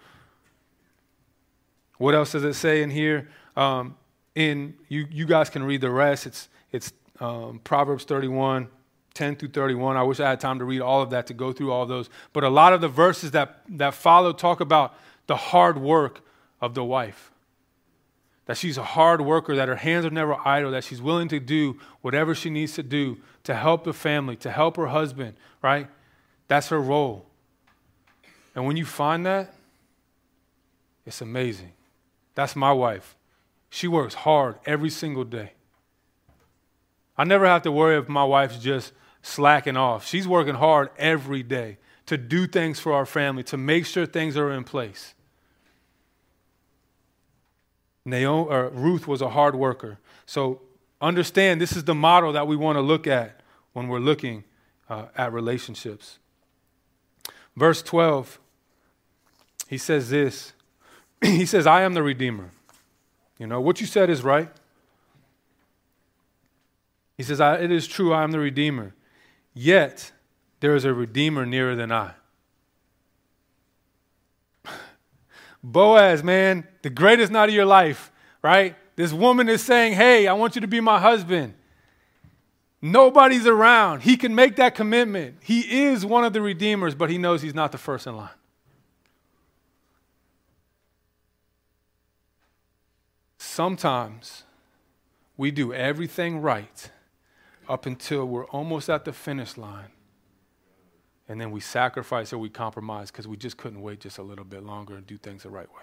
What 1.99 2.15
else 2.15 2.33
does 2.33 2.45
it 2.45 2.55
say 2.55 2.83
in 2.83 2.91
here? 2.91 3.29
Um, 3.57 3.97
in 4.35 4.75
you, 4.89 5.07
you 5.11 5.25
guys 5.25 5.49
can 5.49 5.63
read 5.63 5.81
the 5.81 5.91
rest. 5.91 6.27
It's, 6.27 6.49
it's 6.71 6.93
um, 7.21 7.61
Proverbs 7.65 8.05
31, 8.05 8.69
10 9.15 9.37
through 9.37 9.49
31. 9.49 9.97
I 9.97 10.03
wish 10.03 10.21
I 10.21 10.29
had 10.29 10.41
time 10.41 10.59
to 10.59 10.65
read 10.65 10.83
all 10.83 11.01
of 11.01 11.11
that 11.11 11.27
to 11.29 11.35
go 11.35 11.53
through 11.53 11.73
all 11.73 11.87
those. 11.87 12.11
But 12.33 12.45
a 12.45 12.51
lot 12.51 12.73
of 12.73 12.81
the 12.81 12.89
verses 12.89 13.31
that, 13.31 13.63
that 13.71 13.95
follow 13.95 14.33
talk 14.33 14.61
about 14.61 14.95
the 15.27 15.37
hard 15.37 15.79
work 15.79 16.21
of 16.61 16.75
the 16.75 16.85
wife. 16.85 17.33
That 18.47 18.57
she's 18.57 18.79
a 18.79 18.83
hard 18.83 19.21
worker, 19.21 19.55
that 19.57 19.69
her 19.69 19.77
hands 19.77 20.07
are 20.07 20.11
never 20.11 20.37
idle, 20.47 20.71
that 20.71 20.85
she's 20.85 21.03
willing 21.03 21.29
to 21.29 21.41
do 21.41 21.79
whatever 22.01 22.35
she 22.35 22.49
needs 22.49 22.75
to 22.75 22.83
do 22.83 23.19
to 23.45 23.55
help 23.55 23.85
the 23.85 23.93
family, 23.93 24.37
to 24.37 24.51
help 24.51 24.77
her 24.77 24.87
husband, 24.87 25.35
right? 25.63 25.89
That's 26.49 26.69
her 26.69 26.81
role. 26.81 27.27
And 28.55 28.65
when 28.65 28.77
you 28.77 28.85
find 28.85 29.27
that, 29.27 29.53
it's 31.05 31.21
amazing. 31.21 31.73
That's 32.35 32.57
my 32.57 32.73
wife. 32.73 33.17
She 33.69 33.89
works 33.89 34.15
hard 34.15 34.57
every 34.65 34.91
single 34.91 35.25
day. 35.25 35.53
I 37.19 37.25
never 37.25 37.47
have 37.47 37.63
to 37.63 37.73
worry 37.73 37.99
if 37.99 38.09
my 38.09 38.25
wife's 38.25 38.59
just 38.59 38.93
slacking 39.23 39.77
off. 39.77 40.07
She's 40.07 40.29
working 40.29 40.55
hard 40.55 40.91
every 40.99 41.43
day 41.43 41.79
to 42.07 42.17
do 42.17 42.47
things 42.47 42.79
for 42.79 42.93
our 42.93 43.07
family, 43.07 43.43
to 43.45 43.57
make 43.57 43.87
sure 43.87 44.07
things 44.07 44.37
are 44.37 44.53
in 44.53 44.65
place. 44.65 45.15
Naomi, 48.07 48.51
or 48.51 48.69
Ruth 48.69 49.07
was 49.07 49.21
a 49.21 49.31
hard 49.31 49.55
worker. 49.55 49.99
So 50.25 50.63
understand 51.01 51.61
this 51.61 51.77
is 51.77 51.85
the 51.85 51.95
model 51.95 52.33
that 52.33 52.47
we 52.47 52.57
want 52.57 52.77
to 52.77 52.81
look 52.81 53.07
at 53.07 53.41
when 53.73 53.89
we're 53.89 53.99
looking 53.99 54.45
uh, 54.89 55.07
at 55.17 55.33
relationships. 55.33 56.19
Verse 57.57 57.83
12, 57.83 58.39
he 59.69 59.79
says 59.79 60.11
this. 60.11 60.53
he 61.23 61.47
says, 61.47 61.67
I 61.67 61.83
am 61.83 61.95
the 61.95 62.03
Redeemer. 62.03 62.51
You 63.39 63.47
know, 63.47 63.61
what 63.61 63.81
you 63.81 63.87
said 63.87 64.09
is 64.09 64.23
right. 64.23 64.51
He 67.17 67.23
says, 67.23 67.41
It 67.41 67.71
is 67.71 67.87
true, 67.87 68.13
I 68.13 68.23
am 68.23 68.31
the 68.31 68.39
Redeemer. 68.39 68.95
Yet 69.53 70.13
there 70.61 70.75
is 70.75 70.85
a 70.85 70.95
Redeemer 70.95 71.45
nearer 71.45 71.75
than 71.75 71.91
I. 71.91 72.13
Boaz, 75.67 76.23
man, 76.23 76.65
the 76.83 76.91
greatest 76.91 77.33
night 77.33 77.49
of 77.49 77.55
your 77.55 77.65
life, 77.65 78.13
right? 78.41 78.77
This 78.95 79.13
woman 79.13 79.49
is 79.49 79.65
saying, 79.65 79.95
Hey, 79.95 80.29
I 80.29 80.33
want 80.33 80.55
you 80.55 80.61
to 80.61 80.69
be 80.69 80.81
my 80.81 81.01
husband. 81.01 81.55
Nobody's 82.81 83.49
around. 83.49 84.03
He 84.03 84.17
can 84.17 84.33
make 84.33 84.55
that 84.57 84.77
commitment. 84.77 85.39
He 85.43 85.87
is 85.87 86.07
one 86.07 86.25
of 86.25 86.33
the 86.33 86.41
redeemers, 86.41 86.95
but 86.95 87.11
he 87.11 87.19
knows 87.19 87.43
he's 87.43 87.55
not 87.55 87.73
the 87.73 87.79
first 87.79 88.07
in 88.07 88.17
line. 88.17 88.29
Sometimes 93.39 94.45
we 95.37 95.51
do 95.51 95.73
everything 95.73 96.41
right 96.41 96.91
up 97.69 97.87
until 97.87 98.25
we're 98.25 98.47
almost 98.47 98.89
at 98.89 99.05
the 99.05 99.13
finish 99.13 99.57
line. 99.57 99.96
And 101.29 101.41
then 101.41 101.51
we 101.51 101.61
sacrifice 101.61 102.33
or 102.33 102.39
we 102.39 102.49
compromise 102.49 103.11
because 103.11 103.27
we 103.27 103.37
just 103.37 103.57
couldn't 103.57 103.83
wait 103.83 104.01
just 104.01 104.19
a 104.19 104.23
little 104.23 104.45
bit 104.45 104.63
longer 104.63 104.95
and 104.95 105.07
do 105.07 105.17
things 105.17 105.43
the 105.43 105.51
right 105.51 105.69
way. 105.69 105.83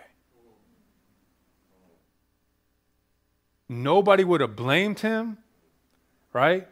Nobody 3.68 4.24
would 4.24 4.42
have 4.42 4.56
blamed 4.56 5.00
him, 5.00 5.38
right? 6.32 6.68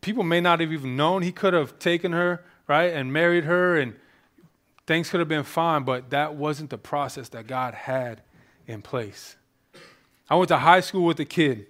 People 0.00 0.22
may 0.22 0.40
not 0.40 0.60
have 0.60 0.72
even 0.72 0.96
known 0.96 1.22
he 1.22 1.32
could 1.32 1.54
have 1.54 1.78
taken 1.78 2.12
her, 2.12 2.44
right, 2.68 2.92
and 2.92 3.12
married 3.12 3.44
her, 3.44 3.76
and 3.76 3.94
things 4.86 5.10
could 5.10 5.20
have 5.20 5.28
been 5.28 5.44
fine, 5.44 5.82
but 5.82 6.10
that 6.10 6.34
wasn't 6.34 6.70
the 6.70 6.78
process 6.78 7.28
that 7.30 7.46
God 7.46 7.74
had 7.74 8.22
in 8.66 8.82
place. 8.82 9.36
I 10.28 10.36
went 10.36 10.48
to 10.48 10.58
high 10.58 10.80
school 10.80 11.04
with 11.04 11.18
a 11.20 11.24
kid. 11.24 11.66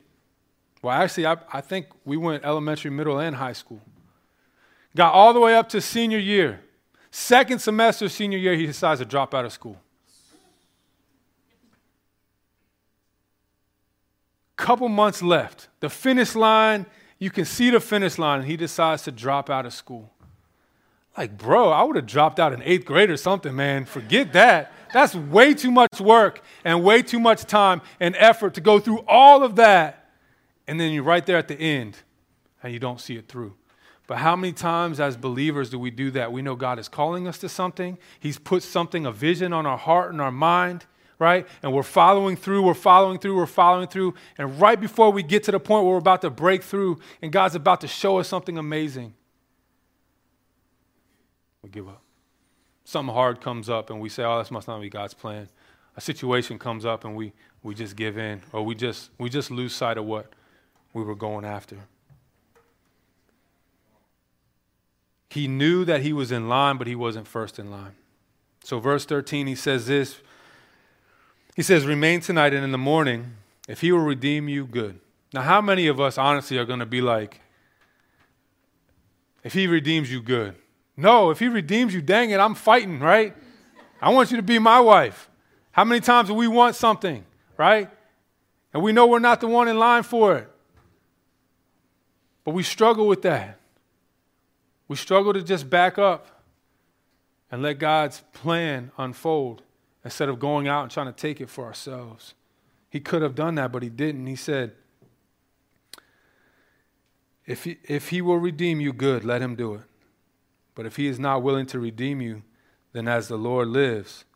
Well, 0.82 0.94
actually, 0.94 1.26
I, 1.26 1.36
I 1.52 1.60
think 1.60 1.86
we 2.04 2.16
went 2.16 2.44
elementary, 2.44 2.90
middle, 2.90 3.18
and 3.18 3.36
high 3.36 3.52
school. 3.52 3.80
Got 4.94 5.14
all 5.14 5.32
the 5.32 5.40
way 5.40 5.54
up 5.54 5.68
to 5.70 5.80
senior 5.80 6.18
year. 6.18 6.60
Second 7.10 7.60
semester, 7.60 8.08
senior 8.08 8.38
year, 8.38 8.54
he 8.54 8.66
decides 8.66 9.00
to 9.00 9.04
drop 9.04 9.34
out 9.34 9.44
of 9.44 9.52
school. 9.52 9.76
Couple 14.56 14.88
months 14.88 15.22
left. 15.22 15.68
The 15.80 15.90
finish 15.90 16.34
line, 16.34 16.86
you 17.18 17.30
can 17.30 17.44
see 17.44 17.70
the 17.70 17.80
finish 17.80 18.18
line, 18.18 18.40
and 18.40 18.48
he 18.48 18.56
decides 18.56 19.02
to 19.04 19.12
drop 19.12 19.50
out 19.50 19.66
of 19.66 19.72
school. 19.72 20.10
Like, 21.16 21.36
bro, 21.36 21.70
I 21.70 21.82
would 21.82 21.96
have 21.96 22.06
dropped 22.06 22.40
out 22.40 22.52
in 22.52 22.62
eighth 22.62 22.86
grade 22.86 23.10
or 23.10 23.16
something, 23.16 23.54
man. 23.54 23.84
Forget 23.84 24.32
that. 24.32 24.72
That's 24.92 25.14
way 25.14 25.52
too 25.52 25.70
much 25.70 26.00
work 26.00 26.42
and 26.64 26.82
way 26.82 27.02
too 27.02 27.20
much 27.20 27.44
time 27.44 27.82
and 28.00 28.14
effort 28.16 28.54
to 28.54 28.60
go 28.60 28.78
through 28.78 29.00
all 29.06 29.42
of 29.42 29.56
that. 29.56 30.10
And 30.66 30.80
then 30.80 30.92
you're 30.92 31.02
right 31.02 31.24
there 31.24 31.36
at 31.36 31.48
the 31.48 31.58
end 31.58 31.98
and 32.62 32.72
you 32.72 32.78
don't 32.78 33.00
see 33.00 33.16
it 33.16 33.28
through. 33.28 33.54
But 34.12 34.18
how 34.18 34.36
many 34.36 34.52
times 34.52 35.00
as 35.00 35.16
believers 35.16 35.70
do 35.70 35.78
we 35.78 35.90
do 35.90 36.10
that? 36.10 36.32
We 36.32 36.42
know 36.42 36.54
God 36.54 36.78
is 36.78 36.86
calling 36.86 37.26
us 37.26 37.38
to 37.38 37.48
something, 37.48 37.96
He's 38.20 38.38
put 38.38 38.62
something, 38.62 39.06
a 39.06 39.10
vision 39.10 39.54
on 39.54 39.64
our 39.64 39.78
heart 39.78 40.12
and 40.12 40.20
our 40.20 40.30
mind, 40.30 40.84
right? 41.18 41.48
And 41.62 41.72
we're 41.72 41.82
following 41.82 42.36
through, 42.36 42.60
we're 42.60 42.74
following 42.74 43.18
through, 43.18 43.36
we're 43.36 43.46
following 43.46 43.88
through. 43.88 44.12
And 44.36 44.60
right 44.60 44.78
before 44.78 45.10
we 45.12 45.22
get 45.22 45.44
to 45.44 45.50
the 45.50 45.58
point 45.58 45.86
where 45.86 45.94
we're 45.94 45.98
about 45.98 46.20
to 46.20 46.28
break 46.28 46.62
through 46.62 47.00
and 47.22 47.32
God's 47.32 47.54
about 47.54 47.80
to 47.80 47.88
show 47.88 48.18
us 48.18 48.28
something 48.28 48.58
amazing, 48.58 49.14
we 51.62 51.70
give 51.70 51.88
up. 51.88 52.02
Something 52.84 53.14
hard 53.14 53.40
comes 53.40 53.70
up 53.70 53.88
and 53.88 53.98
we 53.98 54.10
say, 54.10 54.24
oh, 54.24 54.40
this 54.40 54.50
must 54.50 54.68
not 54.68 54.78
be 54.82 54.90
God's 54.90 55.14
plan. 55.14 55.48
A 55.96 56.02
situation 56.02 56.58
comes 56.58 56.84
up 56.84 57.06
and 57.06 57.16
we, 57.16 57.32
we 57.62 57.74
just 57.74 57.96
give 57.96 58.18
in 58.18 58.42
or 58.52 58.62
we 58.62 58.74
just, 58.74 59.08
we 59.16 59.30
just 59.30 59.50
lose 59.50 59.74
sight 59.74 59.96
of 59.96 60.04
what 60.04 60.34
we 60.92 61.02
were 61.02 61.16
going 61.16 61.46
after. 61.46 61.78
He 65.32 65.48
knew 65.48 65.86
that 65.86 66.02
he 66.02 66.12
was 66.12 66.30
in 66.30 66.46
line, 66.46 66.76
but 66.76 66.86
he 66.86 66.94
wasn't 66.94 67.26
first 67.26 67.58
in 67.58 67.70
line. 67.70 67.94
So, 68.62 68.78
verse 68.78 69.06
13, 69.06 69.46
he 69.46 69.54
says 69.54 69.86
this 69.86 70.20
He 71.56 71.62
says, 71.62 71.86
Remain 71.86 72.20
tonight, 72.20 72.52
and 72.52 72.62
in 72.62 72.70
the 72.70 72.76
morning, 72.76 73.32
if 73.66 73.80
he 73.80 73.92
will 73.92 74.00
redeem 74.00 74.46
you, 74.46 74.66
good. 74.66 75.00
Now, 75.32 75.40
how 75.40 75.62
many 75.62 75.86
of 75.86 75.98
us, 75.98 76.18
honestly, 76.18 76.58
are 76.58 76.66
going 76.66 76.80
to 76.80 76.86
be 76.86 77.00
like, 77.00 77.40
if 79.42 79.54
he 79.54 79.66
redeems 79.66 80.12
you, 80.12 80.20
good? 80.20 80.54
No, 80.98 81.30
if 81.30 81.38
he 81.38 81.48
redeems 81.48 81.94
you, 81.94 82.02
dang 82.02 82.28
it, 82.28 82.38
I'm 82.38 82.54
fighting, 82.54 83.00
right? 83.00 83.34
I 84.02 84.10
want 84.10 84.32
you 84.32 84.36
to 84.36 84.42
be 84.42 84.58
my 84.58 84.80
wife. 84.80 85.30
How 85.70 85.84
many 85.84 86.02
times 86.02 86.28
do 86.28 86.34
we 86.34 86.46
want 86.46 86.76
something, 86.76 87.24
right? 87.56 87.88
And 88.74 88.82
we 88.82 88.92
know 88.92 89.06
we're 89.06 89.18
not 89.18 89.40
the 89.40 89.48
one 89.48 89.66
in 89.66 89.78
line 89.78 90.02
for 90.02 90.36
it. 90.36 90.50
But 92.44 92.52
we 92.52 92.62
struggle 92.62 93.06
with 93.06 93.22
that. 93.22 93.60
We 94.92 94.96
struggle 94.96 95.32
to 95.32 95.42
just 95.42 95.70
back 95.70 95.96
up 95.96 96.42
and 97.50 97.62
let 97.62 97.78
God's 97.78 98.22
plan 98.34 98.92
unfold 98.98 99.62
instead 100.04 100.28
of 100.28 100.38
going 100.38 100.68
out 100.68 100.82
and 100.82 100.90
trying 100.90 101.06
to 101.06 101.14
take 101.14 101.40
it 101.40 101.48
for 101.48 101.64
ourselves. 101.64 102.34
He 102.90 103.00
could 103.00 103.22
have 103.22 103.34
done 103.34 103.54
that, 103.54 103.72
but 103.72 103.82
he 103.82 103.88
didn't. 103.88 104.26
He 104.26 104.36
said, 104.36 104.72
if 107.46 107.64
he, 107.64 107.78
if 107.84 108.10
he 108.10 108.20
will 108.20 108.36
redeem 108.36 108.82
you, 108.82 108.92
good, 108.92 109.24
let 109.24 109.40
him 109.40 109.54
do 109.54 109.72
it. 109.76 109.84
But 110.74 110.84
if 110.84 110.96
he 110.96 111.06
is 111.06 111.18
not 111.18 111.42
willing 111.42 111.64
to 111.68 111.78
redeem 111.78 112.20
you, 112.20 112.42
then 112.92 113.08
as 113.08 113.28
the 113.28 113.38
Lord 113.38 113.68
lives, 113.68 114.26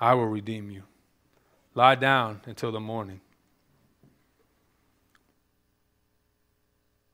I 0.00 0.14
will 0.14 0.28
redeem 0.28 0.70
you. 0.70 0.84
Lie 1.74 1.96
down 1.96 2.40
until 2.46 2.72
the 2.72 2.80
morning. 2.80 3.20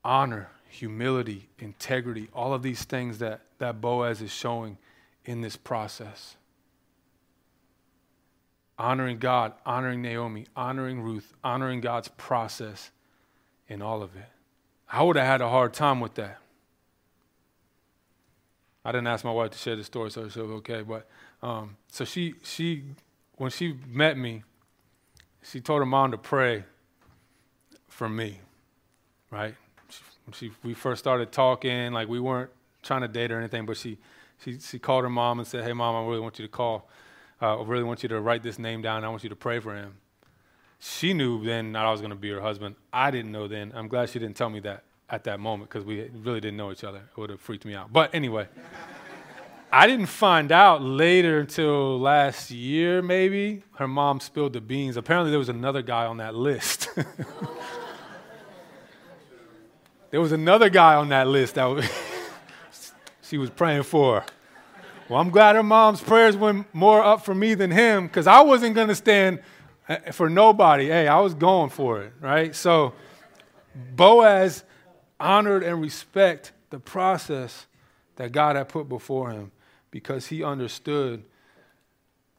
Honor 0.01 0.51
humility, 0.69 1.49
integrity, 1.57 2.29
all 2.33 2.53
of 2.53 2.61
these 2.61 2.83
things 2.83 3.17
that, 3.17 3.41
that 3.57 3.81
Boaz 3.81 4.21
is 4.21 4.31
showing 4.31 4.77
in 5.25 5.41
this 5.41 5.57
process. 5.57 6.37
Honoring 8.77 9.17
God, 9.17 9.53
honoring 9.65 10.01
Naomi, 10.01 10.45
honoring 10.55 11.01
Ruth, 11.01 11.33
honoring 11.43 11.81
God's 11.81 12.07
process 12.07 12.91
in 13.67 13.81
all 13.81 14.01
of 14.01 14.15
it. 14.15 14.29
I 14.91 15.03
would 15.03 15.17
have 15.17 15.25
had 15.25 15.41
a 15.41 15.49
hard 15.49 15.73
time 15.73 15.99
with 15.99 16.15
that. 16.15 16.39
I 18.85 18.91
didn't 18.91 19.07
ask 19.07 19.25
my 19.25 19.31
wife 19.31 19.51
to 19.51 19.57
share 19.57 19.75
the 19.75 19.83
story, 19.83 20.09
so 20.09 20.29
she 20.29 20.39
was 20.39 20.51
okay. 20.51 20.81
But 20.81 21.07
um, 21.43 21.75
so 21.89 22.05
she, 22.05 22.35
she, 22.43 22.83
when 23.35 23.51
she 23.51 23.75
met 23.87 24.17
me, 24.17 24.43
she 25.43 25.59
told 25.59 25.79
her 25.79 25.85
mom 25.85 26.11
to 26.11 26.17
pray 26.17 26.63
for 27.87 28.07
me, 28.07 28.39
right? 29.29 29.55
She 30.33 30.51
we 30.63 30.73
first 30.73 30.99
started 30.99 31.31
talking, 31.31 31.93
like 31.93 32.07
we 32.07 32.19
weren't 32.19 32.49
trying 32.83 33.01
to 33.01 33.07
date 33.07 33.31
or 33.31 33.39
anything, 33.39 33.65
but 33.65 33.77
she 33.77 33.97
she 34.43 34.59
she 34.59 34.79
called 34.79 35.03
her 35.03 35.09
mom 35.09 35.39
and 35.39 35.47
said, 35.47 35.63
"Hey, 35.63 35.73
mom, 35.73 35.95
I 35.95 36.07
really 36.07 36.21
want 36.21 36.39
you 36.39 36.45
to 36.45 36.51
call. 36.51 36.89
Uh, 37.41 37.59
I 37.61 37.63
really 37.63 37.83
want 37.83 38.03
you 38.03 38.09
to 38.09 38.19
write 38.19 38.43
this 38.43 38.59
name 38.59 38.81
down. 38.81 39.03
I 39.03 39.09
want 39.09 39.23
you 39.23 39.29
to 39.29 39.35
pray 39.35 39.59
for 39.59 39.75
him." 39.75 39.95
She 40.79 41.13
knew 41.13 41.43
then 41.43 41.73
that 41.73 41.85
I 41.85 41.91
was 41.91 41.99
going 41.99 42.11
to 42.11 42.15
be 42.15 42.29
her 42.29 42.41
husband. 42.41 42.75
I 42.93 43.11
didn't 43.11 43.31
know 43.31 43.47
then. 43.47 43.73
I'm 43.75 43.89
glad 43.89 44.09
she 44.09 44.19
didn't 44.19 44.37
tell 44.37 44.49
me 44.49 44.61
that 44.61 44.83
at 45.09 45.25
that 45.25 45.39
moment 45.39 45.69
because 45.69 45.83
we 45.83 46.09
really 46.23 46.39
didn't 46.39 46.57
know 46.57 46.71
each 46.71 46.85
other. 46.85 46.99
It 46.99 47.19
would 47.19 47.29
have 47.29 47.41
freaked 47.41 47.65
me 47.65 47.75
out. 47.75 47.91
But 47.91 48.15
anyway. 48.15 48.47
I 49.71 49.85
didn't 49.85 50.07
find 50.07 50.51
out 50.51 50.81
later 50.81 51.39
until 51.39 51.99
last 51.99 52.49
year, 52.49 53.03
maybe. 53.03 53.61
Her 53.75 53.87
mom 53.87 54.19
spilled 54.19 54.53
the 54.53 54.61
beans. 54.61 54.97
Apparently, 54.97 55.29
there 55.29 55.37
was 55.37 55.49
another 55.49 55.83
guy 55.83 56.05
on 56.07 56.17
that 56.17 56.33
list. 56.33 56.89
There 60.11 60.19
was 60.19 60.31
another 60.31 60.69
guy 60.69 60.95
on 60.95 61.09
that 61.09 61.27
list 61.27 61.55
that 61.55 61.91
she 63.21 63.37
was 63.37 63.49
praying 63.49 63.83
for. 63.83 64.25
Well, 65.07 65.19
I'm 65.19 65.29
glad 65.29 65.55
her 65.55 65.63
mom's 65.63 66.01
prayers 66.01 66.35
went 66.35 66.73
more 66.73 67.03
up 67.03 67.23
for 67.23 67.35
me 67.35 67.53
than 67.53 67.71
him 67.71 68.07
because 68.07 68.27
I 68.27 68.41
wasn't 68.41 68.75
going 68.75 68.87
to 68.87 68.95
stand 68.95 69.39
uh, 69.87 70.11
for 70.11 70.29
nobody. 70.29 70.87
Hey, 70.87 71.07
I 71.07 71.19
was 71.19 71.33
going 71.33 71.69
for 71.69 72.01
it, 72.01 72.13
right? 72.21 72.55
So 72.55 72.93
Boaz 73.95 74.63
honored 75.19 75.63
and 75.63 75.81
respect 75.81 76.53
the 76.69 76.79
process 76.79 77.67
that 78.15 78.31
God 78.31 78.55
had 78.55 78.67
put 78.69 78.89
before 78.89 79.31
him 79.31 79.51
because 79.91 80.27
he 80.27 80.43
understood 80.43 81.23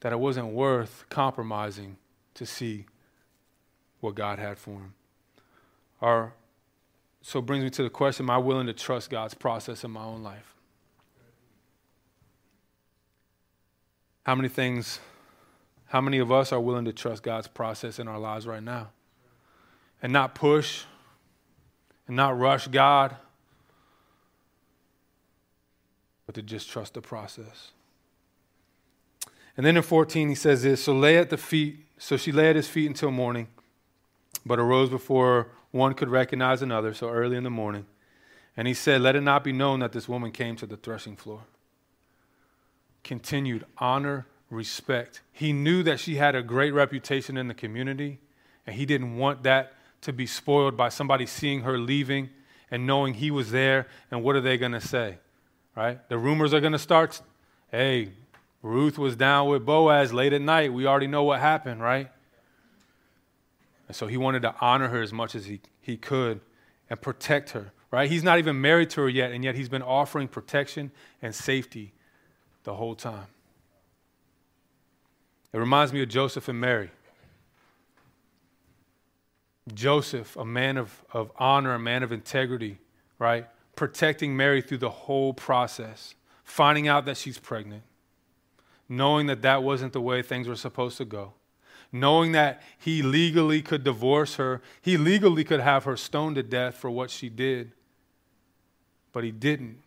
that 0.00 0.12
it 0.12 0.18
wasn't 0.18 0.48
worth 0.48 1.04
compromising 1.08 1.96
to 2.34 2.46
see 2.46 2.86
what 4.00 4.14
God 4.14 4.38
had 4.38 4.58
for 4.58 4.72
him. 4.72 4.94
Our 6.00 6.32
so 7.22 7.38
it 7.38 7.46
brings 7.46 7.64
me 7.64 7.70
to 7.70 7.82
the 7.82 7.90
question 7.90 8.26
Am 8.26 8.30
I 8.30 8.38
willing 8.38 8.66
to 8.66 8.72
trust 8.72 9.10
God's 9.10 9.34
process 9.34 9.84
in 9.84 9.90
my 9.90 10.04
own 10.04 10.22
life? 10.22 10.54
How 14.24 14.34
many 14.34 14.48
things, 14.48 15.00
how 15.86 16.00
many 16.00 16.18
of 16.18 16.30
us 16.30 16.52
are 16.52 16.60
willing 16.60 16.84
to 16.84 16.92
trust 16.92 17.22
God's 17.22 17.48
process 17.48 17.98
in 17.98 18.08
our 18.08 18.18
lives 18.18 18.46
right 18.46 18.62
now? 18.62 18.90
And 20.02 20.12
not 20.12 20.34
push 20.34 20.84
and 22.06 22.16
not 22.16 22.38
rush 22.38 22.66
God, 22.68 23.16
but 26.26 26.34
to 26.34 26.42
just 26.42 26.70
trust 26.70 26.94
the 26.94 27.02
process. 27.02 27.72
And 29.56 29.66
then 29.66 29.76
in 29.76 29.82
14, 29.82 30.28
he 30.28 30.34
says 30.34 30.62
this 30.62 30.82
So 30.82 30.94
lay 30.94 31.18
at 31.18 31.28
the 31.28 31.36
feet, 31.36 31.84
so 31.98 32.16
she 32.16 32.32
lay 32.32 32.48
at 32.48 32.56
his 32.56 32.68
feet 32.68 32.86
until 32.86 33.10
morning, 33.10 33.48
but 34.46 34.58
arose 34.58 34.88
before 34.88 35.48
one 35.70 35.94
could 35.94 36.08
recognize 36.08 36.62
another, 36.62 36.94
so 36.94 37.08
early 37.08 37.36
in 37.36 37.44
the 37.44 37.50
morning. 37.50 37.86
And 38.56 38.66
he 38.66 38.74
said, 38.74 39.00
Let 39.00 39.16
it 39.16 39.20
not 39.20 39.44
be 39.44 39.52
known 39.52 39.80
that 39.80 39.92
this 39.92 40.08
woman 40.08 40.32
came 40.32 40.56
to 40.56 40.66
the 40.66 40.76
threshing 40.76 41.16
floor. 41.16 41.42
Continued 43.04 43.64
honor, 43.78 44.26
respect. 44.50 45.22
He 45.32 45.52
knew 45.52 45.82
that 45.84 46.00
she 46.00 46.16
had 46.16 46.34
a 46.34 46.42
great 46.42 46.72
reputation 46.72 47.36
in 47.36 47.48
the 47.48 47.54
community, 47.54 48.18
and 48.66 48.76
he 48.76 48.84
didn't 48.84 49.16
want 49.16 49.44
that 49.44 49.72
to 50.02 50.12
be 50.12 50.26
spoiled 50.26 50.76
by 50.76 50.88
somebody 50.88 51.26
seeing 51.26 51.62
her 51.62 51.78
leaving 51.78 52.30
and 52.70 52.86
knowing 52.86 53.14
he 53.14 53.30
was 53.30 53.50
there, 53.50 53.86
and 54.10 54.22
what 54.22 54.36
are 54.36 54.40
they 54.40 54.56
going 54.56 54.72
to 54.72 54.80
say? 54.80 55.18
Right? 55.76 56.06
The 56.08 56.18
rumors 56.18 56.52
are 56.52 56.60
going 56.60 56.72
to 56.72 56.78
start. 56.78 57.20
Hey, 57.70 58.10
Ruth 58.62 58.98
was 58.98 59.16
down 59.16 59.48
with 59.48 59.64
Boaz 59.64 60.12
late 60.12 60.32
at 60.32 60.42
night. 60.42 60.72
We 60.72 60.86
already 60.86 61.06
know 61.06 61.22
what 61.22 61.40
happened, 61.40 61.80
right? 61.80 62.10
And 63.90 63.96
so 63.96 64.06
he 64.06 64.16
wanted 64.16 64.42
to 64.42 64.54
honor 64.60 64.86
her 64.86 65.02
as 65.02 65.12
much 65.12 65.34
as 65.34 65.46
he, 65.46 65.58
he 65.80 65.96
could 65.96 66.40
and 66.88 67.00
protect 67.00 67.50
her, 67.50 67.72
right? 67.90 68.08
He's 68.08 68.22
not 68.22 68.38
even 68.38 68.60
married 68.60 68.88
to 68.90 69.00
her 69.00 69.08
yet, 69.08 69.32
and 69.32 69.42
yet 69.42 69.56
he's 69.56 69.68
been 69.68 69.82
offering 69.82 70.28
protection 70.28 70.92
and 71.20 71.34
safety 71.34 71.92
the 72.62 72.76
whole 72.76 72.94
time. 72.94 73.26
It 75.52 75.58
reminds 75.58 75.92
me 75.92 76.04
of 76.04 76.08
Joseph 76.08 76.46
and 76.46 76.60
Mary. 76.60 76.92
Joseph, 79.74 80.36
a 80.36 80.44
man 80.44 80.76
of, 80.76 81.04
of 81.12 81.32
honor, 81.36 81.74
a 81.74 81.78
man 81.80 82.04
of 82.04 82.12
integrity, 82.12 82.78
right? 83.18 83.48
Protecting 83.74 84.36
Mary 84.36 84.62
through 84.62 84.78
the 84.78 84.90
whole 84.90 85.34
process, 85.34 86.14
finding 86.44 86.86
out 86.86 87.06
that 87.06 87.16
she's 87.16 87.40
pregnant, 87.40 87.82
knowing 88.88 89.26
that 89.26 89.42
that 89.42 89.64
wasn't 89.64 89.92
the 89.92 90.00
way 90.00 90.22
things 90.22 90.46
were 90.46 90.54
supposed 90.54 90.96
to 90.98 91.04
go, 91.04 91.32
knowing 91.92 92.32
that 92.32 92.62
he 92.78 93.02
legally 93.02 93.62
could 93.62 93.84
divorce 93.84 94.36
her, 94.36 94.62
he 94.80 94.96
legally 94.96 95.44
could 95.44 95.60
have 95.60 95.84
her 95.84 95.96
stoned 95.96 96.36
to 96.36 96.42
death 96.42 96.76
for 96.76 96.90
what 96.90 97.10
she 97.10 97.28
did, 97.28 97.72
but 99.12 99.24
he 99.24 99.30
didn't. 99.30 99.78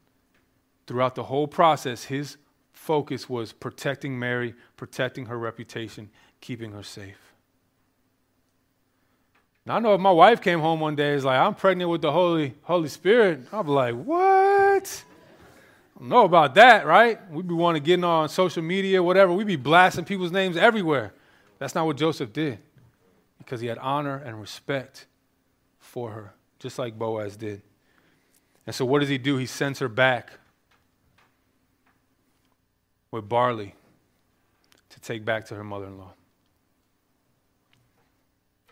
Throughout 0.86 1.16
the 1.16 1.24
whole 1.24 1.48
process, 1.48 2.06
his 2.06 2.38
focus 2.74 3.30
was 3.30 3.54
protecting 3.54 4.20
Mary, 4.20 4.54
protecting 4.76 5.28
her 5.28 5.38
reputation, 5.38 6.10
keeping 6.42 6.74
her 6.74 6.84
safe. 6.84 7.18
Now 9.66 9.78
I 9.78 9.80
know 9.80 9.94
if 9.94 10.02
my 10.02 10.12
wife 10.12 10.42
came 10.42 10.60
home 10.60 10.82
one 10.82 10.96
day 10.96 11.14
is 11.14 11.24
like, 11.24 11.40
I'm 11.40 11.56
pregnant 11.56 11.90
with 11.90 12.02
the 12.02 12.12
Holy 12.12 12.54
Holy 12.64 12.90
Spirit, 12.90 13.48
I'll 13.54 13.64
be 13.64 13.72
like, 13.72 13.96
what? 13.96 15.04
I 15.96 16.00
don't 16.00 16.10
know 16.10 16.26
about 16.26 16.56
that, 16.56 16.86
right? 16.86 17.20
We'd 17.32 17.48
be 17.48 17.54
wanting 17.54 17.82
to 17.82 17.86
get 17.86 18.04
on 18.04 18.28
social 18.28 18.62
media, 18.62 19.02
whatever. 19.02 19.32
We'd 19.32 19.48
be 19.48 19.56
blasting 19.56 20.04
people's 20.04 20.34
names 20.34 20.58
everywhere. 20.58 21.14
That's 21.64 21.76
not 21.76 21.86
what 21.86 21.96
Joseph 21.96 22.34
did. 22.34 22.60
Because 23.38 23.62
he 23.62 23.68
had 23.68 23.78
honor 23.78 24.18
and 24.18 24.42
respect 24.42 25.06
for 25.80 26.12
her, 26.12 26.34
just 26.60 26.78
like 26.78 27.00
Boaz 27.00 27.38
did. 27.38 27.62
And 28.68 28.76
so 28.76 28.84
what 28.84 29.00
does 29.00 29.08
he 29.08 29.18
do? 29.18 29.38
He 29.38 29.46
sends 29.46 29.80
her 29.80 29.88
back 29.88 30.34
with 33.12 33.30
barley 33.30 33.76
to 34.90 35.00
take 35.00 35.24
back 35.24 35.46
to 35.46 35.56
her 35.56 35.64
mother 35.64 35.86
in 35.86 35.98
law. 35.98 36.12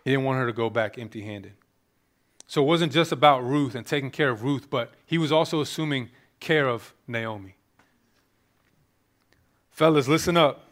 He 0.03 0.11
didn't 0.11 0.25
want 0.25 0.39
her 0.39 0.47
to 0.47 0.53
go 0.53 0.69
back 0.69 0.99
empty 0.99 1.21
handed. 1.21 1.53
So 2.45 2.61
it 2.61 2.65
wasn't 2.65 2.91
just 2.91 3.13
about 3.13 3.41
Ruth 3.45 3.73
and 3.73 3.85
taking 3.85 4.11
care 4.11 4.31
of 4.31 4.43
Ruth, 4.43 4.69
but 4.69 4.91
he 5.05 5.17
was 5.17 5.31
also 5.31 5.61
assuming 5.61 6.09
care 6.41 6.67
of 6.67 6.93
Naomi. 7.07 7.55
Fellas, 9.69 10.09
listen 10.09 10.35
up. 10.35 10.65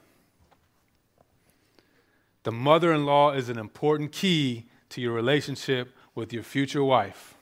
The 2.44 2.52
mother 2.52 2.94
in 2.94 3.06
law 3.06 3.32
is 3.32 3.50
an 3.50 3.58
important 3.58 4.12
key 4.12 4.66
to 4.90 5.02
your 5.02 5.14
relationship 5.14 5.96
with 6.16 6.34
your 6.34 6.44
future 6.44 6.84
wife. 6.84 7.36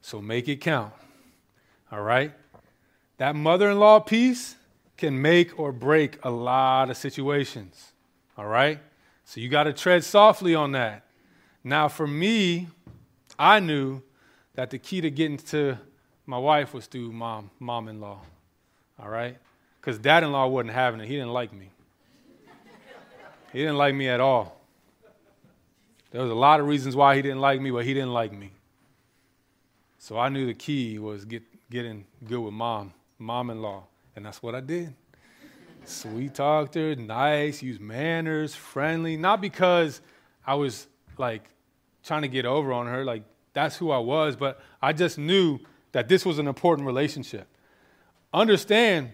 So 0.00 0.20
make 0.20 0.48
it 0.48 0.60
count. 0.60 0.92
All 1.92 2.02
right? 2.02 2.32
That 3.18 3.34
mother 3.34 3.70
in 3.70 3.78
law 3.78 4.00
piece 4.00 4.56
can 4.96 5.20
make 5.20 5.58
or 5.58 5.72
break 5.72 6.18
a 6.24 6.30
lot 6.30 6.90
of 6.90 6.96
situations. 6.96 7.92
All 8.36 8.46
right? 8.46 8.80
So 9.24 9.40
you 9.40 9.48
got 9.48 9.64
to 9.64 9.72
tread 9.72 10.04
softly 10.04 10.54
on 10.54 10.72
that. 10.72 11.04
Now, 11.62 11.88
for 11.88 12.06
me, 12.06 12.68
I 13.38 13.60
knew 13.60 14.02
that 14.54 14.70
the 14.70 14.78
key 14.78 15.00
to 15.00 15.10
getting 15.10 15.36
to 15.36 15.78
my 16.26 16.38
wife 16.38 16.74
was 16.74 16.86
through 16.86 17.12
mom, 17.12 17.50
mom 17.58 17.88
in 17.88 18.00
law. 18.00 18.20
All 18.98 19.08
right? 19.08 19.36
Because 19.80 19.98
dad 19.98 20.22
in 20.22 20.32
law 20.32 20.46
wasn't 20.46 20.72
having 20.72 21.00
it. 21.00 21.06
He 21.06 21.14
didn't 21.14 21.32
like 21.32 21.52
me. 21.52 21.70
He 23.52 23.60
didn't 23.60 23.76
like 23.76 23.94
me 23.94 24.08
at 24.08 24.20
all. 24.20 24.60
There 26.10 26.22
was 26.22 26.30
a 26.30 26.34
lot 26.34 26.60
of 26.60 26.66
reasons 26.66 26.96
why 26.96 27.16
he 27.16 27.22
didn't 27.22 27.40
like 27.40 27.60
me, 27.60 27.70
but 27.70 27.84
he 27.84 27.94
didn't 27.94 28.12
like 28.12 28.32
me. 28.32 28.50
So 29.98 30.18
I 30.18 30.28
knew 30.28 30.46
the 30.46 30.54
key 30.54 30.98
was 30.98 31.24
get, 31.24 31.42
getting 31.70 32.06
good 32.26 32.40
with 32.40 32.54
mom, 32.54 32.94
mom 33.18 33.50
in 33.50 33.60
law. 33.60 33.84
And 34.16 34.24
that's 34.24 34.42
what 34.42 34.54
I 34.54 34.60
did. 34.60 34.94
Sweet 35.84 36.34
talked 36.34 36.74
her, 36.74 36.94
nice, 36.94 37.62
used 37.62 37.80
manners, 37.80 38.54
friendly. 38.54 39.16
Not 39.16 39.40
because 39.40 40.00
I 40.46 40.54
was 40.54 40.86
like 41.16 41.44
trying 42.04 42.22
to 42.22 42.28
get 42.28 42.46
over 42.46 42.72
on 42.72 42.86
her. 42.86 43.04
Like, 43.04 43.22
that's 43.52 43.76
who 43.76 43.90
I 43.90 43.98
was. 43.98 44.36
But 44.36 44.60
I 44.80 44.92
just 44.92 45.18
knew 45.18 45.58
that 45.92 46.08
this 46.08 46.24
was 46.24 46.38
an 46.38 46.46
important 46.46 46.86
relationship. 46.86 47.46
Understand, 48.32 49.10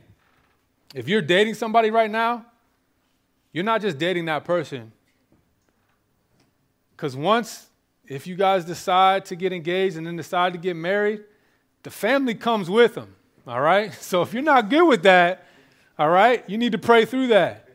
if 0.95 1.09
you're 1.09 1.23
dating 1.23 1.55
somebody 1.55 1.91
right 1.91 2.11
now, 2.11 2.47
you're 3.55 3.65
not 3.65 3.81
just 3.81 3.97
dating 3.97 4.25
that 4.25 4.45
person. 4.45 4.93
Because 6.95 7.17
once, 7.17 7.69
if 8.07 8.27
you 8.27 8.35
guys 8.35 8.65
decide 8.65 9.25
to 9.27 9.37
get 9.37 9.53
engaged 9.53 9.97
and 9.97 10.05
then 10.07 10.17
decide 10.17 10.53
to 10.53 10.59
get 10.59 10.75
married, 10.75 11.23
the 11.85 11.91
family 11.91 12.35
comes 12.35 12.69
with 12.69 12.97
them. 12.97 13.15
All 13.47 13.61
right? 13.61 13.95
So 14.01 14.23
if 14.23 14.35
you're 14.35 14.43
not 14.43 14.69
good 14.69 14.87
with 14.87 15.05
that, 15.05 15.47
all 15.97 16.11
right, 16.11 16.43
you 16.49 16.59
need 16.59 16.73
to 16.73 16.79
pray 16.79 17.05
through 17.05 17.29
that. 17.29 17.69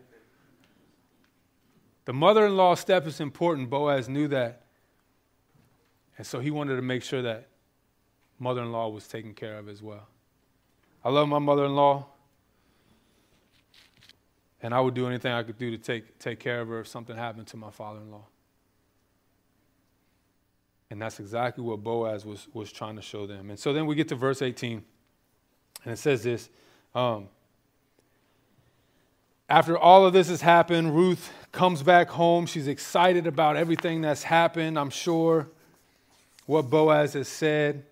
The 2.04 2.14
mother 2.14 2.46
in 2.46 2.58
law 2.58 2.76
step 2.76 3.08
is 3.08 3.22
important. 3.22 3.70
Boaz 3.70 4.10
knew 4.10 4.28
that. 4.28 4.64
And 6.18 6.28
so 6.28 6.40
he 6.40 6.52
wanted 6.52 6.76
to 6.76 6.82
make 6.82 7.04
sure 7.04 7.22
that 7.22 7.48
mother 8.38 8.62
in 8.62 8.74
law 8.74 8.90
was 8.90 9.08
taken 9.08 9.34
care 9.34 9.58
of 9.58 9.70
as 9.70 9.82
well. 9.82 10.08
I 11.06 11.10
love 11.10 11.30
my 11.30 11.40
mother 11.40 11.64
in 11.64 11.76
law. 11.76 12.08
And 14.62 14.74
I 14.74 14.80
would 14.80 14.94
do 14.94 15.08
anything 15.08 15.32
I 15.32 15.44
could 15.44 15.58
do 15.58 15.72
to 15.72 15.78
take, 15.78 16.20
take 16.20 16.40
care 16.40 16.62
of 16.62 16.68
her 16.68 16.82
if 16.82 16.88
something 16.88 17.16
happened 17.16 17.48
to 17.48 17.58
my 17.58 17.72
father 17.72 18.00
in 18.00 18.12
law. 18.12 18.26
And 20.92 21.02
that's 21.02 21.20
exactly 21.20 21.64
what 21.64 21.84
Boaz 21.84 22.26
was, 22.26 22.48
was 22.54 22.72
trying 22.72 22.96
to 22.96 23.02
show 23.02 23.28
them. 23.28 23.50
And 23.50 23.60
so 23.60 23.74
then 23.74 23.86
we 23.86 23.96
get 23.96 24.08
to 24.10 24.16
verse 24.16 24.42
18, 24.42 24.84
and 25.84 25.94
it 25.94 25.98
says 25.98 26.24
this 26.24 26.50
um, 26.96 27.28
After 29.48 29.78
all 29.78 30.06
of 30.06 30.14
this 30.14 30.30
has 30.30 30.42
happened, 30.42 30.96
Ruth 30.96 31.32
comes 31.52 31.84
back 31.84 32.10
home. 32.10 32.46
She's 32.46 32.68
excited 32.68 33.28
about 33.28 33.56
everything 33.56 34.02
that's 34.02 34.24
happened, 34.24 34.80
I'm 34.80 34.90
sure 34.90 35.48
what 36.50 36.68
Boaz 36.68 37.14
has 37.14 37.28
said. 37.28 37.86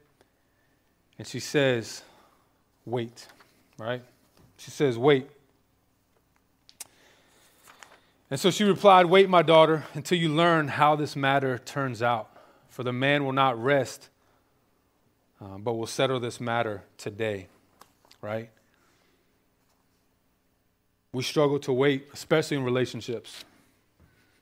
And 1.19 1.27
she 1.27 1.39
says, 1.39 2.01
Wait, 2.85 3.27
right? 3.77 4.01
She 4.57 4.71
says, 4.71 4.97
Wait. 4.97 5.29
And 8.29 8.39
so 8.39 8.51
she 8.51 8.63
replied, 8.63 9.05
Wait, 9.05 9.29
my 9.29 9.41
daughter, 9.41 9.85
until 9.93 10.17
you 10.17 10.29
learn 10.29 10.67
how 10.67 10.95
this 10.95 11.15
matter 11.15 11.57
turns 11.57 12.01
out. 12.01 12.29
For 12.69 12.83
the 12.83 12.93
man 12.93 13.23
will 13.23 13.33
not 13.33 13.61
rest, 13.61 14.09
uh, 15.41 15.57
but 15.57 15.73
will 15.73 15.87
settle 15.87 16.19
this 16.19 16.39
matter 16.39 16.83
today, 16.97 17.47
right? 18.21 18.49
We 21.13 21.23
struggle 21.23 21.57
to 21.59 21.73
wait, 21.73 22.07
especially 22.13 22.57
in 22.57 22.63
relationships. 22.63 23.45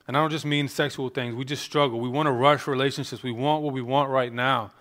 And 0.07 0.17
I 0.17 0.19
don't 0.19 0.31
just 0.31 0.45
mean 0.45 0.67
sexual 0.67 1.09
things. 1.09 1.35
We 1.35 1.45
just 1.45 1.63
struggle. 1.63 1.99
We 1.99 2.09
want 2.09 2.27
to 2.27 2.31
rush 2.31 2.67
relationships. 2.67 3.23
We 3.23 3.31
want 3.31 3.63
what 3.63 3.73
we 3.73 3.81
want 3.81 4.09
right 4.09 4.33
now, 4.33 4.71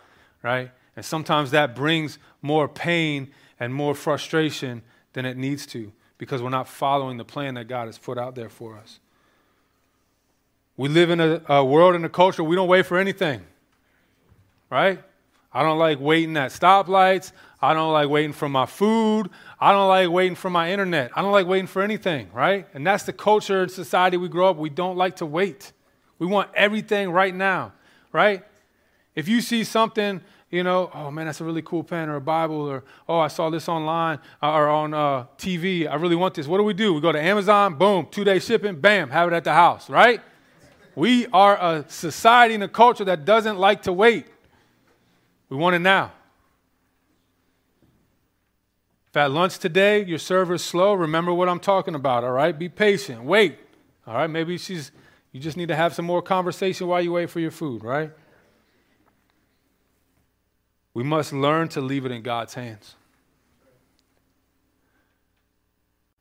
right? 0.42 0.70
And 0.96 1.04
sometimes 1.04 1.50
that 1.52 1.76
brings 1.76 2.18
more 2.42 2.68
pain 2.68 3.32
and 3.60 3.72
more 3.72 3.94
frustration 3.94 4.82
than 5.12 5.24
it 5.24 5.36
needs 5.36 5.66
to 5.66 5.92
because 6.18 6.42
we're 6.42 6.50
not 6.50 6.68
following 6.68 7.16
the 7.16 7.24
plan 7.24 7.54
that 7.54 7.68
God 7.68 7.86
has 7.86 7.98
put 7.98 8.18
out 8.18 8.34
there 8.34 8.48
for 8.48 8.76
us. 8.76 9.00
We 10.76 10.88
live 10.88 11.10
in 11.10 11.20
a, 11.20 11.42
a 11.48 11.64
world 11.64 11.94
and 11.94 12.04
a 12.04 12.08
culture, 12.08 12.42
we 12.42 12.56
don't 12.56 12.68
wait 12.68 12.86
for 12.86 12.98
anything, 12.98 13.42
right? 14.70 15.00
I 15.52 15.62
don't 15.62 15.78
like 15.78 16.00
waiting 16.00 16.36
at 16.36 16.50
stoplights. 16.50 17.30
I 17.62 17.72
don't 17.72 17.92
like 17.92 18.08
waiting 18.08 18.32
for 18.32 18.48
my 18.48 18.66
food. 18.66 19.30
I 19.60 19.70
don't 19.70 19.88
like 19.88 20.10
waiting 20.10 20.34
for 20.34 20.50
my 20.50 20.72
internet. 20.72 21.12
I 21.16 21.22
don't 21.22 21.32
like 21.32 21.46
waiting 21.46 21.68
for 21.68 21.80
anything, 21.80 22.28
right? 22.34 22.66
And 22.74 22.84
that's 22.84 23.04
the 23.04 23.12
culture 23.12 23.62
and 23.62 23.70
society 23.70 24.16
we 24.16 24.28
grow 24.28 24.50
up. 24.50 24.56
We 24.56 24.68
don't 24.68 24.96
like 24.96 25.16
to 25.16 25.26
wait. 25.26 25.72
We 26.18 26.26
want 26.26 26.50
everything 26.54 27.10
right 27.10 27.34
now, 27.34 27.72
right? 28.12 28.44
If 29.14 29.28
you 29.28 29.40
see 29.40 29.62
something, 29.62 30.20
you 30.54 30.62
know, 30.62 30.88
oh 30.94 31.10
man, 31.10 31.26
that's 31.26 31.40
a 31.40 31.44
really 31.44 31.62
cool 31.62 31.82
pen 31.82 32.08
or 32.08 32.14
a 32.14 32.20
Bible, 32.20 32.56
or 32.56 32.84
oh, 33.08 33.18
I 33.18 33.26
saw 33.26 33.50
this 33.50 33.68
online 33.68 34.20
uh, 34.40 34.52
or 34.52 34.68
on 34.68 34.94
uh, 34.94 35.24
TV. 35.36 35.90
I 35.90 35.96
really 35.96 36.14
want 36.14 36.34
this. 36.34 36.46
What 36.46 36.58
do 36.58 36.62
we 36.62 36.74
do? 36.74 36.94
We 36.94 37.00
go 37.00 37.10
to 37.10 37.20
Amazon, 37.20 37.74
boom, 37.74 38.06
two 38.08 38.22
day 38.22 38.38
shipping, 38.38 38.80
bam, 38.80 39.10
have 39.10 39.32
it 39.32 39.34
at 39.34 39.42
the 39.42 39.52
house, 39.52 39.90
right? 39.90 40.20
We 40.94 41.26
are 41.32 41.56
a 41.56 41.84
society 41.88 42.54
and 42.54 42.62
a 42.62 42.68
culture 42.68 43.04
that 43.04 43.24
doesn't 43.24 43.58
like 43.58 43.82
to 43.82 43.92
wait. 43.92 44.26
We 45.48 45.56
want 45.56 45.74
it 45.74 45.80
now. 45.80 46.12
If 49.08 49.16
at 49.16 49.32
lunch 49.32 49.58
today 49.58 50.04
your 50.04 50.18
server's 50.18 50.62
slow, 50.62 50.94
remember 50.94 51.34
what 51.34 51.48
I'm 51.48 51.60
talking 51.60 51.96
about, 51.96 52.22
all 52.22 52.30
right? 52.30 52.56
Be 52.56 52.68
patient. 52.68 53.24
Wait. 53.24 53.58
All 54.06 54.14
right? 54.14 54.30
Maybe 54.30 54.56
she's 54.58 54.92
you 55.32 55.40
just 55.40 55.56
need 55.56 55.66
to 55.66 55.74
have 55.74 55.96
some 55.96 56.04
more 56.04 56.22
conversation 56.22 56.86
while 56.86 57.02
you 57.02 57.10
wait 57.10 57.28
for 57.28 57.40
your 57.40 57.50
food, 57.50 57.82
right? 57.82 58.12
We 60.94 61.02
must 61.02 61.32
learn 61.32 61.68
to 61.70 61.80
leave 61.80 62.06
it 62.06 62.12
in 62.12 62.22
God's 62.22 62.54
hands. 62.54 62.94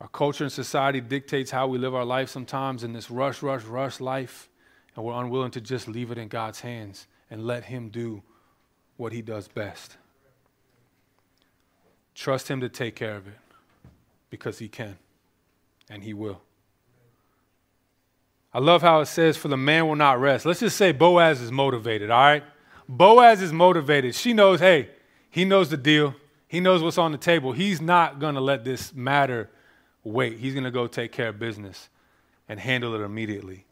Our 0.01 0.07
culture 0.09 0.43
and 0.43 0.51
society 0.51 0.99
dictates 0.99 1.51
how 1.51 1.67
we 1.67 1.77
live 1.77 1.95
our 1.95 2.03
life 2.03 2.27
sometimes 2.27 2.83
in 2.83 2.91
this 2.91 3.09
rush, 3.09 3.41
rush, 3.41 3.63
rush 3.63 4.01
life, 4.01 4.49
and 4.95 5.05
we're 5.05 5.13
unwilling 5.13 5.51
to 5.51 5.61
just 5.61 5.87
leave 5.87 6.11
it 6.11 6.17
in 6.17 6.27
God's 6.27 6.59
hands 6.59 7.07
and 7.29 7.47
let 7.47 7.65
Him 7.65 7.89
do 7.89 8.21
what 8.97 9.13
He 9.13 9.21
does 9.21 9.47
best. 9.47 9.95
Trust 12.15 12.49
Him 12.49 12.59
to 12.59 12.67
take 12.67 12.95
care 12.95 13.15
of 13.15 13.27
it 13.27 13.39
because 14.29 14.59
He 14.59 14.67
can 14.67 14.97
and 15.89 16.03
He 16.03 16.13
will. 16.13 16.41
I 18.53 18.59
love 18.59 18.81
how 18.81 18.99
it 18.99 19.05
says, 19.05 19.37
For 19.37 19.47
the 19.47 19.57
man 19.57 19.87
will 19.87 19.95
not 19.95 20.19
rest. 20.19 20.45
Let's 20.45 20.59
just 20.59 20.77
say 20.77 20.91
Boaz 20.91 21.41
is 21.41 21.51
motivated, 21.51 22.11
all 22.11 22.21
right? 22.21 22.43
Boaz 22.87 23.41
is 23.41 23.53
motivated. 23.53 24.15
She 24.15 24.33
knows, 24.33 24.59
hey, 24.59 24.89
he 25.29 25.45
knows 25.45 25.69
the 25.69 25.77
deal. 25.77 26.15
He 26.47 26.59
knows 26.59 26.83
what's 26.83 26.97
on 26.97 27.11
the 27.11 27.17
table. 27.17 27.51
He's 27.51 27.81
not 27.81 28.19
going 28.19 28.35
to 28.35 28.41
let 28.41 28.63
this 28.63 28.93
matter 28.93 29.49
wait. 30.03 30.37
He's 30.37 30.53
going 30.53 30.65
to 30.65 30.71
go 30.71 30.87
take 30.87 31.11
care 31.11 31.29
of 31.29 31.39
business 31.39 31.89
and 32.47 32.59
handle 32.59 32.93
it 32.93 33.01
immediately. 33.01 33.65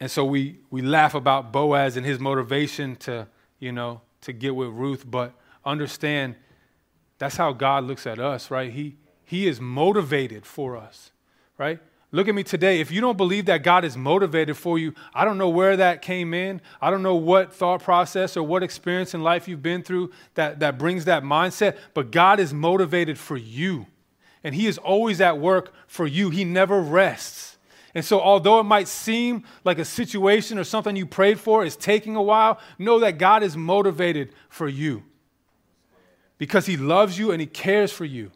And 0.00 0.10
so 0.10 0.24
we, 0.24 0.60
we 0.70 0.82
laugh 0.82 1.14
about 1.14 1.52
Boaz 1.52 1.96
and 1.96 2.06
his 2.06 2.20
motivation 2.20 2.94
to, 2.96 3.26
you 3.58 3.72
know, 3.72 4.00
to 4.20 4.32
get 4.32 4.54
with 4.54 4.68
Ruth, 4.68 5.04
but 5.08 5.32
understand 5.64 6.36
that's 7.18 7.36
how 7.36 7.52
God 7.52 7.84
looks 7.84 8.06
at 8.06 8.20
us, 8.20 8.50
right? 8.50 8.72
He, 8.72 8.96
he 9.24 9.48
is 9.48 9.60
motivated 9.60 10.46
for 10.46 10.76
us, 10.76 11.10
right? 11.56 11.80
Look 12.10 12.26
at 12.26 12.34
me 12.34 12.42
today. 12.42 12.80
If 12.80 12.90
you 12.90 13.02
don't 13.02 13.18
believe 13.18 13.46
that 13.46 13.62
God 13.62 13.84
is 13.84 13.96
motivated 13.96 14.56
for 14.56 14.78
you, 14.78 14.94
I 15.12 15.26
don't 15.26 15.36
know 15.36 15.50
where 15.50 15.76
that 15.76 16.00
came 16.00 16.32
in. 16.32 16.62
I 16.80 16.90
don't 16.90 17.02
know 17.02 17.16
what 17.16 17.52
thought 17.52 17.82
process 17.82 18.34
or 18.36 18.42
what 18.42 18.62
experience 18.62 19.12
in 19.12 19.22
life 19.22 19.46
you've 19.46 19.62
been 19.62 19.82
through 19.82 20.12
that, 20.34 20.60
that 20.60 20.78
brings 20.78 21.04
that 21.04 21.22
mindset, 21.22 21.76
but 21.92 22.10
God 22.10 22.40
is 22.40 22.54
motivated 22.54 23.18
for 23.18 23.36
you. 23.36 23.86
And 24.42 24.54
He 24.54 24.66
is 24.66 24.78
always 24.78 25.20
at 25.20 25.38
work 25.38 25.74
for 25.86 26.06
you. 26.06 26.30
He 26.30 26.44
never 26.44 26.80
rests. 26.80 27.58
And 27.94 28.04
so, 28.04 28.20
although 28.20 28.60
it 28.60 28.64
might 28.64 28.88
seem 28.88 29.44
like 29.64 29.78
a 29.78 29.84
situation 29.84 30.58
or 30.58 30.64
something 30.64 30.96
you 30.96 31.04
prayed 31.04 31.38
for 31.38 31.64
is 31.64 31.76
taking 31.76 32.16
a 32.16 32.22
while, 32.22 32.58
know 32.78 33.00
that 33.00 33.18
God 33.18 33.42
is 33.42 33.56
motivated 33.56 34.32
for 34.48 34.68
you 34.68 35.02
because 36.38 36.64
He 36.64 36.76
loves 36.76 37.18
you 37.18 37.32
and 37.32 37.40
He 37.40 37.46
cares 37.46 37.92
for 37.92 38.04
you. 38.04 38.30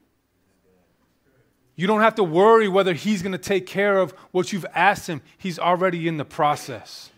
You 1.75 1.87
don't 1.87 2.01
have 2.01 2.15
to 2.17 2.25
worry 2.25 2.69
whether 2.69 2.93
He's 2.93 3.23
going 3.23 3.33
to 3.33 3.39
take 3.39 3.67
care 3.67 3.99
of 3.99 4.13
what 4.31 4.53
you've 4.53 4.67
asked 4.75 5.07
Him, 5.07 5.23
He's 5.39 5.59
already 5.59 6.07
in 6.07 6.17
the 6.17 6.25
process. 6.25 7.11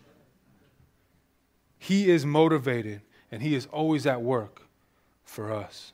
He 1.79 2.11
is 2.11 2.25
motivated 2.25 3.03
and 3.31 3.43
He 3.43 3.55
is 3.55 3.67
always 3.67 4.07
at 4.07 4.23
work 4.23 4.63
for 5.25 5.53
us. 5.53 5.93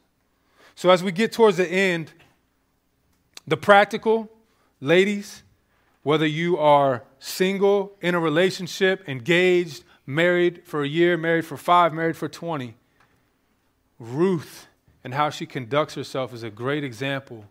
So, 0.74 0.90
as 0.90 1.02
we 1.02 1.12
get 1.12 1.32
towards 1.32 1.56
the 1.56 1.68
end, 1.68 2.12
the 3.46 3.56
practical, 3.56 4.30
ladies, 4.80 5.42
whether 6.02 6.26
you 6.26 6.56
are 6.56 7.04
single, 7.18 7.96
in 8.00 8.14
a 8.14 8.20
relationship, 8.20 9.06
engaged, 9.08 9.84
married 10.06 10.62
for 10.64 10.82
a 10.82 10.88
year, 10.88 11.16
married 11.16 11.44
for 11.44 11.56
five, 11.56 11.92
married 11.92 12.16
for 12.16 12.28
20, 12.28 12.74
Ruth 13.98 14.66
and 15.04 15.14
how 15.14 15.30
she 15.30 15.46
conducts 15.46 15.94
herself 15.94 16.32
is 16.32 16.42
a 16.42 16.50
great 16.50 16.84
example 16.84 17.44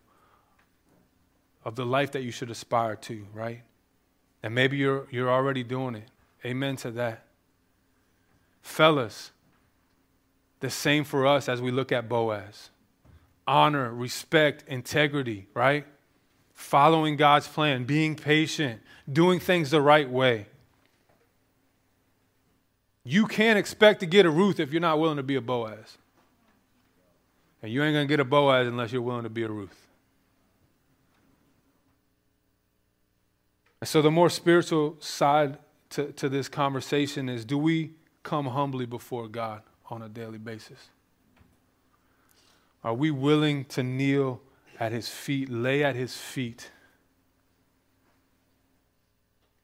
of 1.64 1.76
the 1.76 1.84
life 1.84 2.12
that 2.12 2.22
you 2.22 2.30
should 2.30 2.50
aspire 2.50 2.96
to, 2.96 3.26
right? 3.34 3.62
And 4.42 4.54
maybe 4.54 4.76
you're, 4.76 5.06
you're 5.10 5.30
already 5.30 5.62
doing 5.62 5.94
it. 5.94 6.08
Amen 6.44 6.76
to 6.76 6.90
that. 6.92 7.24
Fellas, 8.62 9.30
the 10.60 10.70
same 10.70 11.04
for 11.04 11.26
us 11.26 11.48
as 11.48 11.60
we 11.60 11.70
look 11.70 11.92
at 11.92 12.08
Boaz 12.08 12.70
honor, 13.50 13.92
respect, 13.92 14.64
integrity, 14.68 15.48
right? 15.54 15.84
Following 16.54 17.16
God's 17.16 17.48
plan, 17.48 17.84
being 17.84 18.14
patient, 18.14 18.80
doing 19.12 19.40
things 19.40 19.72
the 19.72 19.80
right 19.80 20.08
way. 20.08 20.46
You 23.02 23.26
can't 23.26 23.58
expect 23.58 24.00
to 24.00 24.06
get 24.06 24.24
a 24.24 24.30
Ruth 24.30 24.60
if 24.60 24.72
you're 24.72 24.80
not 24.80 25.00
willing 25.00 25.16
to 25.16 25.24
be 25.24 25.34
a 25.34 25.40
Boaz. 25.40 25.98
And 27.60 27.72
you 27.72 27.82
ain't 27.82 27.92
going 27.92 28.06
to 28.06 28.12
get 28.12 28.20
a 28.20 28.24
Boaz 28.24 28.68
unless 28.68 28.92
you're 28.92 29.02
willing 29.02 29.24
to 29.24 29.30
be 29.30 29.42
a 29.42 29.48
Ruth. 29.48 29.89
So, 33.82 34.02
the 34.02 34.10
more 34.10 34.28
spiritual 34.28 34.96
side 35.00 35.56
to, 35.90 36.12
to 36.12 36.28
this 36.28 36.48
conversation 36.48 37.28
is 37.28 37.44
do 37.46 37.56
we 37.56 37.92
come 38.22 38.46
humbly 38.46 38.84
before 38.84 39.26
God 39.26 39.62
on 39.88 40.02
a 40.02 40.08
daily 40.08 40.38
basis? 40.38 40.90
Are 42.84 42.94
we 42.94 43.10
willing 43.10 43.64
to 43.66 43.82
kneel 43.82 44.42
at 44.78 44.92
His 44.92 45.08
feet, 45.08 45.48
lay 45.48 45.82
at 45.82 45.96
His 45.96 46.16
feet, 46.16 46.70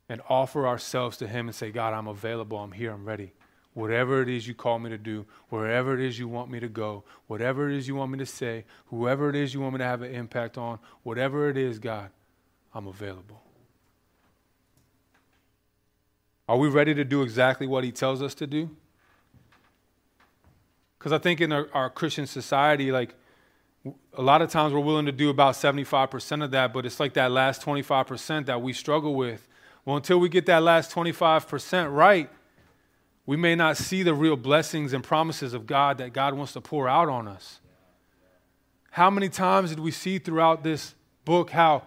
and 0.08 0.22
offer 0.28 0.66
ourselves 0.66 1.16
to 1.18 1.26
Him 1.26 1.48
and 1.48 1.54
say, 1.54 1.70
God, 1.70 1.92
I'm 1.92 2.08
available, 2.08 2.58
I'm 2.58 2.72
here, 2.72 2.92
I'm 2.92 3.04
ready. 3.04 3.32
Whatever 3.74 4.22
it 4.22 4.30
is 4.30 4.48
you 4.48 4.54
call 4.54 4.78
me 4.78 4.88
to 4.88 4.96
do, 4.96 5.26
wherever 5.50 5.92
it 5.92 6.00
is 6.00 6.18
you 6.18 6.28
want 6.28 6.50
me 6.50 6.58
to 6.60 6.68
go, 6.68 7.04
whatever 7.26 7.68
it 7.68 7.76
is 7.76 7.86
you 7.86 7.94
want 7.94 8.10
me 8.10 8.18
to 8.18 8.26
say, 8.26 8.64
whoever 8.86 9.28
it 9.28 9.36
is 9.36 9.52
you 9.52 9.60
want 9.60 9.74
me 9.74 9.78
to 9.78 9.84
have 9.84 10.00
an 10.00 10.14
impact 10.14 10.56
on, 10.56 10.78
whatever 11.02 11.50
it 11.50 11.58
is, 11.58 11.78
God, 11.78 12.08
I'm 12.72 12.86
available. 12.86 13.45
Are 16.49 16.57
we 16.57 16.68
ready 16.68 16.94
to 16.94 17.05
do 17.05 17.22
exactly 17.22 17.66
what 17.66 17.82
he 17.82 17.90
tells 17.90 18.22
us 18.22 18.34
to 18.36 18.47
do? 18.47 18.70
Because 20.99 21.12
I 21.12 21.18
think 21.18 21.40
in 21.40 21.53
our, 21.53 21.68
our, 21.72 21.90
Christian 21.90 22.26
society, 22.26 22.90
like 22.90 23.14
a 24.14 24.22
lot 24.22 24.42
of 24.42 24.51
times 24.51 24.72
we're 24.72 24.80
willing 24.80 25.07
to 25.07 25.12
do 25.12 25.30
about 25.30 25.55
75% 25.55 26.44
of 26.44 26.51
that, 26.53 26.72
but 26.72 26.86
it's 26.86 26.99
like 26.99 27.14
that 27.14 27.30
last 27.30 27.62
25% 27.62 28.47
that 28.47 28.62
we 28.62 28.72
struggle 28.72 29.14
with. 29.14 29.47
Well, 29.84 29.97
until 29.97 30.18
we 30.18 30.28
get 30.28 30.47
that 30.47 30.62
last 30.62 30.92
25% 30.92 31.94
right, 31.94 32.30
we 33.24 33.36
may 33.36 33.55
not 33.55 33.76
see 33.76 34.03
the 34.03 34.14
real 34.14 34.36
blessings 34.36 34.92
and 34.92 35.03
promises 35.03 35.53
of 35.53 35.66
God 35.66 35.99
that 35.99 36.12
God 36.12 36.34
wants 36.34 36.53
to 36.55 36.61
pour 36.61 36.88
out 36.88 37.09
on 37.09 37.28
us. 37.28 37.61
How 38.90 39.11
many 39.11 39.28
times 39.28 39.70
did 39.70 39.80
we 39.80 39.90
see 39.90 40.18
throughout 40.18 40.62
this 40.62 40.94
book 41.24 41.51
how 41.51 41.82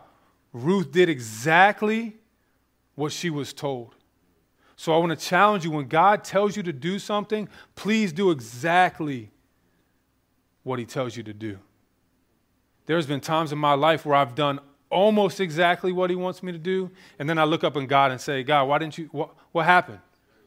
Ruth 0.53 0.91
did 0.91 1.09
exactly 1.09 2.17
what 2.95 3.11
she 3.11 3.29
was 3.29 3.51
told? 3.51 3.95
So 4.79 4.93
I 4.93 4.97
want 4.97 5.09
to 5.09 5.17
challenge 5.17 5.65
you 5.65 5.71
when 5.71 5.89
God 5.89 6.23
tells 6.23 6.55
you 6.55 6.63
to 6.63 6.71
do 6.71 6.99
something, 6.99 7.49
please 7.75 8.13
do 8.13 8.31
exactly 8.31 9.29
what 10.63 10.79
He 10.79 10.85
tells 10.85 11.17
you 11.17 11.23
to 11.23 11.33
do. 11.33 11.59
There's 12.85 13.05
been 13.05 13.19
times 13.19 13.51
in 13.51 13.57
my 13.57 13.73
life 13.73 14.05
where 14.05 14.15
I've 14.15 14.35
done 14.35 14.61
almost 14.89 15.41
exactly 15.41 15.91
what 15.91 16.09
He 16.09 16.15
wants 16.15 16.41
me 16.41 16.53
to 16.53 16.57
do, 16.57 16.91
and 17.19 17.29
then 17.29 17.37
I 17.37 17.43
look 17.43 17.65
up 17.65 17.75
in 17.75 17.87
God 17.87 18.11
and 18.11 18.21
say, 18.21 18.41
God, 18.41 18.69
why 18.69 18.77
didn't 18.77 18.97
you, 18.97 19.09
what, 19.11 19.31
what 19.51 19.65
happened? 19.65 19.99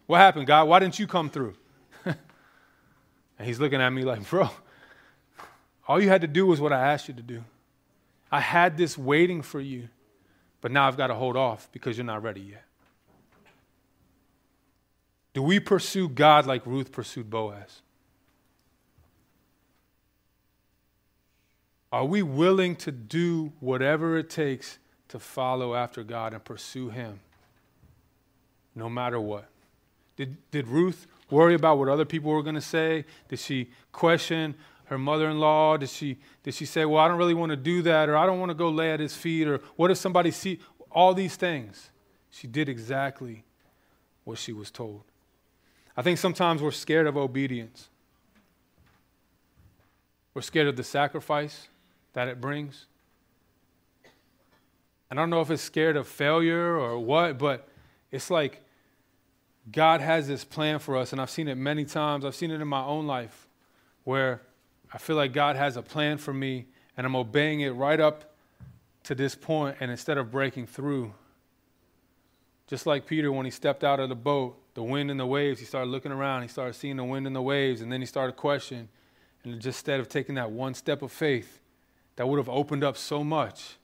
What 0.07 0.17
happened, 0.17 0.47
God? 0.47 0.67
Why 0.67 0.79
didn't 0.79 0.99
you 0.99 1.07
come 1.07 1.29
through? 1.29 1.55
and 2.07 2.17
He's 3.39 3.61
looking 3.61 3.83
at 3.83 3.91
me 3.91 4.03
like, 4.03 4.27
bro, 4.31 4.49
all 5.87 6.01
you 6.01 6.09
had 6.09 6.23
to 6.23 6.27
do 6.27 6.47
was 6.47 6.59
what 6.59 6.73
I 6.73 6.95
asked 6.95 7.07
you 7.07 7.13
to 7.13 7.23
do. 7.23 7.45
I 8.31 8.41
had 8.41 8.79
this 8.79 8.97
waiting 8.97 9.43
for 9.43 9.61
you, 9.61 9.91
but 10.63 10.73
now 10.73 10.89
I've 10.89 10.97
got 10.97 11.09
to 11.09 11.15
hold 11.15 11.37
off 11.37 11.69
because 11.71 11.99
you're 11.99 12.07
not 12.07 12.23
ready 12.23 12.41
yet. 12.41 12.65
Do 15.35 15.43
we 15.43 15.61
pursue 15.61 16.09
God 16.09 16.47
like 16.47 16.67
Ruth 16.67 16.93
pursued 16.93 17.31
Boaz? 17.31 17.81
Are 21.91 22.05
we 22.05 22.23
willing 22.23 22.77
to 22.77 22.93
do 22.93 23.53
whatever 23.61 24.17
it 24.17 24.31
takes 24.31 24.79
to 25.09 25.19
follow 25.19 25.75
after 25.75 26.03
God 26.03 26.33
and 26.33 26.43
pursue 26.43 26.89
Him 26.89 27.21
no 28.75 28.89
matter 28.89 29.21
what? 29.21 29.49
Did, 30.17 30.37
did 30.51 30.69
Ruth 30.69 31.07
worry 31.31 31.55
about 31.55 31.79
what 31.79 31.89
other 31.89 32.05
people 32.05 32.31
were 32.31 32.43
going 32.43 32.55
to 32.55 32.61
say? 32.61 33.05
Did 33.29 33.39
she 33.39 33.71
question 33.93 34.55
her 34.87 34.99
mother 34.99 35.29
in 35.29 35.39
law? 35.39 35.77
Did 35.77 35.91
she, 35.91 36.19
did 36.43 36.55
she 36.55 36.67
say, 36.67 36.85
Well, 36.85 37.03
I 37.03 37.09
don't 37.09 37.19
really 37.19 37.35
want 37.35 37.51
to 37.51 37.57
do 37.57 37.83
that, 37.83 38.09
or 38.09 38.17
I 38.17 38.27
don't 38.27 38.39
want 38.39 38.51
to 38.51 38.55
go 38.55 38.71
lay 38.71 38.93
at 38.93 39.01
his 39.01 39.15
feet, 39.15 39.47
or 39.47 39.59
what 39.77 39.91
if 39.91 39.99
somebody 39.99 40.31
see 40.31 40.61
all 40.91 41.15
these 41.15 41.37
things? 41.37 41.91
She 42.31 42.47
did 42.47 42.69
exactly 42.69 43.45
what 44.25 44.39
she 44.39 44.53
was 44.53 44.71
told. 44.71 45.05
I 45.97 46.03
think 46.03 46.19
sometimes 46.19 46.63
we're 46.63 46.71
scared 46.71 47.07
of 47.07 47.17
obedience. 47.17 47.89
We're 50.35 50.43
scared 50.43 50.69
of 50.69 50.77
the 50.77 50.85
sacrifice 50.85 51.69
that 52.15 52.29
it 52.29 52.41
brings. 52.41 52.87
I 55.11 55.15
don't 55.15 55.29
know 55.29 55.43
if 55.43 55.51
it's 55.51 55.63
scared 55.63 55.97
of 55.97 56.09
failure 56.09 56.79
or 56.79 56.99
what, 56.99 57.37
but 57.37 57.69
it's 58.11 58.31
like 58.31 58.63
God 59.71 60.01
has 60.01 60.27
this 60.27 60.43
plan 60.43 60.79
for 60.79 60.97
us, 60.97 61.13
and 61.13 61.21
I've 61.21 61.31
seen 61.31 61.49
it 61.49 61.57
many 61.57 61.85
times. 61.85 62.25
I've 62.25 62.35
seen 62.35 62.51
it 62.51 62.63
in 62.63 62.69
my 62.69 62.83
own 62.83 63.07
life 63.07 63.47
where 64.05 64.41
I 64.93 64.99
feel 64.99 65.17
like 65.17 65.35
God 65.35 65.57
has 65.57 65.77
a 65.77 65.83
plan 65.83 66.17
for 66.17 66.33
me, 66.33 66.67
and 66.97 67.07
I'm 67.07 67.15
obeying 67.15 67.61
it 67.61 67.71
right 67.71 68.01
up 68.01 68.35
to 69.05 69.15
this 69.15 69.35
point, 69.35 69.77
and 69.81 69.91
instead 69.91 70.17
of 70.17 70.31
breaking 70.31 70.67
through, 70.67 71.13
just 72.67 72.87
like 72.87 73.07
Peter 73.07 73.31
when 73.31 73.45
he 73.45 73.51
stepped 73.51 73.85
out 73.85 74.01
of 74.01 74.09
the 74.09 74.15
boat 74.15 74.62
the 74.75 74.83
wind 74.83 75.11
and 75.11 75.21
the 75.21 75.27
waves. 75.27 75.61
He 75.61 75.67
started 75.67 75.91
looking 75.91 76.13
around. 76.13 76.43
He 76.43 76.49
started 76.49 76.75
seeing 76.75 76.97
the 76.97 77.05
wind 77.05 77.27
and 77.27 77.37
the 77.37 77.43
waves. 77.43 77.81
And 77.81 77.93
then 77.93 78.01
he 78.01 78.07
started 78.07 78.37
questioning. 78.37 78.89
And 79.45 79.55
just 79.55 79.79
instead 79.79 80.01
of 80.01 80.09
taking 80.09 80.37
that 80.37 80.51
one 80.51 80.75
step 80.75 81.03
of 81.03 81.13
faith 81.13 81.61
that 82.17 82.29
would 82.29 82.39
have 82.39 82.49
opened 82.49 82.85
up 82.85 82.97
so 82.97 83.25
much, 83.25 83.77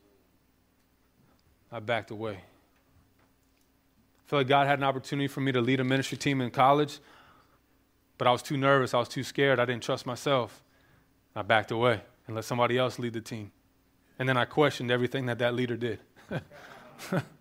I 1.70 1.80
backed 1.80 2.10
away. 2.10 2.40
I 2.40 4.30
feel 4.30 4.38
like 4.38 4.48
God 4.48 4.66
had 4.66 4.78
an 4.78 4.84
opportunity 4.84 5.28
for 5.28 5.40
me 5.40 5.52
to 5.52 5.60
lead 5.60 5.80
a 5.80 5.84
ministry 5.84 6.18
team 6.18 6.40
in 6.40 6.50
college, 6.50 6.98
but 8.18 8.26
I 8.26 8.30
was 8.30 8.42
too 8.42 8.56
nervous. 8.56 8.94
I 8.94 8.98
was 8.98 9.08
too 9.08 9.24
scared. 9.24 9.58
I 9.58 9.64
didn't 9.64 9.82
trust 9.82 10.06
myself. 10.06 10.62
I 11.34 11.42
backed 11.42 11.70
away 11.70 12.00
and 12.26 12.36
let 12.36 12.44
somebody 12.44 12.78
else 12.78 12.98
lead 12.98 13.14
the 13.14 13.20
team. 13.20 13.52
And 14.18 14.28
then 14.28 14.36
I 14.36 14.44
questioned 14.44 14.90
everything 14.90 15.26
that 15.26 15.38
that 15.38 15.54
leader 15.54 15.76
did. 15.76 16.00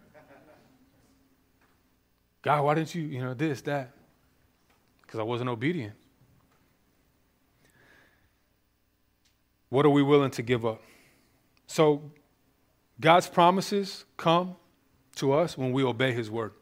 God, 2.42 2.64
why 2.64 2.76
didn't 2.76 2.96
you, 2.96 3.04
you 3.04 3.22
know, 3.22 3.34
this, 3.34 3.62
that? 3.62 3.92
Because 5.02 5.20
I 5.20 5.24
wasn't 5.24 5.50
obedient. 5.50 5.94
What 9.70 9.86
are 9.86 9.90
we 9.90 10.04
willing 10.04 10.32
to 10.32 10.42
give 10.42 10.66
up? 10.66 10.82
So, 11.66 12.02
God's 13.00 13.28
promises 13.28 14.06
come 14.16 14.56
to 15.16 15.34
us 15.34 15.58
when 15.58 15.72
we 15.72 15.84
obey 15.84 16.14
His 16.14 16.32
word 16.32 16.54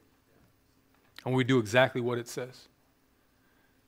and 1.23 1.33
we 1.33 1.43
do 1.43 1.59
exactly 1.59 2.01
what 2.01 2.17
it 2.17 2.27
says. 2.27 2.67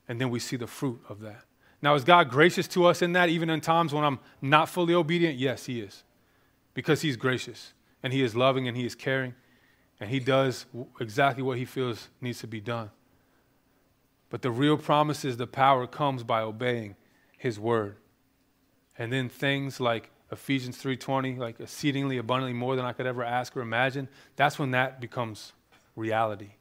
And 0.08 0.22
then 0.22 0.30
we 0.30 0.40
see 0.40 0.56
the 0.56 0.68
fruit 0.68 1.02
of 1.10 1.20
that. 1.22 1.44
Now, 1.82 1.96
is 1.96 2.04
God 2.04 2.30
gracious 2.30 2.68
to 2.70 2.86
us 2.86 3.02
in 3.02 3.14
that, 3.14 3.30
even 3.30 3.50
in 3.50 3.62
times 3.62 3.94
when 3.94 4.04
I'm 4.04 4.20
not 4.42 4.70
fully 4.70 4.94
obedient? 4.94 5.38
Yes, 5.38 5.66
He 5.66 5.82
is. 5.82 6.04
Because 6.74 7.02
He's 7.02 7.18
gracious 7.18 7.74
and 8.02 8.14
He 8.14 8.24
is 8.24 8.36
loving 8.36 8.68
and 8.68 8.78
He 8.78 8.86
is 8.86 8.96
caring 8.96 9.36
and 10.00 10.10
He 10.10 10.20
does 10.20 10.66
exactly 11.00 11.44
what 11.44 11.58
He 11.58 11.66
feels 11.66 12.10
needs 12.22 12.40
to 12.40 12.48
be 12.48 12.62
done. 12.62 12.92
But 14.30 14.42
the 14.42 14.52
real 14.52 14.78
promise 14.78 15.24
is 15.24 15.38
the 15.38 15.48
power 15.48 15.88
comes 15.88 16.24
by 16.24 16.42
obeying 16.42 16.96
His 17.38 17.60
word. 17.60 17.98
And 18.98 19.12
then 19.14 19.30
things 19.30 19.80
like 19.80 20.10
Ephesians 20.32 20.78
3:20, 20.82 21.38
like 21.38 21.60
exceedingly 21.60 22.18
abundantly 22.18 22.54
more 22.54 22.76
than 22.76 22.86
I 22.86 22.94
could 22.94 23.06
ever 23.06 23.24
ask 23.24 23.56
or 23.56 23.62
imagine, 23.62 24.10
that's 24.36 24.60
when 24.60 24.72
that 24.72 25.00
becomes 25.00 25.54
reality. 25.96 26.52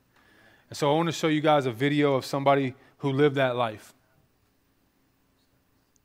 And 0.69 0.77
so 0.77 0.91
I 0.91 0.97
want 0.97 1.09
to 1.09 1.13
show 1.13 1.29
you 1.29 1.41
guys 1.41 1.67
a 1.67 1.73
video 1.73 2.15
of 2.15 2.25
somebody 2.25 2.75
who 2.99 3.11
lived 3.13 3.37
that 3.37 3.57
life. 3.57 3.93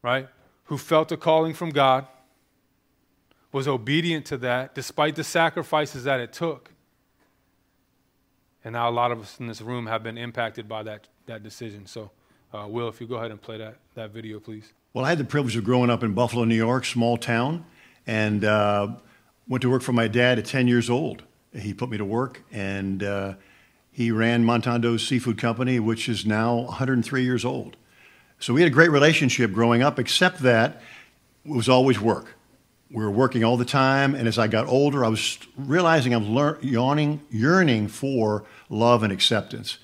Right? 0.02 0.28
Who 0.66 0.78
felt 0.78 1.12
a 1.12 1.18
calling 1.18 1.54
from 1.54 1.70
God, 1.70 2.08
was 3.52 3.68
obedient 3.68 4.26
to 4.28 4.38
that 4.38 4.74
despite 4.74 5.16
the 5.16 5.24
sacrifices 5.24 6.06
that 6.06 6.20
it 6.20 6.34
took. 6.34 6.71
And 8.64 8.74
now 8.74 8.90
a 8.90 8.92
lot 8.92 9.12
of 9.12 9.22
us 9.22 9.40
in 9.40 9.48
this 9.48 9.62
room 9.62 9.88
have 9.88 10.04
been 10.04 10.18
impacted 10.18 10.68
by 10.70 10.84
that, 10.84 11.08
that 11.26 11.44
decision. 11.44 11.86
So, 11.86 12.12
uh, 12.54 12.68
Will, 12.68 12.88
if 12.88 13.02
you 13.02 13.08
go 13.08 13.16
ahead 13.16 13.32
and 13.32 13.42
play 13.42 13.58
that, 13.58 13.78
that 13.96 14.12
video, 14.12 14.40
please. 14.40 14.74
Well, 14.94 15.06
I 15.06 15.10
had 15.10 15.18
the 15.18 15.26
privilege 15.26 15.56
of 15.56 15.64
growing 15.64 15.90
up 15.90 16.04
in 16.04 16.14
Buffalo, 16.14 16.44
New 16.44 16.56
York, 16.56 16.86
small 16.86 17.18
town, 17.18 17.66
and 18.06 18.44
uh, 18.44 18.90
went 19.48 19.62
to 19.62 19.70
work 19.70 19.82
for 19.82 19.94
my 19.94 20.08
dad 20.08 20.38
at 20.38 20.46
10 20.46 20.68
years 20.68 20.90
old. 20.90 21.24
He 21.54 21.74
put 21.74 21.90
me 21.90 21.98
to 21.98 22.06
work, 22.06 22.44
and 22.52 23.02
uh, 23.02 23.34
he 23.92 24.12
ran 24.12 24.44
Montando's 24.44 25.08
Seafood 25.08 25.38
Company, 25.38 25.80
which 25.80 26.08
is 26.08 26.26
now 26.26 26.56
103 26.56 27.24
years 27.24 27.44
old. 27.44 27.78
So 28.40 28.54
we 28.54 28.62
had 28.62 28.72
a 28.72 28.74
great 28.74 28.92
relationship 28.92 29.52
growing 29.52 29.82
up, 29.82 30.00
except 30.00 30.40
that 30.40 30.82
it 31.46 31.52
was 31.52 31.70
always 31.70 32.00
work. 32.00 32.36
We 32.94 33.04
were 33.04 33.12
working 33.12 33.44
all 33.44 33.56
the 33.56 33.66
time, 33.66 34.16
and 34.16 34.28
as 34.28 34.38
I 34.38 34.48
got 34.48 34.68
older, 34.68 35.06
I 35.06 35.08
was 35.08 35.40
realizing 35.56 36.14
I 36.14 36.18
was 36.18 36.28
lear- 36.28 36.58
yawning, 36.62 37.22
yearning 37.30 37.88
for 37.88 38.44
love 38.70 39.04
and 39.04 39.14
acceptance. 39.14 39.78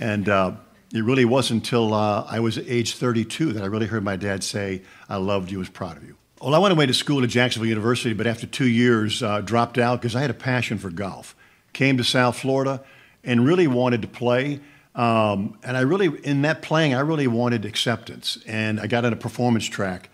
And 0.00 0.28
uh, 0.28 0.52
it 0.94 1.04
really 1.04 1.26
wasn't 1.26 1.64
until 1.64 1.92
uh, 1.92 2.24
I 2.26 2.40
was 2.40 2.56
age 2.58 2.94
32 2.94 3.52
that 3.52 3.62
I 3.62 3.66
really 3.66 3.86
heard 3.86 4.02
my 4.02 4.16
dad 4.16 4.42
say, 4.42 4.82
I 5.10 5.16
loved 5.16 5.50
you, 5.50 5.58
was 5.58 5.68
proud 5.68 5.98
of 5.98 6.04
you. 6.04 6.16
Well, 6.40 6.54
I 6.54 6.58
went 6.58 6.72
away 6.72 6.86
to 6.86 6.94
school 6.94 7.22
at 7.22 7.28
Jacksonville 7.28 7.68
University, 7.68 8.14
but 8.14 8.26
after 8.26 8.46
two 8.46 8.68
years, 8.68 9.22
uh, 9.22 9.40
dropped 9.40 9.76
out 9.76 10.00
because 10.00 10.16
I 10.16 10.20
had 10.20 10.30
a 10.30 10.34
passion 10.34 10.78
for 10.78 10.90
golf. 10.90 11.34
Came 11.72 11.96
to 11.98 12.04
South 12.04 12.38
Florida 12.38 12.82
and 13.22 13.44
really 13.44 13.66
wanted 13.66 14.02
to 14.02 14.08
play. 14.08 14.60
Um, 14.94 15.58
and 15.64 15.76
I 15.76 15.80
really, 15.80 16.06
in 16.24 16.42
that 16.42 16.62
playing, 16.62 16.94
I 16.94 17.00
really 17.00 17.26
wanted 17.26 17.64
acceptance. 17.64 18.38
And 18.46 18.80
I 18.80 18.86
got 18.86 19.04
on 19.04 19.12
a 19.12 19.16
performance 19.16 19.66
track 19.66 20.10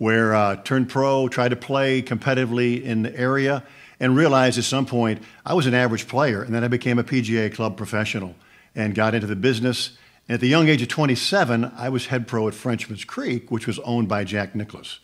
where 0.00 0.34
uh, 0.34 0.56
turned 0.56 0.88
pro, 0.88 1.28
tried 1.28 1.50
to 1.50 1.56
play 1.56 2.02
competitively 2.02 2.82
in 2.82 3.02
the 3.02 3.16
area, 3.16 3.62
and 4.00 4.16
realized 4.16 4.58
at 4.58 4.64
some 4.64 4.86
point 4.86 5.22
I 5.46 5.54
was 5.54 5.66
an 5.66 5.74
average 5.74 6.08
player. 6.08 6.42
And 6.42 6.52
then 6.52 6.64
I 6.64 6.68
became 6.68 6.98
a 6.98 7.04
PGA 7.04 7.54
club 7.54 7.76
professional 7.76 8.34
and 8.74 8.94
got 8.94 9.14
into 9.14 9.28
the 9.28 9.36
business 9.36 9.96
and 10.30 10.36
at 10.36 10.40
the 10.40 10.46
young 10.46 10.68
age 10.68 10.80
of 10.80 10.86
27, 10.86 11.72
I 11.76 11.88
was 11.88 12.06
head 12.06 12.28
pro 12.28 12.46
at 12.46 12.54
Frenchman's 12.54 13.02
Creek, 13.02 13.50
which 13.50 13.66
was 13.66 13.80
owned 13.80 14.08
by 14.08 14.22
Jack 14.22 14.54
Nicklaus. 14.54 15.00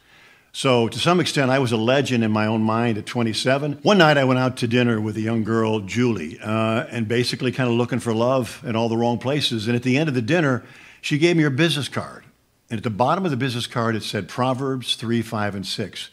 So, 0.52 0.86
to 0.86 1.00
some 1.00 1.18
extent, 1.18 1.50
I 1.50 1.58
was 1.58 1.72
a 1.72 1.76
legend 1.76 2.22
in 2.22 2.30
my 2.30 2.46
own 2.46 2.62
mind 2.62 2.96
at 2.96 3.06
27. 3.06 3.80
One 3.82 3.98
night, 3.98 4.18
I 4.18 4.24
went 4.24 4.38
out 4.38 4.56
to 4.58 4.68
dinner 4.68 5.00
with 5.00 5.16
a 5.16 5.20
young 5.20 5.42
girl, 5.42 5.80
Julie, 5.80 6.38
uh, 6.40 6.86
and 6.92 7.08
basically 7.08 7.50
kind 7.50 7.68
of 7.68 7.74
looking 7.74 7.98
for 7.98 8.14
love 8.14 8.62
in 8.64 8.76
all 8.76 8.88
the 8.88 8.96
wrong 8.96 9.18
places. 9.18 9.66
And 9.66 9.74
at 9.74 9.82
the 9.82 9.98
end 9.98 10.08
of 10.08 10.14
the 10.14 10.22
dinner, 10.22 10.62
she 11.00 11.18
gave 11.18 11.36
me 11.36 11.42
her 11.42 11.50
business 11.50 11.88
card. 11.88 12.22
And 12.68 12.78
at 12.78 12.84
the 12.84 12.90
bottom 12.90 13.24
of 13.24 13.30
the 13.30 13.36
business 13.36 13.66
card, 13.66 13.94
it 13.94 14.02
said 14.02 14.28
Proverbs 14.28 14.96
3, 14.96 15.22
5, 15.22 15.54
and 15.54 15.66
6. 15.66 16.10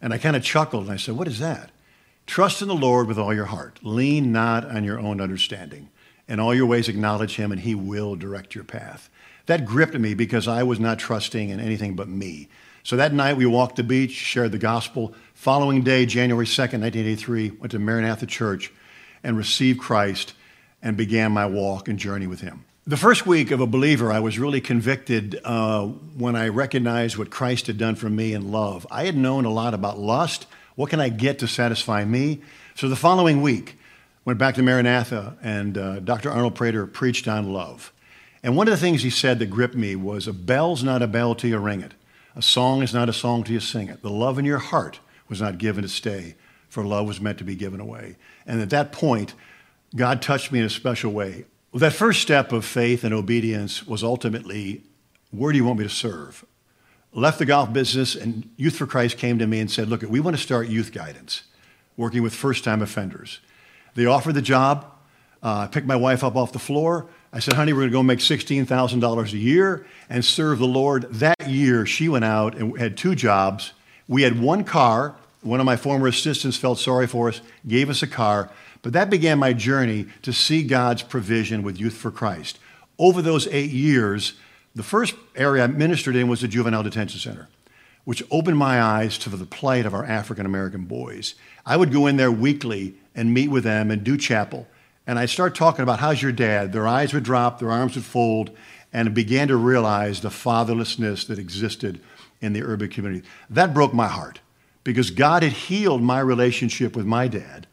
And 0.00 0.12
I 0.14 0.18
kind 0.18 0.36
of 0.36 0.42
chuckled 0.42 0.84
and 0.84 0.92
I 0.92 0.96
said, 0.96 1.16
What 1.16 1.28
is 1.28 1.40
that? 1.40 1.70
Trust 2.26 2.62
in 2.62 2.68
the 2.68 2.74
Lord 2.74 3.08
with 3.08 3.18
all 3.18 3.34
your 3.34 3.46
heart. 3.46 3.80
Lean 3.82 4.30
not 4.30 4.64
on 4.64 4.84
your 4.84 5.00
own 5.00 5.20
understanding. 5.20 5.88
In 6.28 6.38
all 6.38 6.54
your 6.54 6.66
ways, 6.66 6.88
acknowledge 6.88 7.34
him, 7.34 7.50
and 7.50 7.60
he 7.60 7.74
will 7.74 8.14
direct 8.14 8.54
your 8.54 8.62
path. 8.62 9.10
That 9.46 9.66
gripped 9.66 9.98
me 9.98 10.14
because 10.14 10.46
I 10.46 10.62
was 10.62 10.78
not 10.78 11.00
trusting 11.00 11.48
in 11.48 11.58
anything 11.58 11.96
but 11.96 12.08
me. 12.08 12.48
So 12.84 12.96
that 12.96 13.12
night, 13.12 13.36
we 13.36 13.46
walked 13.46 13.76
the 13.76 13.82
beach, 13.82 14.12
shared 14.12 14.52
the 14.52 14.58
gospel. 14.58 15.12
Following 15.34 15.82
day, 15.82 16.06
January 16.06 16.46
2nd, 16.46 16.80
1983, 16.80 17.50
went 17.50 17.72
to 17.72 17.80
Maranatha 17.80 18.26
Church 18.26 18.72
and 19.24 19.36
received 19.36 19.80
Christ 19.80 20.34
and 20.82 20.96
began 20.96 21.32
my 21.32 21.46
walk 21.46 21.88
and 21.88 21.98
journey 21.98 22.28
with 22.28 22.40
him. 22.40 22.64
The 22.90 22.96
first 22.96 23.24
week 23.24 23.52
of 23.52 23.60
a 23.60 23.68
believer, 23.68 24.10
I 24.10 24.18
was 24.18 24.36
really 24.36 24.60
convicted 24.60 25.40
uh, 25.44 25.86
when 25.86 26.34
I 26.34 26.48
recognized 26.48 27.16
what 27.16 27.30
Christ 27.30 27.68
had 27.68 27.78
done 27.78 27.94
for 27.94 28.10
me 28.10 28.34
in 28.34 28.50
love. 28.50 28.84
I 28.90 29.04
had 29.04 29.16
known 29.16 29.44
a 29.44 29.52
lot 29.52 29.74
about 29.74 30.00
lust. 30.00 30.48
What 30.74 30.90
can 30.90 30.98
I 30.98 31.08
get 31.08 31.38
to 31.38 31.46
satisfy 31.46 32.04
me? 32.04 32.40
So 32.74 32.88
the 32.88 32.96
following 32.96 33.42
week, 33.42 33.78
Went 34.24 34.40
back 34.40 34.56
to 34.56 34.62
Maranatha, 34.62 35.36
and 35.40 35.78
uh, 35.78 36.00
Dr. 36.00 36.32
Arnold 36.32 36.56
Prater 36.56 36.84
preached 36.88 37.28
on 37.28 37.52
love. 37.52 37.92
And 38.42 38.56
one 38.56 38.66
of 38.66 38.72
the 38.72 38.80
things 38.80 39.04
he 39.04 39.10
said 39.10 39.38
that 39.38 39.50
gripped 39.50 39.76
me 39.76 39.94
was 39.94 40.26
a 40.26 40.32
bell's 40.32 40.82
not 40.82 41.00
a 41.00 41.06
bell 41.06 41.36
till 41.36 41.50
you 41.50 41.58
ring 41.58 41.82
it. 41.82 41.94
A 42.34 42.42
song 42.42 42.82
is 42.82 42.92
not 42.92 43.08
a 43.08 43.12
song 43.12 43.44
till 43.44 43.54
you 43.54 43.60
sing 43.60 43.88
it. 43.88 44.02
The 44.02 44.10
love 44.10 44.36
in 44.36 44.44
your 44.44 44.58
heart 44.58 44.98
was 45.28 45.40
not 45.40 45.58
given 45.58 45.82
to 45.82 45.88
stay, 45.88 46.34
for 46.68 46.84
love 46.84 47.06
was 47.06 47.20
meant 47.20 47.38
to 47.38 47.44
be 47.44 47.54
given 47.54 47.78
away. 47.78 48.16
And 48.48 48.60
at 48.60 48.70
that 48.70 48.90
point, 48.90 49.34
God 49.94 50.20
touched 50.20 50.50
me 50.50 50.58
in 50.58 50.64
a 50.64 50.70
special 50.70 51.12
way. 51.12 51.44
That 51.72 51.92
first 51.92 52.20
step 52.20 52.50
of 52.50 52.64
faith 52.64 53.04
and 53.04 53.14
obedience 53.14 53.86
was 53.86 54.02
ultimately, 54.02 54.82
where 55.30 55.52
do 55.52 55.58
you 55.58 55.64
want 55.64 55.78
me 55.78 55.84
to 55.84 55.90
serve? 55.90 56.44
Left 57.12 57.38
the 57.38 57.46
golf 57.46 57.72
business, 57.72 58.16
and 58.16 58.50
Youth 58.56 58.76
for 58.76 58.86
Christ 58.86 59.18
came 59.18 59.38
to 59.38 59.46
me 59.46 59.60
and 59.60 59.70
said, 59.70 59.88
look, 59.88 60.02
we 60.02 60.18
want 60.18 60.36
to 60.36 60.42
start 60.42 60.66
youth 60.66 60.92
guidance, 60.92 61.44
working 61.96 62.24
with 62.24 62.34
first-time 62.34 62.82
offenders. 62.82 63.38
They 63.94 64.04
offered 64.04 64.34
the 64.34 64.42
job. 64.42 64.84
Uh, 65.44 65.58
I 65.58 65.66
picked 65.68 65.86
my 65.86 65.96
wife 65.96 66.24
up 66.24 66.34
off 66.34 66.52
the 66.52 66.58
floor. 66.58 67.06
I 67.32 67.38
said, 67.38 67.54
honey, 67.54 67.72
we're 67.72 67.80
going 67.80 67.90
to 67.90 67.94
go 67.94 68.02
make 68.02 68.18
$16,000 68.18 69.32
a 69.32 69.36
year 69.36 69.86
and 70.08 70.24
serve 70.24 70.58
the 70.58 70.66
Lord. 70.66 71.04
That 71.12 71.48
year, 71.48 71.86
she 71.86 72.08
went 72.08 72.24
out 72.24 72.56
and 72.56 72.76
had 72.78 72.96
two 72.96 73.14
jobs. 73.14 73.74
We 74.08 74.22
had 74.22 74.40
one 74.40 74.64
car. 74.64 75.14
One 75.42 75.60
of 75.60 75.66
my 75.66 75.76
former 75.76 76.08
assistants 76.08 76.56
felt 76.56 76.80
sorry 76.80 77.06
for 77.06 77.28
us, 77.28 77.40
gave 77.66 77.88
us 77.88 78.02
a 78.02 78.08
car. 78.08 78.50
But 78.82 78.92
that 78.94 79.10
began 79.10 79.38
my 79.38 79.52
journey 79.52 80.06
to 80.22 80.32
see 80.32 80.62
God's 80.62 81.02
provision 81.02 81.62
with 81.62 81.78
Youth 81.78 81.94
for 81.94 82.10
Christ. 82.10 82.58
Over 82.98 83.20
those 83.20 83.46
eight 83.48 83.70
years, 83.70 84.34
the 84.74 84.82
first 84.82 85.14
area 85.36 85.64
I 85.64 85.66
ministered 85.66 86.16
in 86.16 86.28
was 86.28 86.40
the 86.40 86.48
Juvenile 86.48 86.82
Detention 86.82 87.20
Center, 87.20 87.48
which 88.04 88.22
opened 88.30 88.56
my 88.56 88.80
eyes 88.80 89.18
to 89.18 89.30
the 89.30 89.44
plight 89.44 89.84
of 89.84 89.94
our 89.94 90.04
African 90.04 90.46
American 90.46 90.84
boys. 90.84 91.34
I 91.66 91.76
would 91.76 91.92
go 91.92 92.06
in 92.06 92.16
there 92.16 92.32
weekly 92.32 92.94
and 93.14 93.34
meet 93.34 93.48
with 93.48 93.64
them 93.64 93.90
and 93.90 94.04
do 94.04 94.16
chapel. 94.16 94.66
And 95.06 95.18
I'd 95.18 95.30
start 95.30 95.54
talking 95.54 95.82
about 95.82 96.00
how's 96.00 96.22
your 96.22 96.32
dad? 96.32 96.72
Their 96.72 96.86
eyes 96.86 97.12
would 97.12 97.24
drop, 97.24 97.58
their 97.58 97.70
arms 97.70 97.96
would 97.96 98.04
fold, 98.04 98.50
and 98.92 99.14
began 99.14 99.48
to 99.48 99.56
realize 99.56 100.20
the 100.20 100.28
fatherlessness 100.28 101.26
that 101.26 101.38
existed 101.38 102.00
in 102.40 102.52
the 102.52 102.62
urban 102.62 102.88
community. 102.88 103.26
That 103.48 103.74
broke 103.74 103.92
my 103.92 104.08
heart 104.08 104.40
because 104.84 105.10
God 105.10 105.42
had 105.42 105.52
healed 105.52 106.02
my 106.02 106.20
relationship 106.20 106.96
with 106.96 107.06
my 107.06 107.28
dad 107.28 107.66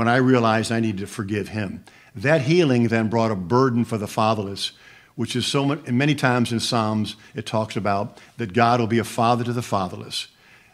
when 0.00 0.08
I 0.08 0.16
realized 0.16 0.72
I 0.72 0.80
needed 0.80 1.02
to 1.02 1.06
forgive 1.06 1.48
him. 1.48 1.84
That 2.14 2.40
healing 2.40 2.88
then 2.88 3.10
brought 3.10 3.30
a 3.30 3.36
burden 3.36 3.84
for 3.84 3.98
the 3.98 4.06
fatherless, 4.06 4.72
which 5.14 5.36
is 5.36 5.44
so 5.44 5.66
many, 5.66 5.92
many 5.92 6.14
times 6.14 6.52
in 6.52 6.60
Psalms 6.60 7.16
it 7.34 7.44
talks 7.44 7.76
about 7.76 8.18
that 8.38 8.54
God 8.54 8.80
will 8.80 8.86
be 8.86 8.98
a 8.98 9.04
father 9.04 9.44
to 9.44 9.52
the 9.52 9.60
fatherless. 9.60 10.28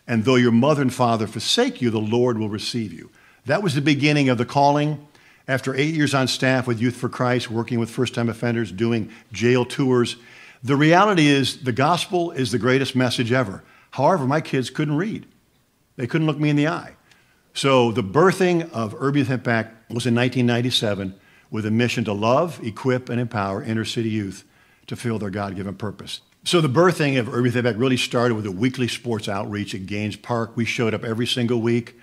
And 0.07 0.25
though 0.25 0.37
your 0.37 0.53
mother 0.53 0.81
and 0.81 0.95
father 0.95 1.27
forsake 1.27 1.83
you, 1.83 1.91
the 1.91 1.99
Lord 1.99 2.39
will 2.39 2.49
receive 2.49 2.93
you. 2.93 3.11
That 3.47 3.65
was 3.65 3.75
the 3.75 3.81
beginning 3.81 4.29
of 4.29 4.39
the 4.39 4.45
calling. 4.45 5.05
After 5.49 5.75
eight 5.75 5.97
years 5.97 6.15
on 6.15 6.29
staff 6.29 6.69
with 6.69 6.81
Youth 6.81 6.95
for 6.95 7.09
Christ, 7.09 7.51
working 7.51 7.81
with 7.81 7.91
first 7.91 8.15
time 8.15 8.29
offenders, 8.29 8.71
doing 8.71 9.11
jail 9.33 9.65
tours, 9.65 10.19
the 10.63 10.77
reality 10.77 11.27
is 11.27 11.65
the 11.65 11.73
gospel 11.73 12.31
is 12.31 12.53
the 12.53 12.61
greatest 12.61 12.95
message 12.95 13.33
ever. 13.33 13.65
However, 13.91 14.25
my 14.25 14.41
kids 14.41 14.71
couldn't 14.71 14.97
read, 14.97 15.27
they 15.97 16.07
couldn't 16.07 16.29
look 16.29 16.39
me 16.39 16.49
in 16.49 16.55
the 16.55 16.69
eye. 16.69 16.96
So 17.57 17.91
the 17.91 18.03
birthing 18.03 18.71
of 18.73 18.95
Urban 19.01 19.33
Impact 19.33 19.91
was 19.91 20.05
in 20.05 20.15
1997 20.15 21.15
with 21.51 21.65
a 21.65 21.71
mission 21.71 22.05
to 22.05 22.13
love, 22.13 22.63
equip, 22.63 23.09
and 23.09 23.19
empower 23.19 23.63
inner 23.63 23.87
city 23.87 24.11
youth 24.11 24.45
to 24.89 24.95
fulfill 24.95 25.19
their 25.19 25.31
God 25.31 25.57
given 25.57 25.75
purpose. 25.75 26.21
So 26.45 26.61
the 26.61 26.69
birthing 26.69 27.19
of 27.19 27.33
Urban 27.33 27.57
Impact 27.57 27.79
really 27.79 27.97
started 27.97 28.35
with 28.35 28.45
a 28.45 28.53
weekly 28.53 28.89
sports 28.89 29.27
outreach 29.27 29.75
at 29.75 29.87
Gaines 29.87 30.17
Park. 30.17 30.55
We 30.55 30.67
showed 30.67 30.93
up 30.93 31.03
every 31.03 31.27
single 31.27 31.63
week, 31.63 31.99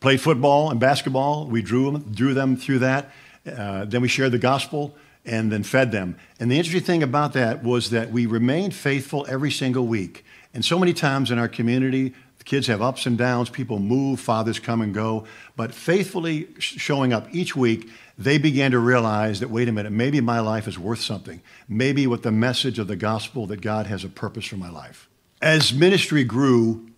played 0.00 0.20
football 0.20 0.72
and 0.72 0.80
basketball. 0.80 1.46
We 1.46 1.62
drew 1.62 1.92
them, 1.92 2.12
drew 2.12 2.34
them 2.34 2.56
through 2.56 2.80
that. 2.80 3.12
Uh, 3.46 3.84
then 3.84 4.02
we 4.02 4.08
shared 4.08 4.32
the 4.32 4.38
gospel 4.38 4.96
and 5.24 5.52
then 5.52 5.62
fed 5.62 5.92
them. 5.92 6.16
And 6.40 6.50
the 6.50 6.58
interesting 6.58 6.82
thing 6.82 7.04
about 7.04 7.32
that 7.34 7.62
was 7.62 7.90
that 7.90 8.10
we 8.10 8.26
remained 8.26 8.74
faithful 8.74 9.24
every 9.28 9.52
single 9.52 9.86
week. 9.86 10.24
And 10.52 10.64
so 10.64 10.80
many 10.80 10.92
times 10.92 11.30
in 11.30 11.38
our 11.38 11.48
community, 11.48 12.12
kids 12.46 12.68
have 12.68 12.80
ups 12.80 13.04
and 13.04 13.18
downs, 13.18 13.50
people 13.50 13.78
move, 13.78 14.20
fathers 14.20 14.58
come 14.58 14.80
and 14.80 14.94
go. 14.94 15.26
But 15.56 15.74
faithfully 15.74 16.48
showing 16.58 17.12
up 17.12 17.26
each 17.34 17.54
week, 17.54 17.90
they 18.16 18.38
began 18.38 18.70
to 18.70 18.78
realize 18.78 19.40
that, 19.40 19.50
wait 19.50 19.68
a 19.68 19.72
minute, 19.72 19.92
maybe 19.92 20.22
my 20.22 20.40
life 20.40 20.66
is 20.66 20.78
worth 20.78 21.00
something. 21.00 21.42
Maybe 21.68 22.06
with 22.06 22.22
the 22.22 22.32
message 22.32 22.78
of 22.78 22.86
the 22.86 22.96
gospel 22.96 23.46
that 23.48 23.60
God 23.60 23.86
has 23.88 24.04
a 24.04 24.08
purpose 24.08 24.46
for 24.46 24.56
my 24.56 24.70
life. 24.70 25.08
As 25.42 25.74
ministry 25.74 26.24
grew, 26.24 26.88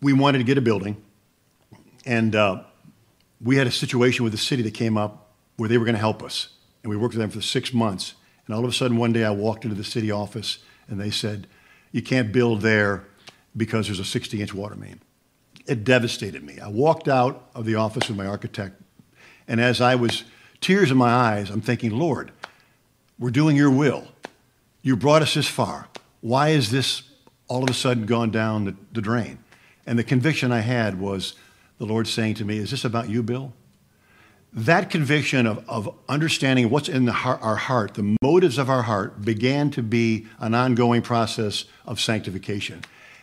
we 0.00 0.14
wanted 0.14 0.38
to 0.38 0.44
get 0.44 0.56
a 0.56 0.62
building. 0.62 0.96
And 2.06 2.34
uh, 2.34 2.62
we 3.42 3.56
had 3.56 3.66
a 3.66 3.72
situation 3.72 4.22
with 4.22 4.32
the 4.32 4.38
city 4.38 4.62
that 4.62 4.74
came 4.74 4.96
up 4.96 5.32
where 5.56 5.68
they 5.68 5.76
were 5.76 5.84
going 5.84 5.96
to 5.96 6.00
help 6.00 6.22
us. 6.22 6.48
And 6.82 6.90
we 6.90 6.96
worked 6.96 7.14
with 7.14 7.20
them 7.20 7.30
for 7.30 7.42
six 7.42 7.74
months. 7.74 8.14
And 8.46 8.54
all 8.54 8.64
of 8.64 8.70
a 8.70 8.72
sudden, 8.72 8.96
one 8.96 9.12
day 9.12 9.24
I 9.24 9.30
walked 9.32 9.64
into 9.64 9.76
the 9.76 9.84
city 9.84 10.10
office 10.10 10.60
and 10.88 11.00
they 11.00 11.10
said, 11.10 11.48
You 11.90 12.00
can't 12.00 12.32
build 12.32 12.62
there 12.62 13.09
because 13.56 13.86
there's 13.86 14.00
a 14.00 14.04
60 14.04 14.40
inch 14.40 14.54
water 14.54 14.76
main. 14.76 15.00
It 15.66 15.84
devastated 15.84 16.42
me. 16.42 16.58
I 16.58 16.68
walked 16.68 17.08
out 17.08 17.50
of 17.54 17.64
the 17.64 17.74
office 17.76 18.08
with 18.08 18.16
my 18.16 18.26
architect, 18.26 18.80
and 19.46 19.60
as 19.60 19.80
I 19.80 19.94
was 19.94 20.24
tears 20.60 20.90
in 20.90 20.96
my 20.96 21.10
eyes, 21.10 21.50
I'm 21.50 21.60
thinking, 21.60 21.90
Lord, 21.90 22.32
we're 23.18 23.30
doing 23.30 23.56
your 23.56 23.70
will. 23.70 24.08
You 24.82 24.96
brought 24.96 25.22
us 25.22 25.34
this 25.34 25.48
far. 25.48 25.88
Why 26.20 26.50
is 26.50 26.70
this 26.70 27.02
all 27.48 27.62
of 27.62 27.70
a 27.70 27.74
sudden 27.74 28.06
gone 28.06 28.30
down 28.30 28.64
the, 28.64 28.76
the 28.92 29.00
drain? 29.00 29.38
And 29.86 29.98
the 29.98 30.04
conviction 30.04 30.52
I 30.52 30.60
had 30.60 31.00
was 31.00 31.34
the 31.78 31.86
Lord 31.86 32.06
saying 32.06 32.34
to 32.34 32.44
me, 32.44 32.58
Is 32.58 32.70
this 32.70 32.84
about 32.84 33.08
you, 33.08 33.22
Bill? 33.22 33.52
that 34.52 34.90
conviction 34.90 35.46
of, 35.46 35.68
of 35.68 35.94
understanding 36.08 36.70
what's 36.70 36.88
in 36.88 37.06
heart, 37.06 37.40
our 37.42 37.56
heart, 37.56 37.94
the 37.94 38.16
motives 38.22 38.58
of 38.58 38.68
our 38.68 38.82
heart, 38.82 39.22
began 39.22 39.70
to 39.70 39.82
be 39.82 40.26
an 40.40 40.54
ongoing 40.54 41.02
process 41.02 41.66
of 41.86 42.00
sanctification. 42.00 42.82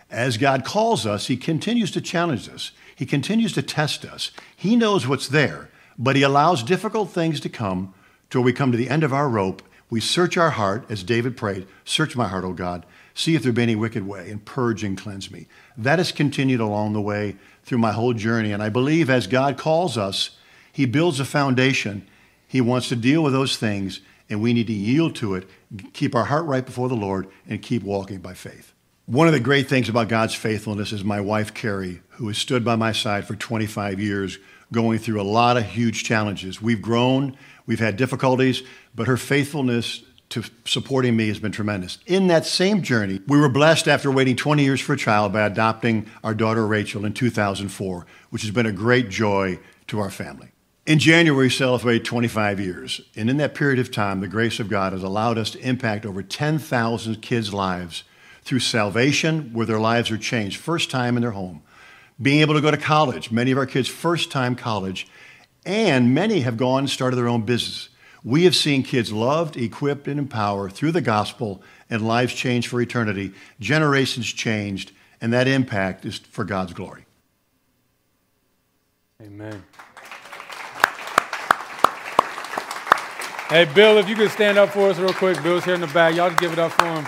As 0.09 0.37
God 0.37 0.63
calls 0.63 1.05
us, 1.05 1.27
He 1.27 1.37
continues 1.37 1.91
to 1.91 2.01
challenge 2.01 2.49
us, 2.49 2.71
He 2.95 3.05
continues 3.05 3.53
to 3.53 3.61
test 3.61 4.05
us. 4.05 4.31
He 4.55 4.75
knows 4.75 5.07
what's 5.07 5.27
there, 5.27 5.69
but 5.97 6.15
He 6.15 6.23
allows 6.23 6.63
difficult 6.63 7.09
things 7.09 7.39
to 7.41 7.49
come 7.49 7.93
till 8.29 8.41
we 8.41 8.53
come 8.53 8.71
to 8.71 8.77
the 8.77 8.89
end 8.89 9.03
of 9.03 9.13
our 9.13 9.29
rope. 9.29 9.61
We 9.89 10.01
search 10.01 10.35
our 10.37 10.51
heart, 10.51 10.85
as 10.89 11.03
David 11.03 11.37
prayed 11.37 11.67
Search 11.85 12.15
my 12.15 12.27
heart, 12.27 12.43
O 12.43 12.53
God. 12.53 12.85
See 13.13 13.35
if 13.35 13.43
there 13.43 13.51
be 13.51 13.63
any 13.63 13.75
wicked 13.75 14.05
way, 14.05 14.29
and 14.29 14.43
purge 14.43 14.83
and 14.83 14.97
cleanse 14.97 15.31
me. 15.31 15.47
That 15.77 15.99
has 15.99 16.11
continued 16.11 16.59
along 16.59 16.93
the 16.93 17.01
way 17.01 17.35
through 17.63 17.79
my 17.79 17.91
whole 17.91 18.13
journey. 18.13 18.51
And 18.51 18.61
I 18.61 18.69
believe 18.69 19.09
as 19.09 19.27
God 19.27 19.57
calls 19.57 19.97
us, 19.97 20.37
he 20.71 20.85
builds 20.85 21.19
a 21.19 21.25
foundation. 21.25 22.07
He 22.47 22.61
wants 22.61 22.89
to 22.89 22.95
deal 22.95 23.23
with 23.23 23.33
those 23.33 23.57
things, 23.57 24.01
and 24.29 24.41
we 24.41 24.53
need 24.53 24.67
to 24.67 24.73
yield 24.73 25.15
to 25.15 25.35
it, 25.35 25.49
keep 25.93 26.13
our 26.13 26.25
heart 26.25 26.45
right 26.45 26.65
before 26.65 26.89
the 26.89 26.95
Lord, 26.95 27.27
and 27.47 27.61
keep 27.61 27.81
walking 27.81 28.19
by 28.19 28.33
faith. 28.35 28.73
One 29.07 29.27
of 29.27 29.33
the 29.33 29.39
great 29.39 29.69
things 29.69 29.87
about 29.87 30.09
God's 30.09 30.35
faithfulness 30.35 30.91
is 30.91 31.01
my 31.01 31.21
wife, 31.21 31.53
Carrie, 31.53 32.01
who 32.09 32.27
has 32.27 32.37
stood 32.37 32.65
by 32.65 32.75
my 32.75 32.91
side 32.91 33.25
for 33.25 33.37
25 33.37 34.01
years, 34.01 34.37
going 34.73 34.99
through 34.99 35.21
a 35.21 35.23
lot 35.23 35.55
of 35.55 35.63
huge 35.63 36.03
challenges. 36.03 36.61
We've 36.61 36.81
grown, 36.81 37.37
we've 37.65 37.79
had 37.79 37.95
difficulties, 37.95 38.63
but 38.93 39.07
her 39.07 39.15
faithfulness 39.15 40.03
to 40.31 40.43
supporting 40.65 41.15
me 41.15 41.29
has 41.29 41.39
been 41.39 41.53
tremendous. 41.53 41.99
In 42.05 42.27
that 42.27 42.45
same 42.45 42.81
journey, 42.81 43.21
we 43.27 43.39
were 43.39 43.47
blessed 43.47 43.87
after 43.87 44.11
waiting 44.11 44.35
20 44.35 44.61
years 44.61 44.81
for 44.81 44.91
a 44.91 44.97
child 44.97 45.31
by 45.31 45.45
adopting 45.45 46.07
our 46.21 46.33
daughter 46.33 46.67
Rachel 46.67 47.05
in 47.05 47.13
2004, 47.13 48.05
which 48.29 48.41
has 48.41 48.51
been 48.51 48.65
a 48.65 48.73
great 48.73 49.07
joy 49.07 49.57
to 49.87 49.99
our 49.99 50.11
family. 50.11 50.49
In 50.85 50.99
January, 50.99 51.45
we 51.45 51.49
celebrate 51.49 52.03
25 52.03 52.59
years. 52.59 52.99
And 53.15 53.29
in 53.29 53.37
that 53.37 53.55
period 53.55 53.79
of 53.79 53.89
time, 53.89 54.19
the 54.19 54.27
grace 54.27 54.59
of 54.59 54.67
God 54.67 54.91
has 54.91 55.01
allowed 55.01 55.37
us 55.37 55.51
to 55.51 55.59
impact 55.59 56.05
over 56.05 56.21
10,000 56.21 57.21
kids' 57.21 57.53
lives 57.53 58.03
through 58.47 58.59
salvation, 58.59 59.51
where 59.51 59.65
their 59.65 59.79
lives 59.79 60.09
are 60.09 60.17
changed, 60.17 60.57
first 60.57 60.89
time 60.89 61.17
in 61.17 61.21
their 61.21 61.31
home. 61.31 61.61
Being 62.19 62.39
able 62.39 62.53
to 62.53 62.61
go 62.61 62.71
to 62.71 62.77
college, 62.77 63.29
many 63.29 63.51
of 63.51 63.57
our 63.57 63.65
kids' 63.65 63.89
first 63.89 64.31
time 64.31 64.55
college, 64.55 65.05
and 65.65 66.15
many 66.15 66.39
have 66.39 66.55
gone 66.55 66.79
and 66.79 66.89
started 66.89 67.17
their 67.17 67.27
own 67.27 67.41
business. 67.41 67.89
We 68.23 68.45
have 68.45 68.55
seen 68.55 68.83
kids 68.83 69.11
loved, 69.11 69.57
equipped, 69.57 70.07
and 70.07 70.17
empowered 70.17 70.71
through 70.71 70.93
the 70.93 71.01
gospel 71.01 71.61
and 71.89 72.07
lives 72.07 72.33
changed 72.33 72.69
for 72.69 72.81
eternity, 72.81 73.33
generations 73.59 74.27
changed, 74.27 74.91
and 75.19 75.33
that 75.33 75.47
impact 75.47 76.05
is 76.05 76.17
for 76.17 76.45
God's 76.45 76.73
glory. 76.73 77.05
Amen. 79.21 79.63
Hey, 83.49 83.65
Bill, 83.65 83.97
if 83.97 84.07
you 84.09 84.15
could 84.15 84.31
stand 84.31 84.57
up 84.57 84.69
for 84.69 84.89
us 84.89 84.99
real 84.99 85.13
quick. 85.13 85.41
Bill's 85.41 85.65
here 85.65 85.75
in 85.75 85.81
the 85.81 85.87
back. 85.87 86.15
Y'all 86.15 86.29
just 86.29 86.39
give 86.39 86.53
it 86.53 86.59
up 86.59 86.71
for 86.73 86.85
him. 86.85 87.05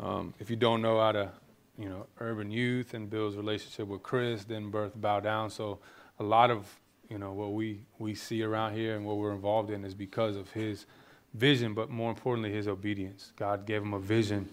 Um, 0.00 0.34
if 0.38 0.41
you 0.52 0.56
don't 0.56 0.82
know 0.82 1.00
how 1.00 1.12
to, 1.12 1.30
you 1.78 1.88
know, 1.88 2.06
urban 2.20 2.50
youth 2.50 2.92
and 2.92 3.08
Bill's 3.08 3.36
relationship 3.36 3.88
with 3.88 4.02
Chris, 4.02 4.44
then 4.44 4.70
birth 4.70 4.92
bow 4.94 5.18
down. 5.18 5.48
So 5.48 5.78
a 6.18 6.22
lot 6.22 6.50
of, 6.50 6.66
you 7.08 7.16
know, 7.16 7.32
what 7.32 7.54
we, 7.54 7.86
we 7.98 8.14
see 8.14 8.42
around 8.42 8.74
here 8.74 8.94
and 8.94 9.06
what 9.06 9.16
we're 9.16 9.32
involved 9.32 9.70
in 9.70 9.82
is 9.82 9.94
because 9.94 10.36
of 10.36 10.50
his 10.50 10.84
vision, 11.32 11.72
but 11.72 11.88
more 11.88 12.10
importantly, 12.10 12.52
his 12.52 12.68
obedience. 12.68 13.32
God 13.34 13.64
gave 13.64 13.80
him 13.80 13.94
a 13.94 13.98
vision 13.98 14.46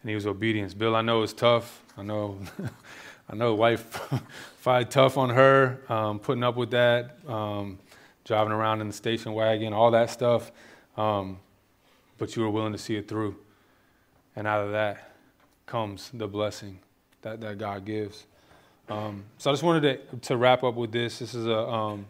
and 0.00 0.08
he 0.08 0.14
was 0.14 0.26
obedient. 0.26 0.78
Bill, 0.78 0.96
I 0.96 1.02
know 1.02 1.22
it's 1.22 1.34
tough. 1.34 1.82
I 1.98 2.02
know, 2.02 2.38
I 3.28 3.36
know, 3.36 3.54
wife 3.54 3.82
fight 4.56 4.90
tough 4.90 5.18
on 5.18 5.28
her, 5.28 5.82
um, 5.90 6.18
putting 6.18 6.44
up 6.44 6.56
with 6.56 6.70
that, 6.70 7.18
um, 7.28 7.78
driving 8.24 8.54
around 8.54 8.80
in 8.80 8.86
the 8.86 8.94
station 8.94 9.34
wagon, 9.34 9.74
all 9.74 9.90
that 9.90 10.08
stuff. 10.08 10.50
Um, 10.96 11.40
but 12.16 12.36
you 12.36 12.42
were 12.42 12.50
willing 12.50 12.72
to 12.72 12.78
see 12.78 12.96
it 12.96 13.06
through, 13.06 13.36
and 14.34 14.46
out 14.46 14.64
of 14.64 14.72
that 14.72 15.11
comes 15.66 16.10
the 16.12 16.26
blessing 16.26 16.78
that 17.22 17.40
that 17.40 17.58
God 17.58 17.84
gives. 17.84 18.26
Um, 18.88 19.24
so 19.38 19.50
I 19.50 19.52
just 19.52 19.62
wanted 19.62 20.10
to, 20.10 20.16
to 20.28 20.36
wrap 20.36 20.64
up 20.64 20.74
with 20.74 20.92
this. 20.92 21.18
This 21.18 21.34
is 21.34 21.46
a 21.46 21.58
um, 21.68 22.06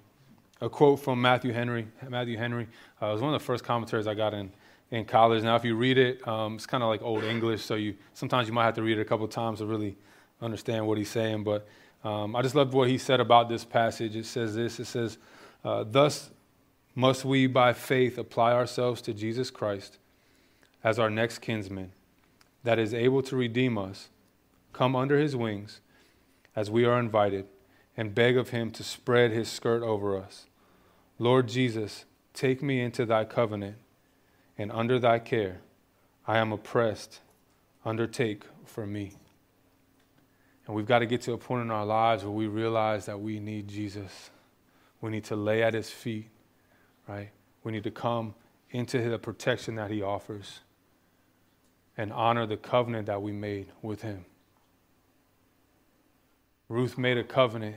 a 0.61 0.69
quote 0.69 1.01
from 1.01 1.21
Matthew 1.21 1.53
Henry. 1.53 1.89
Matthew 2.09 2.37
Henry 2.37 2.69
uh, 3.01 3.09
was 3.09 3.21
one 3.21 3.35
of 3.35 3.41
the 3.41 3.45
first 3.45 3.65
commentaries 3.65 4.07
I 4.07 4.15
got 4.15 4.33
in 4.33 4.51
in 4.91 5.05
college. 5.05 5.43
Now, 5.43 5.57
if 5.57 5.65
you 5.65 5.75
read 5.75 5.99
it, 5.99 6.27
um, 6.29 6.55
it's 6.55 6.67
kind 6.67 6.83
of 6.83 6.89
like 6.89 7.03
old 7.03 7.25
English, 7.25 7.65
so 7.65 7.75
you 7.75 7.97
sometimes 8.15 8.47
you 8.47 8.55
might 8.55 8.65
have 8.65 8.75
to 8.75 8.83
read 8.83 8.99
it 8.99 9.01
a 9.01 9.05
couple 9.05 9.27
times 9.29 9.59
to 9.59 9.67
really 9.67 9.97
understand 10.41 10.87
what 10.87 10.99
he's 10.99 11.11
saying. 11.11 11.45
But 11.45 11.67
um, 12.05 12.37
I 12.37 12.43
just 12.43 12.55
loved 12.55 12.75
what 12.75 12.89
he 12.89 12.99
said 12.99 13.21
about 13.21 13.49
this 13.49 13.65
passage. 13.65 14.17
It 14.17 14.27
says 14.27 14.55
this. 14.55 14.79
It 14.79 14.87
says, 14.87 15.19
uh, 15.65 15.85
"Thus 15.85 16.31
must 16.95 17.25
we, 17.25 17.47
by 17.47 17.73
faith, 17.73 18.19
apply 18.19 18.53
ourselves 18.53 19.01
to 19.03 19.15
Jesus 19.15 19.51
Christ 19.51 19.99
as 20.85 20.99
our 20.99 21.11
next 21.11 21.39
kinsman, 21.39 21.93
that 22.65 22.79
is 22.79 22.95
able 22.95 23.23
to 23.23 23.37
redeem 23.37 23.79
us, 23.79 24.09
come 24.73 24.95
under 24.95 25.19
His 25.19 25.35
wings, 25.35 25.81
as 26.55 26.71
we 26.71 26.85
are 26.85 26.99
invited, 26.99 27.47
and 27.97 28.15
beg 28.15 28.37
of 28.37 28.51
Him 28.51 28.71
to 28.73 28.85
spread 28.85 29.31
His 29.31 29.49
skirt 29.49 29.83
over 29.83 30.17
us. 30.17 30.47
Lord 31.19 31.49
Jesus, 31.49 32.05
take 32.35 32.63
me 32.63 32.81
into 32.81 33.05
Thy 33.05 33.25
covenant." 33.25 33.77
and 34.59 34.71
under 34.73 34.99
thy 34.99 35.19
care 35.19 35.61
I 36.27 36.39
am 36.39 36.53
oppressed. 36.53 37.21
Undertake 37.85 38.45
for 38.65 38.87
me. 38.87 39.15
And 40.67 40.77
we've 40.77 40.87
got 40.87 41.01
to 41.01 41.07
get 41.07 41.23
to 41.23 41.33
a 41.33 41.39
point 41.39 41.63
in 41.63 41.71
our 41.73 41.85
lives 41.85 42.23
where 42.23 42.31
we 42.31 42.47
realize 42.47 43.07
that 43.07 43.21
we 43.21 43.41
need 43.41 43.67
Jesus. 43.67 44.31
We 45.01 45.11
need 45.11 45.25
to 45.25 45.35
lay 45.35 45.65
at 45.65 45.75
his 45.75 45.91
feet, 45.91 46.29
right? 47.09 47.31
We 47.65 47.73
need 47.73 47.83
to 47.83 47.91
come 47.91 48.37
into 48.71 49.03
the 49.11 49.19
protection 49.19 49.75
that 49.75 49.91
he 49.91 50.01
offers 50.01 50.61
and 51.97 52.13
honor 52.13 52.47
the 52.47 52.57
covenant 52.57 53.07
that 53.07 53.23
we 53.23 53.33
made 53.33 53.67
with 53.83 54.03
him. 54.03 54.25
Ruth 56.69 56.97
made 56.97 57.19
a 57.19 57.25
covenant 57.25 57.77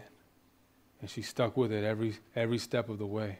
and 1.02 1.10
she 1.10 1.22
stuck 1.22 1.58
with 1.58 1.72
it 1.72 1.84
every, 1.84 2.16
every 2.36 2.58
step 2.58 2.90
of 2.90 2.98
the 2.98 3.06
way. 3.06 3.40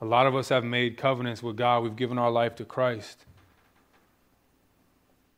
A 0.00 0.04
lot 0.04 0.26
of 0.26 0.34
us 0.34 0.48
have 0.48 0.64
made 0.64 0.96
covenants 0.96 1.42
with 1.42 1.56
God. 1.56 1.82
We've 1.82 1.96
given 1.96 2.18
our 2.18 2.30
life 2.30 2.54
to 2.56 2.64
Christ. 2.64 3.24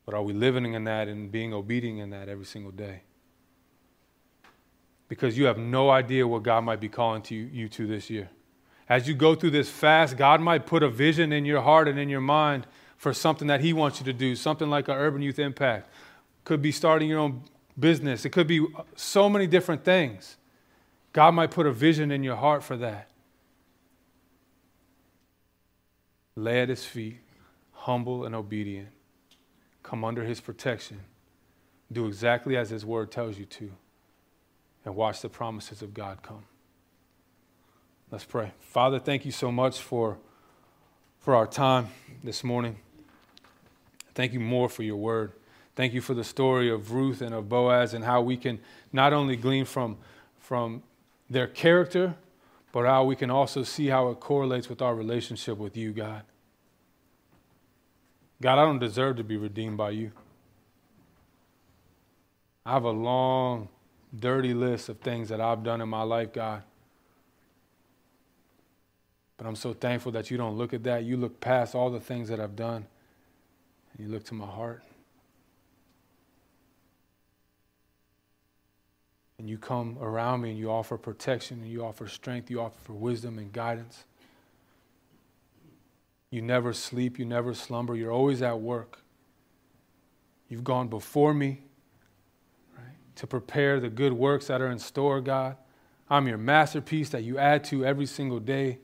But 0.04 0.14
are 0.14 0.22
we 0.22 0.32
living 0.32 0.74
in 0.74 0.84
that 0.84 1.08
and 1.08 1.30
being 1.30 1.54
obedient 1.54 2.00
in 2.00 2.10
that 2.10 2.28
every 2.28 2.44
single 2.44 2.72
day? 2.72 3.02
Because 5.08 5.36
you 5.36 5.44
have 5.44 5.58
no 5.58 5.90
idea 5.90 6.26
what 6.26 6.42
God 6.42 6.64
might 6.64 6.80
be 6.80 6.88
calling 6.88 7.22
to 7.22 7.34
you, 7.34 7.48
you 7.52 7.68
to 7.68 7.86
this 7.86 8.10
year. 8.10 8.30
As 8.88 9.06
you 9.06 9.14
go 9.14 9.34
through 9.34 9.50
this 9.50 9.70
fast, 9.70 10.16
God 10.16 10.40
might 10.40 10.66
put 10.66 10.82
a 10.82 10.88
vision 10.88 11.32
in 11.32 11.44
your 11.44 11.60
heart 11.60 11.86
and 11.86 11.98
in 11.98 12.08
your 12.08 12.20
mind 12.20 12.66
for 13.00 13.14
something 13.14 13.48
that 13.48 13.62
He 13.62 13.72
wants 13.72 13.98
you 13.98 14.04
to 14.04 14.12
do, 14.12 14.36
something 14.36 14.68
like 14.68 14.88
an 14.88 14.94
urban 14.94 15.22
youth 15.22 15.38
impact. 15.38 15.90
Could 16.44 16.60
be 16.60 16.70
starting 16.70 17.08
your 17.08 17.18
own 17.18 17.44
business, 17.78 18.26
it 18.26 18.30
could 18.30 18.46
be 18.46 18.66
so 18.94 19.30
many 19.30 19.46
different 19.46 19.84
things. 19.84 20.36
God 21.14 21.32
might 21.32 21.50
put 21.50 21.66
a 21.66 21.72
vision 21.72 22.10
in 22.10 22.22
your 22.22 22.36
heart 22.36 22.62
for 22.62 22.76
that. 22.76 23.08
Lay 26.36 26.60
at 26.60 26.68
His 26.68 26.84
feet, 26.84 27.20
humble 27.72 28.26
and 28.26 28.34
obedient. 28.34 28.88
Come 29.82 30.04
under 30.04 30.22
His 30.22 30.42
protection. 30.42 31.00
Do 31.90 32.06
exactly 32.06 32.54
as 32.54 32.68
His 32.68 32.84
word 32.84 33.10
tells 33.10 33.38
you 33.38 33.46
to, 33.46 33.72
and 34.84 34.94
watch 34.94 35.22
the 35.22 35.30
promises 35.30 35.80
of 35.80 35.94
God 35.94 36.22
come. 36.22 36.44
Let's 38.10 38.24
pray. 38.24 38.52
Father, 38.60 38.98
thank 38.98 39.24
you 39.24 39.32
so 39.32 39.50
much 39.50 39.80
for, 39.80 40.18
for 41.18 41.34
our 41.34 41.46
time 41.46 41.88
this 42.22 42.44
morning. 42.44 42.76
Thank 44.14 44.32
you 44.32 44.40
more 44.40 44.68
for 44.68 44.82
your 44.82 44.96
word. 44.96 45.32
Thank 45.76 45.92
you 45.94 46.00
for 46.00 46.14
the 46.14 46.24
story 46.24 46.70
of 46.70 46.92
Ruth 46.92 47.22
and 47.22 47.34
of 47.34 47.48
Boaz 47.48 47.94
and 47.94 48.04
how 48.04 48.20
we 48.20 48.36
can 48.36 48.60
not 48.92 49.12
only 49.12 49.36
glean 49.36 49.64
from, 49.64 49.96
from 50.38 50.82
their 51.28 51.46
character, 51.46 52.16
but 52.72 52.86
how 52.86 53.04
we 53.04 53.16
can 53.16 53.30
also 53.30 53.62
see 53.62 53.86
how 53.86 54.10
it 54.10 54.20
correlates 54.20 54.68
with 54.68 54.82
our 54.82 54.94
relationship 54.94 55.58
with 55.58 55.76
you, 55.76 55.92
God. 55.92 56.22
God, 58.42 58.58
I 58.58 58.64
don't 58.64 58.78
deserve 58.78 59.16
to 59.16 59.24
be 59.24 59.36
redeemed 59.36 59.76
by 59.76 59.90
you. 59.90 60.12
I 62.64 62.72
have 62.72 62.84
a 62.84 62.90
long, 62.90 63.68
dirty 64.18 64.54
list 64.54 64.88
of 64.88 64.98
things 65.00 65.28
that 65.28 65.40
I've 65.40 65.62
done 65.62 65.80
in 65.80 65.88
my 65.88 66.02
life, 66.02 66.32
God. 66.32 66.62
But 69.36 69.46
I'm 69.46 69.56
so 69.56 69.72
thankful 69.72 70.12
that 70.12 70.30
you 70.30 70.36
don't 70.36 70.56
look 70.56 70.74
at 70.74 70.82
that. 70.84 71.04
You 71.04 71.16
look 71.16 71.40
past 71.40 71.74
all 71.74 71.90
the 71.90 72.00
things 72.00 72.28
that 72.28 72.40
I've 72.40 72.56
done, 72.56 72.86
you 74.00 74.08
look 74.08 74.24
to 74.24 74.34
my 74.34 74.46
heart. 74.46 74.82
And 79.38 79.48
you 79.48 79.58
come 79.58 79.96
around 80.00 80.42
me 80.42 80.50
and 80.50 80.58
you 80.58 80.70
offer 80.70 80.98
protection 80.98 81.62
and 81.62 81.70
you 81.70 81.84
offer 81.84 82.06
strength, 82.08 82.50
you 82.50 82.60
offer 82.60 82.92
wisdom 82.92 83.38
and 83.38 83.52
guidance. 83.52 84.04
You 86.30 86.42
never 86.42 86.72
sleep, 86.72 87.18
you 87.18 87.24
never 87.24 87.54
slumber, 87.54 87.96
you're 87.96 88.12
always 88.12 88.42
at 88.42 88.60
work. 88.60 88.98
You've 90.48 90.64
gone 90.64 90.88
before 90.88 91.32
me 91.32 91.62
right, 92.76 92.94
to 93.16 93.26
prepare 93.26 93.80
the 93.80 93.88
good 93.88 94.12
works 94.12 94.48
that 94.48 94.60
are 94.60 94.70
in 94.70 94.78
store, 94.78 95.20
God. 95.20 95.56
I'm 96.08 96.28
your 96.28 96.38
masterpiece 96.38 97.08
that 97.10 97.22
you 97.22 97.38
add 97.38 97.64
to 97.64 97.84
every 97.84 98.06
single 98.06 98.40
day. 98.40 98.78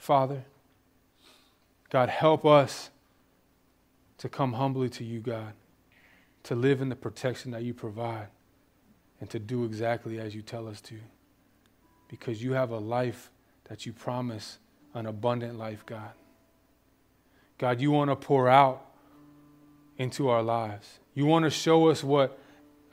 Father. 0.00 0.44
God, 1.90 2.08
help 2.08 2.46
us 2.46 2.90
to 4.20 4.28
come 4.28 4.52
humbly 4.52 4.90
to 4.90 5.02
you, 5.02 5.18
God, 5.18 5.54
to 6.42 6.54
live 6.54 6.82
in 6.82 6.90
the 6.90 6.96
protection 6.96 7.50
that 7.52 7.62
you 7.62 7.72
provide, 7.72 8.28
and 9.18 9.30
to 9.30 9.38
do 9.38 9.64
exactly 9.64 10.20
as 10.20 10.34
you 10.34 10.42
tell 10.42 10.68
us 10.68 10.80
to. 10.82 10.96
Because 12.06 12.42
you 12.42 12.52
have 12.52 12.70
a 12.70 12.78
life 12.78 13.30
that 13.64 13.86
you 13.86 13.94
promise, 13.94 14.58
an 14.92 15.06
abundant 15.06 15.58
life, 15.58 15.86
God. 15.86 16.12
God, 17.56 17.80
you 17.80 17.90
want 17.90 18.10
to 18.10 18.16
pour 18.16 18.46
out 18.46 18.84
into 19.96 20.28
our 20.28 20.42
lives. 20.42 20.98
You 21.14 21.24
want 21.24 21.46
to 21.46 21.50
show 21.50 21.88
us 21.88 22.04
what 22.04 22.38